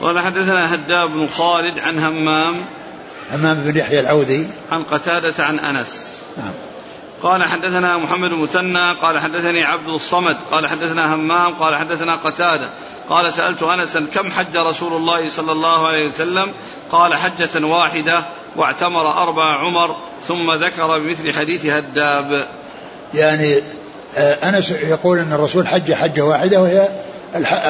قال 0.00 0.18
حدثنا 0.18 0.74
هداب 0.74 1.10
بن 1.10 1.26
خالد 1.26 1.78
عن 1.78 1.98
همام 1.98 2.54
همام 3.32 3.54
بن 3.54 3.76
يحيى 3.76 4.00
العوذي. 4.00 4.48
عن 4.70 4.82
قتادة 4.82 5.44
عن 5.44 5.58
أنس. 5.58 6.18
نعم. 6.36 6.52
قال 7.22 7.44
حدثنا 7.44 7.96
محمد 7.96 8.32
المثنى 8.32 8.92
قال 8.92 9.18
حدثني 9.18 9.64
عبد 9.64 9.88
الصمد 9.88 10.36
قال 10.50 10.66
حدثنا 10.66 11.14
همام 11.14 11.54
قال 11.54 11.76
حدثنا 11.76 12.16
قتادة 12.16 12.68
قال 13.10 13.32
سألت 13.32 13.62
أنسا 13.62 14.06
كم 14.14 14.30
حج 14.30 14.56
رسول 14.56 14.92
الله 14.92 15.28
صلى 15.28 15.52
الله 15.52 15.86
عليه 15.86 16.08
وسلم؟ 16.08 16.52
قال 16.90 17.14
حجة 17.14 17.66
واحدة 17.66 18.24
واعتمر 18.56 19.22
أربع 19.22 19.58
عمر 19.58 19.96
ثم 20.28 20.52
ذكر 20.52 20.98
بمثل 20.98 21.32
حديث 21.32 21.66
هداب. 21.66 22.48
يعني 23.14 23.56
آه، 24.16 24.48
أنس 24.48 24.70
يقول 24.70 25.18
أن 25.18 25.32
الرسول 25.32 25.68
حج 25.68 25.92
حجة 25.92 26.22
واحدة 26.22 26.60
وهي 26.60 26.88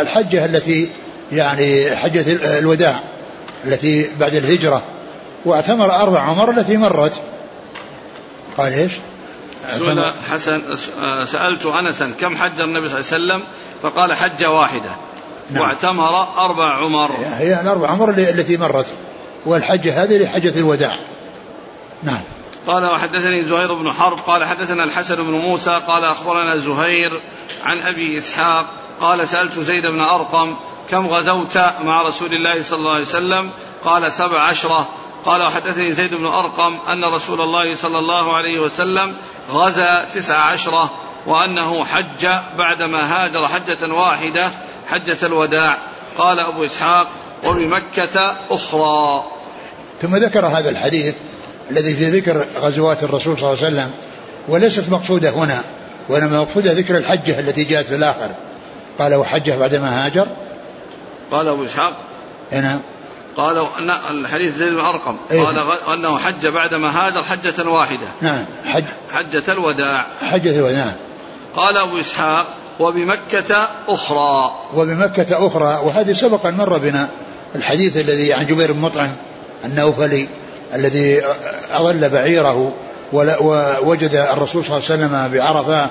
الحجة 0.01 0.45
التي 0.45 0.91
يعني 1.33 1.97
حجة 1.97 2.59
الوداع 2.59 3.01
التي 3.65 4.11
بعد 4.21 4.35
الهجرة 4.35 4.83
واعتمر 5.45 5.95
أربع 5.95 6.21
عمر 6.21 6.51
التي 6.51 6.77
مرت. 6.77 7.23
قال 8.59 8.73
إيش؟ 8.73 8.93
سئل 9.69 10.13
حسن 10.31 10.77
سألت 11.25 11.67
أنسا 11.67 12.13
كم 12.21 12.37
حج 12.37 12.61
النبي 12.61 12.89
صلى 12.89 12.99
الله 12.99 13.13
عليه 13.13 13.25
وسلم؟ 13.25 13.43
فقال 13.83 14.13
حجة 14.13 14.51
واحدة. 14.51 14.91
نعم. 15.51 15.63
واعتمر 15.63 16.27
أربع 16.39 16.75
عمر. 16.75 17.11
هي 17.25 17.61
الأربع 17.61 17.91
عمر 17.91 18.11
التي 18.11 18.57
مرت. 18.57 18.95
والحجة 19.47 20.03
هذه 20.03 20.23
لحجة 20.23 20.61
الوداع. 20.61 20.97
نعم. 22.03 22.21
قال 22.67 22.85
وحدثني 22.85 23.45
زهير 23.45 23.75
بن 23.75 23.93
حرب. 23.93 24.19
قال 24.19 24.45
حدثنا 24.45 24.85
الحسن 24.85 25.15
بن 25.15 25.33
موسى. 25.33 25.81
قال 25.87 26.05
أخبرنا 26.05 26.57
زهير 26.57 27.21
عن 27.63 27.79
أبي 27.79 28.19
إسحاق. 28.19 28.67
قال 29.01 29.29
سألت 29.29 29.59
زيد 29.59 29.87
بن 29.87 30.01
أرقم 30.01 30.57
كم 30.91 31.07
غزوت 31.07 31.59
مع 31.85 32.03
رسول 32.03 32.33
الله 32.33 32.63
صلى 32.63 32.79
الله 32.79 32.93
عليه 32.93 33.03
وسلم؟ 33.03 33.51
قال 33.85 34.13
سبع 34.13 34.43
عشرة. 34.43 34.89
قال 35.25 35.43
وحدثني 35.43 35.93
زيد 35.93 36.15
بن 36.15 36.27
أرقم 36.27 36.79
أن 36.89 37.05
رسول 37.05 37.41
الله 37.41 37.75
صلى 37.75 37.99
الله 37.99 38.37
عليه 38.37 38.61
وسلم 38.61 39.15
غزا 39.51 40.09
تسع 40.15 40.37
عشرة 40.37 40.91
وأنه 41.27 41.85
حج 41.85 42.27
بعدما 42.59 43.25
هاجر 43.25 43.49
حجة 43.49 43.93
واحدة 43.93 44.51
حجة 44.87 45.27
الوداع. 45.27 45.79
قال 46.19 46.41
أبو 46.41 46.65
إسحاق 46.65 47.09
وبمكة 47.45 48.37
أخرى. 48.51 49.25
ثم 50.03 50.17
ذكر 50.17 50.47
هذا 50.47 50.71
الحديث 50.71 51.15
الذي 51.71 51.95
في 51.95 52.05
ذكر 52.05 52.47
غزوات 52.57 53.03
الرسول 53.03 53.39
صلى 53.39 53.53
الله 53.53 53.65
عليه 53.65 53.77
وسلم 53.77 53.91
وليست 54.49 54.91
مقصودة 54.91 55.31
هنا 55.31 55.61
وإنما 56.09 56.41
مقصودة 56.41 56.73
ذكر 56.73 56.97
الحجة 56.97 57.41
التي 57.41 57.65
جاءت 57.65 57.87
في 57.87 57.95
الآخر. 57.95 58.31
قال 58.99 59.15
وحجه 59.15 59.57
بعدما 59.57 60.07
هاجر. 60.07 60.27
قال 61.33 61.49
أبو 61.49 61.65
إسحاق 61.65 61.97
نعم 62.53 62.81
قال 63.37 63.59
أن 63.59 63.91
الحديث 63.91 64.57
زيد 64.57 64.73
بن 64.73 64.81
أرقم. 64.81 65.17
إيه؟ 65.31 65.41
قال 65.41 65.57
أنه 65.93 66.19
حج 66.19 66.47
بعدما 66.47 67.07
هاجر 67.07 67.23
حجة 67.23 67.69
واحدة. 67.69 68.07
نعم 68.21 68.45
حج. 68.67 68.85
حجة 69.13 69.53
الوداع. 69.53 70.07
حجة 70.23 70.59
الوداع 70.59 70.93
قال 71.57 71.77
أبو 71.77 72.01
إسحاق 72.01 72.47
وبمكة 72.81 73.69
أخرى. 73.89 74.55
وبمكة 74.75 75.47
أخرى 75.47 75.81
وهذه 75.85 76.13
سبق 76.13 76.47
أن 76.47 76.55
مر 76.55 76.79
بنا 76.79 77.09
الحديث 77.55 77.97
الذي 77.97 78.33
عن 78.33 78.47
جبير 78.47 78.73
بن 78.73 78.81
مطعم 78.81 79.13
النوفلي 79.65 80.29
الذي 80.75 81.23
أضل 81.73 82.09
بعيره 82.09 82.73
ووجد 83.13 84.15
الرسول 84.15 84.65
صلى 84.65 84.77
الله 84.77 84.91
عليه 84.91 85.05
وسلم 85.07 85.29
بعرفة 85.33 85.91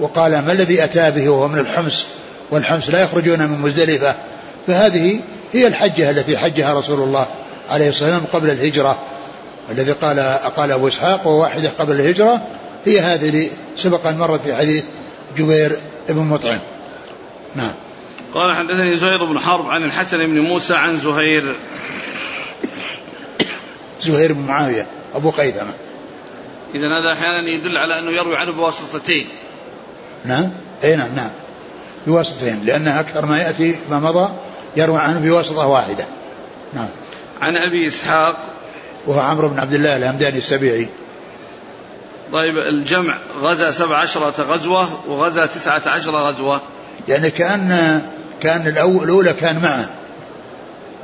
وقال 0.00 0.32
ما 0.32 0.52
الذي 0.52 0.84
أتى 0.84 1.10
به 1.10 1.28
وهو 1.28 1.48
من 1.48 1.58
الحمص؟ 1.58 2.06
والحمص 2.50 2.88
لا 2.88 3.02
يخرجون 3.02 3.38
من 3.38 3.60
مزدلفة. 3.60 4.14
فهذه 4.70 5.20
هي 5.52 5.66
الحجة 5.66 6.10
التي 6.10 6.38
حجها 6.38 6.74
رسول 6.74 7.00
الله 7.00 7.26
عليه 7.68 7.88
الصلاة 7.88 8.10
والسلام 8.10 8.26
قبل 8.32 8.50
الهجرة. 8.50 8.98
الذي 9.70 9.92
قال 9.92 10.20
قال 10.56 10.72
أبو 10.72 10.88
إسحاق 10.88 11.26
وواحدة 11.26 11.70
قبل 11.78 12.00
الهجرة. 12.00 12.46
هي 12.84 13.00
هذه 13.00 13.28
اللي 13.28 13.50
سبق 13.76 14.06
أن 14.06 14.18
مرت 14.18 14.40
في 14.40 14.54
حديث 14.54 14.84
جبير 15.36 15.76
بن 16.08 16.22
مطعم. 16.22 16.58
نعم. 17.54 17.72
قال 18.34 18.56
حدثني 18.56 18.96
زهير 18.96 19.24
بن 19.24 19.38
حرب 19.38 19.66
عن 19.66 19.84
الحسن 19.84 20.18
بن 20.18 20.40
موسى 20.40 20.74
عن 20.74 20.96
زهير. 20.96 21.56
زهير 24.02 24.32
بن 24.32 24.40
معاوية. 24.40 24.86
أبو 25.14 25.30
قيثمة. 25.30 25.72
إذا 26.74 26.86
هذا 26.86 27.12
أحيانا 27.12 27.48
يدل 27.48 27.76
على 27.76 27.98
أنه 27.98 28.10
يروي 28.22 28.36
عنه 28.36 28.52
بواسطتين. 28.52 29.26
نعم. 30.24 30.50
أي 30.84 30.96
نعم 30.96 31.14
نعم. 31.16 31.30
بواسطتين 32.06 32.64
لأن 32.64 32.88
أكثر 32.88 33.26
ما 33.26 33.38
يأتي 33.38 33.76
ما 33.90 33.98
مضى 33.98 34.30
يروي 34.76 34.98
عنه 34.98 35.18
بواسطة 35.18 35.66
واحدة. 35.66 36.04
نعم. 36.74 36.88
عن 37.40 37.56
أبي 37.56 37.88
إسحاق. 37.88 38.36
وهو 39.06 39.20
عمرو 39.20 39.48
بن 39.48 39.58
عبد 39.58 39.74
الله 39.74 39.96
الهمداني 39.96 40.38
السبيعي. 40.38 40.88
طيب 42.32 42.58
الجمع 42.58 43.18
غزا 43.40 43.70
سبع 43.70 43.98
عشرة 43.98 44.42
غزوة 44.42 45.10
وغزا 45.10 45.46
تسعة 45.46 45.82
عشرة 45.86 46.28
غزوة. 46.28 46.60
يعني 47.08 47.30
كأن 47.30 48.02
كان 48.42 48.66
الأولى 48.66 49.32
كان 49.32 49.62
معه. 49.62 49.88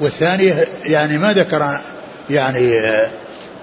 والثانية 0.01 0.67
يعني 0.85 1.19
ما 1.19 1.33
ذكر 1.33 1.81
يعني 2.31 2.81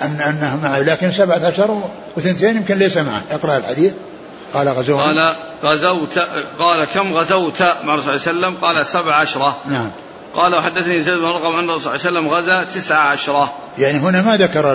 أن 0.02 0.22
أنه 0.22 0.60
معه 0.64 0.80
لكن 0.80 1.12
سبعة 1.12 1.46
عشر 1.46 1.82
وثنتين 2.18 2.58
يمكن 2.58 2.78
ليس 2.78 2.98
معه. 2.98 3.22
اقرأ 3.32 3.58
الحديث. 3.58 3.94
قال 4.54 4.70
غزوت 4.70 5.00
قال 5.00 5.36
غزوت 5.64 6.20
قال 6.60 6.86
كم 6.94 7.14
غزوت 7.14 7.62
مع 7.62 7.94
الرسول 7.94 8.20
صلى 8.20 8.32
الله 8.32 8.48
عليه 8.48 8.58
وسلم؟ 8.58 8.66
قال 8.66 8.86
سبع 8.86 9.16
عشرة. 9.16 9.58
نعم. 9.66 9.92
قال 10.36 10.56
وحدثني 10.56 11.02
زيد 11.02 11.18
بن 11.18 11.26
رقم 11.26 11.56
أن 11.56 11.70
الرسول 11.70 12.00
صلى 12.00 12.10
الله 12.10 12.20
عليه 12.20 12.30
وسلم 12.30 12.30
غزا 12.30 12.64
تسع 12.64 12.98
عشرة. 12.98 13.54
يعني 13.78 13.98
هنا 13.98 14.22
ما 14.22 14.38
ذكر 14.38 14.72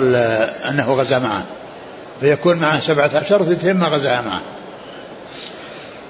أنه 0.69 0.93
غزا 0.93 1.19
معه. 1.19 1.43
فيكون 2.21 2.57
معه 2.57 2.79
سبعة 2.79 3.11
عشر 3.13 3.41
وثنتين 3.41 3.77
ما 3.77 3.87
غزاها 3.87 4.21
معه. 4.21 4.41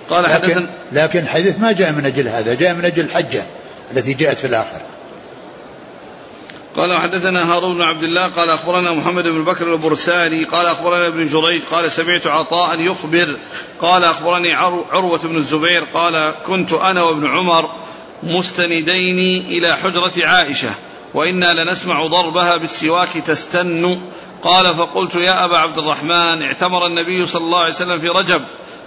قال 0.09 0.23
لكن, 0.23 0.67
لكن 0.91 1.19
الحديث 1.19 1.59
ما 1.59 1.71
جاء 1.71 1.91
من 1.91 2.05
أجل 2.05 2.27
هذا 2.27 2.53
جاء 2.53 2.73
من 2.73 2.85
أجل 2.85 3.03
الحجة 3.03 3.43
التي 3.91 4.13
جاءت 4.13 4.37
في 4.37 4.47
الآخر. 4.47 4.81
قال 6.79 6.97
حدثنا 6.97 7.53
هارون 7.53 7.75
بن 7.75 7.81
عبد 7.81 8.03
الله 8.03 8.27
قال 8.27 8.49
أخبرنا 8.49 8.93
محمد 8.93 9.23
بن 9.23 9.43
بكر 9.43 9.73
البرساني 9.73 10.45
قال 10.45 10.65
أخبرنا 10.65 11.07
ابن 11.07 11.27
جريج 11.27 11.61
قال 11.71 11.91
سمعت 11.91 12.27
عطاء 12.27 12.79
يخبر 12.79 13.37
قال 13.81 14.03
أخبرني 14.03 14.53
عروة 14.91 15.19
بن 15.19 15.35
الزبير 15.35 15.83
قال 15.93 16.35
كنت 16.47 16.73
أنا 16.73 17.03
وابن 17.03 17.27
عمر 17.27 17.69
مستندين 18.23 19.45
إلى 19.45 19.75
حجرة 19.75 20.11
عائشة 20.17 20.69
وإنا 21.13 21.53
لنسمع 21.53 22.07
ضربها 22.07 22.57
بالسواك 22.57 23.13
تستن. 23.13 24.01
قال 24.43 24.75
فقلت 24.75 25.15
يا 25.15 25.45
أبا 25.45 25.57
عبد 25.57 25.77
الرحمن 25.77 26.43
اعتمر 26.43 26.85
النبي 26.85 27.25
صلى 27.25 27.43
الله 27.43 27.59
عليه 27.59 27.73
وسلم 27.73 27.99
في 27.99 28.07
رجب. 28.07 28.41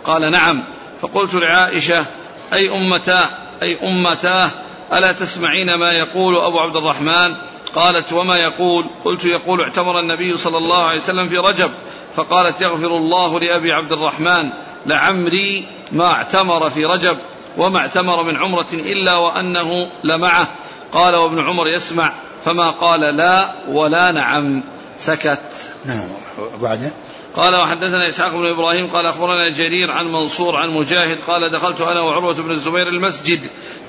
قال 0.05 0.31
نعم. 0.31 0.65
فقلت 1.01 1.35
لعائشة 1.35 2.05
أي 2.53 2.77
امتاه 2.77 3.27
أي 3.63 3.89
امتاه 3.89 4.51
ألا 4.93 5.13
تسمعين 5.13 5.75
ما 5.75 5.93
يقول 5.93 6.37
أبو 6.37 6.59
عبد 6.59 6.77
الرحمن؟ 6.77 7.35
قالت 7.75 8.13
وما 8.13 8.37
يقول؟ 8.37 8.87
قلت 9.05 9.25
يقول 9.25 9.61
اعتمر 9.61 10.01
النبي 10.01 10.37
صلى 10.37 10.59
الله 10.59 10.85
عليه 10.85 11.01
وسلم 11.01 11.29
في 11.29 11.37
رجب 11.37 11.71
فقالت 12.17 12.61
يغفر 12.61 12.97
الله 12.97 13.41
لأبي 13.41 13.73
عبد 13.73 13.93
الرحمن 13.93 14.51
لعمري 14.87 15.67
ما 15.93 16.07
اعتمر 16.07 16.71
في 16.71 16.85
رجب 16.85 17.19
وما 17.59 17.79
اعتمر 17.79 18.23
من 18.23 18.37
عمرة 18.37 18.67
إلا 18.73 19.17
وأنه 19.17 19.91
لمعه. 20.05 20.49
قال 20.93 21.15
وابن 21.15 21.41
عمر 21.41 21.69
يسمع 21.69 22.13
فما 22.45 22.71
قال 22.71 23.01
لا 23.01 23.49
ولا 23.69 24.11
نعم 24.11 24.63
سكت. 24.99 25.41
نعم. 25.85 26.09
وبعدين؟ 26.55 26.91
قال 27.37 27.55
وحدثنا 27.55 28.09
إسحاق 28.09 28.33
بن 28.33 28.47
إبراهيم 28.47 28.87
قال 28.87 29.07
أخبرنا 29.07 29.49
جرير 29.49 29.91
عن 29.91 30.07
منصور 30.07 30.57
عن 30.57 30.71
مجاهد 30.71 31.19
قال 31.27 31.51
دخلت 31.51 31.81
أنا 31.81 32.01
وعروة 32.01 32.35
بن 32.35 32.51
الزبير 32.51 32.89
المسجد 32.89 33.41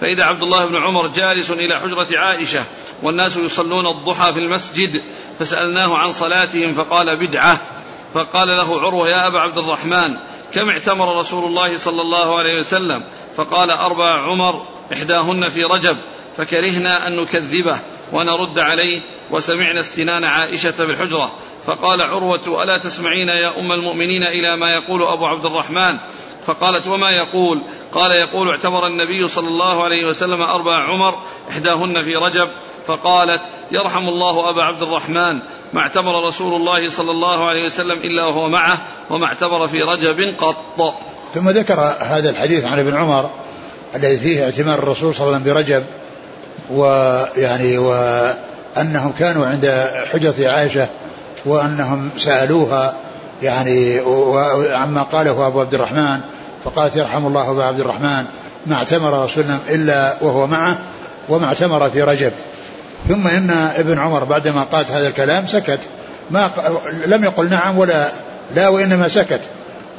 فإذا 0.04 0.24
عبد 0.24 0.44
الله 0.44 0.66
بن 0.66 0.76
عمر 0.76 1.08
جالس 1.08 1.52
إلى 1.52 1.80
حجرة 1.80 2.08
عائشة 2.20 2.64
والناس 3.04 3.38
يصلون 3.38 3.88
الضحى 3.88 4.34
في 4.34 4.40
المسجد 4.40 5.02
فسألناه 5.40 5.98
عن 5.98 6.12
صلاتهم 6.12 6.74
فقال 6.74 7.16
بدعة. 7.16 7.62
فقال 8.14 8.48
له 8.48 8.82
عروة 8.82 9.08
يا 9.08 9.28
أبا 9.28 9.40
عبد 9.40 9.58
الرحمن 9.58 10.18
كم 10.54 10.70
اعتمر 10.70 11.20
رسول 11.20 11.46
الله 11.46 11.78
صلى 11.78 12.02
الله 12.02 12.38
عليه 12.38 12.60
وسلم؟ 12.60 13.04
فقال 13.38 13.72
أربع 13.72 14.22
عمر 14.22 14.66
إحداهن 14.94 15.50
في 15.50 15.64
رجب 15.64 15.98
فكرهنا 16.38 17.08
أن 17.08 17.22
نكذبه 17.22 17.80
ونرد 18.14 18.60
عليه 18.60 19.02
وسمعنا 19.32 19.80
استنان 19.80 20.24
عائشة 20.24 20.86
بالحجرة. 20.86 21.32
فقال 21.66 22.02
عروة 22.02 22.64
ألا 22.64 22.78
تسمعين 22.78 23.30
يا 23.30 23.60
أم 23.60 23.72
المؤمنين 23.72 24.24
إلى 24.24 24.56
ما 24.56 24.72
يقول 24.72 25.04
أبو 25.04 25.26
عبد 25.26 25.46
الرحمن؟ 25.46 25.98
فقالت 26.46 26.88
وما 26.88 27.12
يقول؟ 27.12 27.62
قال 27.92 28.12
يقول 28.12 28.50
اعتبر 28.50 28.88
النبي 28.88 29.28
صلى 29.28 29.48
الله 29.48 29.84
عليه 29.84 30.06
وسلم 30.06 30.42
أربع 30.42 30.78
عمر 30.78 31.18
إحداهن 31.50 32.02
في 32.02 32.16
رجب. 32.16 32.50
فقالت 32.88 33.42
يرحم 33.72 34.10
الله 34.10 34.50
أبا 34.50 34.64
عبد 34.64 34.84
الرحمن. 34.84 35.40
ما 35.74 35.82
اعتبر 35.82 36.28
رسول 36.28 36.56
الله 36.56 36.90
صلى 36.90 37.12
الله 37.12 37.50
عليه 37.50 37.66
وسلم 37.66 37.98
إلا 37.98 38.26
وهو 38.26 38.50
معه 38.50 38.86
وما 39.10 39.26
اعتبر 39.26 39.68
في 39.68 39.82
رجب 39.82 40.36
قط. 40.38 40.94
ثم 41.34 41.50
ذكر 41.50 41.80
هذا 42.00 42.30
الحديث 42.30 42.66
عن 42.66 42.80
ابن 42.80 42.96
عمر 42.96 43.30
الذي 43.96 44.18
فيه 44.18 44.44
اعتمار 44.44 44.80
الرسول 44.80 45.16
صلى 45.16 45.28
الله 45.28 45.36
عليه 45.36 45.52
وسلم 45.52 45.54
برجب 45.54 45.84
ويعني 46.72 47.78
وأنهم 47.78 49.14
كانوا 49.20 49.46
عند 49.46 49.92
حجرة 50.14 50.50
عائشة 50.50 50.88
وأنهم 51.46 52.10
سألوها 52.18 52.96
يعني 53.44 54.00
عما 54.74 55.04
قاله 55.04 55.48
أبو 55.48 55.60
عبد 55.60 55.74
الرحمن 55.74 56.20
فقالت 56.66 56.96
يرحم 56.96 57.28
الله 57.28 57.52
أبا 57.52 57.64
عبد 57.64 57.80
الرحمن 57.80 58.26
ما 58.66 58.76
اعتمر 58.76 59.26
رسولنا 59.26 59.60
إلا 59.70 60.14
وهو 60.22 60.48
معه 60.48 60.80
وما 61.30 61.46
اعتمر 61.46 61.90
في 61.90 62.02
رجب. 62.02 62.32
ثم 63.10 63.28
إن 63.28 63.50
ابن 63.76 64.00
عمر 64.00 64.24
بعدما 64.24 64.64
قالت 64.64 64.92
هذا 64.92 65.08
الكلام 65.08 65.48
سكت. 65.48 65.80
ما 66.32 66.52
لم 67.06 67.24
يقل 67.24 67.50
نعم 67.50 67.78
ولا 67.78 68.10
لا 68.56 68.70
وإنما 68.70 69.08
سكت. 69.08 69.42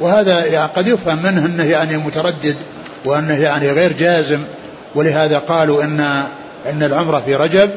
وهذا 0.01 0.47
يعني 0.47 0.71
قد 0.77 0.87
يفهم 0.87 1.23
منه 1.23 1.47
أنه 1.47 1.65
يعني 1.65 1.97
متردد 1.97 2.57
وأنه 3.05 3.35
يعني 3.35 3.71
غير 3.71 3.93
جازم. 3.93 4.41
ولهذا 4.95 5.39
قالوا 5.39 5.85
إن 5.85 6.01
أن 6.67 6.83
العمرة 6.83 7.23
في 7.27 7.35
رجب 7.35 7.71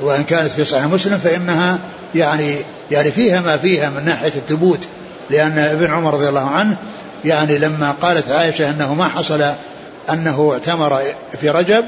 وإن 0.00 0.24
كانت 0.24 0.50
في 0.50 0.64
صحيح 0.64 0.84
مسلم 0.84 1.18
فإنها 1.18 1.78
يعني 2.14 2.56
يعني 2.90 3.10
فيها 3.10 3.40
ما 3.40 3.56
فيها 3.56 3.90
من 3.90 4.04
ناحية 4.04 4.28
الثبوت 4.28 4.80
لأن 5.30 5.58
ابن 5.58 5.90
عمر 5.90 6.14
رضي 6.14 6.28
الله 6.28 6.50
عنه 6.50 6.76
يعني 7.24 7.58
لما 7.58 7.94
قالت 8.02 8.30
عائشة 8.30 8.70
أنه 8.70 8.94
ما 8.94 9.08
حصل 9.08 9.44
أنه 10.10 10.50
اعتمر 10.52 11.02
في 11.40 11.50
رجب 11.50 11.84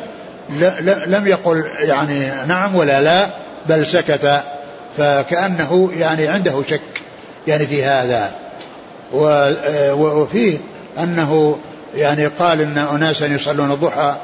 لم 1.07 1.27
يقل 1.27 1.65
يعني 1.81 2.47
نعم 2.47 2.75
ولا 2.75 3.01
لا 3.01 3.29
بل 3.69 3.87
سكت 3.87 4.41
فكأنه 4.99 5.91
يعني 5.97 6.29
عنده 6.29 6.63
شك 6.71 6.81
يعني 7.47 7.67
في 7.67 7.85
هذا. 7.85 8.31
وفيه 9.93 10.59
أنه 10.99 11.59
يعني 11.95 12.27
قال 12.27 12.61
أن 12.61 12.79
أناسا 12.79 13.27
يصلون 13.27 13.73
الضحى 13.73 14.15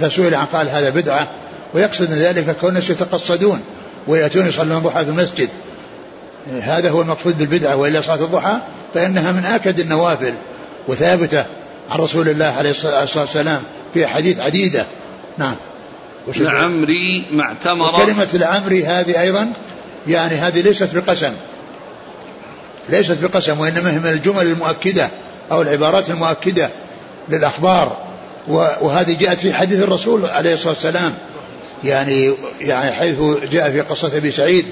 فسئل 0.00 0.34
عن 0.34 0.46
قال 0.46 0.68
هذا 0.68 0.90
بدعة 0.90 1.28
ويقصد 1.74 2.12
ذلك 2.12 2.56
كون 2.60 2.76
يتقصدون. 2.76 3.60
ويأتون 4.08 4.46
يصلون 4.46 4.76
الضحى 4.78 5.04
في 5.04 5.10
المسجد. 5.10 5.48
هذا 6.62 6.90
هو 6.90 7.02
المقصود 7.02 7.38
بالبدعة 7.38 7.76
وإلا 7.76 8.00
صلاة 8.00 8.24
الضحى 8.24 8.58
فإنها 8.94 9.32
من 9.32 9.44
آكد 9.44 9.80
النوافل 9.80 10.32
وثابتة 10.88 11.44
عن 11.90 11.98
رسول 11.98 12.28
الله 12.28 12.54
عليه 12.58 12.70
الصلاة 12.70 13.08
والسلام 13.16 13.62
في 13.94 14.06
أحاديث 14.06 14.40
عديدة. 14.40 14.86
نعم. 15.38 15.56
لعمري 16.36 17.24
ما 17.30 17.42
اعتمر. 17.42 18.04
كلمة 18.04 18.28
العمري 18.34 18.84
هذه 18.84 19.20
أيضا 19.20 19.52
يعني 20.06 20.34
هذه 20.34 20.60
ليست 20.60 20.94
بقسم. 20.94 21.32
ليست 22.88 23.22
بقسم 23.22 23.60
وإنما 23.60 23.90
هي 23.90 23.98
من 23.98 24.06
الجمل 24.06 24.46
المؤكدة 24.46 25.10
أو 25.52 25.62
العبارات 25.62 26.10
المؤكدة 26.10 26.70
للأخبار. 27.28 27.96
وهذه 28.80 29.16
جاءت 29.20 29.38
في 29.38 29.54
حديث 29.54 29.82
الرسول 29.82 30.26
عليه 30.26 30.52
الصلاة 30.54 30.72
والسلام. 30.72 31.14
يعني 31.84 32.34
يعني 32.60 32.92
حيث 32.92 33.20
جاء 33.50 33.70
في 33.70 33.80
قصة 33.80 34.16
أبي 34.16 34.30
سعيد 34.30 34.66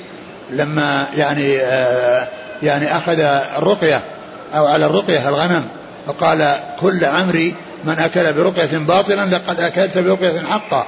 لما 0.51 1.07
يعني 1.17 1.61
آه 1.61 2.29
يعني 2.63 2.97
أخذ 2.97 3.21
الرقية 3.59 4.01
أو 4.55 4.67
على 4.67 4.87
الرقية 4.87 5.29
الغنم 5.29 5.65
وقال 6.07 6.55
كل 6.81 7.05
عمري 7.05 7.55
من 7.85 7.99
أكل 7.99 8.33
برقية 8.33 8.79
باطلا 8.79 9.27
لقد 9.27 9.61
أكلت 9.61 9.99
برقية 9.99 10.47
حقا. 10.47 10.87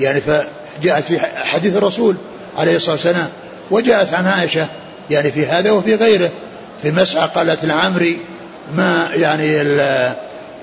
يعني 0.00 0.20
فجاءت 0.20 1.04
في 1.04 1.20
حديث 1.20 1.76
الرسول 1.76 2.16
عليه 2.58 2.76
الصلاة 2.76 2.94
والسلام 2.94 3.28
وجاءت 3.70 4.14
عن 4.14 4.26
عائشة 4.26 4.66
يعني 5.10 5.32
في 5.32 5.46
هذا 5.46 5.70
وفي 5.70 5.94
غيره. 5.94 6.30
في 6.82 6.90
مسعى 6.90 7.28
قالت 7.34 7.64
لعمري 7.64 8.18
ما 8.76 9.08
يعني 9.14 9.62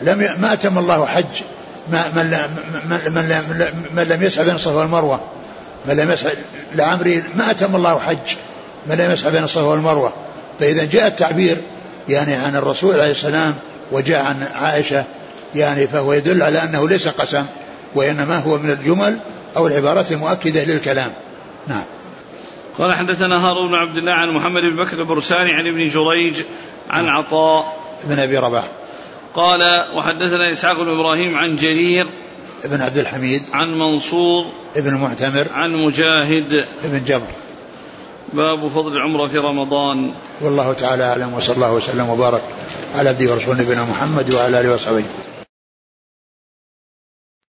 لم 0.02 0.36
ما 0.42 0.54
أتم 0.54 0.78
الله 0.78 1.06
حج. 1.06 1.26
من, 1.92 2.02
من, 2.16 3.14
من, 3.14 3.86
من 3.96 4.04
لم 4.04 4.24
يسعى 4.24 4.46
بين 4.46 4.56
الصفا 4.56 4.76
والمروة. 4.76 5.20
من 5.86 5.96
لم 5.96 6.12
يسعى 6.12 6.34
لعمري 6.76 7.24
ما 7.36 7.52
أتم 7.52 7.76
الله 7.76 8.00
حج. 8.00 8.36
من 8.88 8.96
لم 8.96 9.12
يسعى 9.12 9.32
بين 9.32 9.44
الصفا 9.44 9.66
والمروة. 9.66 10.14
فإذا 10.60 10.86
جاء 10.86 11.08
التعبير 11.08 11.58
يعني 12.10 12.34
عن 12.34 12.56
الرسول 12.56 12.94
عليه 12.94 13.12
السلام 13.12 13.56
وجاء 13.92 14.26
عن 14.26 14.44
عائشة 14.56 15.04
يعني 15.56 15.88
فهو 15.88 16.14
يدل 16.14 16.44
على 16.44 16.64
أنه 16.64 16.90
ليس 16.90 17.08
قسم 17.08 17.46
وإنما 17.96 18.38
هو 18.38 18.58
من 18.58 18.70
الجمل 18.70 19.18
أو 19.58 19.68
العبارات 19.68 20.12
المؤكدة 20.12 20.64
للكلام. 20.64 21.12
نعم. 21.68 21.84
قال 22.78 22.94
حدثنا 22.94 23.48
هارون 23.48 23.70
بن 23.70 23.76
عبد 23.76 23.98
الله 23.98 24.12
عن 24.12 24.30
محمد 24.30 24.62
بن 24.62 24.84
بكر 24.84 25.00
البرساني 25.00 25.54
عن 25.54 25.68
ابن 25.68 25.90
جريج 25.90 26.42
عن 26.90 27.10
عطاء. 27.10 27.80
بن 28.04 28.20
أبي 28.20 28.38
رباح. 28.38 28.68
قال 29.34 29.86
وحدثنا 29.96 30.52
إسحاق 30.52 30.82
بن 30.82 30.90
إبراهيم 30.90 31.36
عن 31.36 31.56
جرير 31.56 32.08
ابن 32.64 32.82
عبد 32.82 32.98
الحميد 32.98 33.44
عن 33.54 33.74
منصور 33.74 34.46
ابن 34.76 34.94
معتمر 34.94 35.48
عن 35.54 35.76
مجاهد 35.86 36.66
ابن 36.84 37.04
جبر. 37.08 37.32
باب 38.34 38.68
فضل 38.68 38.94
العمرة 38.94 39.28
في 39.28 39.38
رمضان. 39.38 40.12
والله 40.42 40.74
تعالى 40.74 41.04
أعلم 41.04 41.34
وصلى 41.34 41.56
الله 41.56 41.74
وسلم 41.74 42.10
وبارك 42.10 42.42
على 42.96 43.10
عبده 43.10 43.32
ورسوله 43.32 43.62
نبينا 43.62 43.86
محمد 43.86 44.34
وعلى 44.34 44.62
آله 44.62 44.74
وصحبه. 44.74 45.04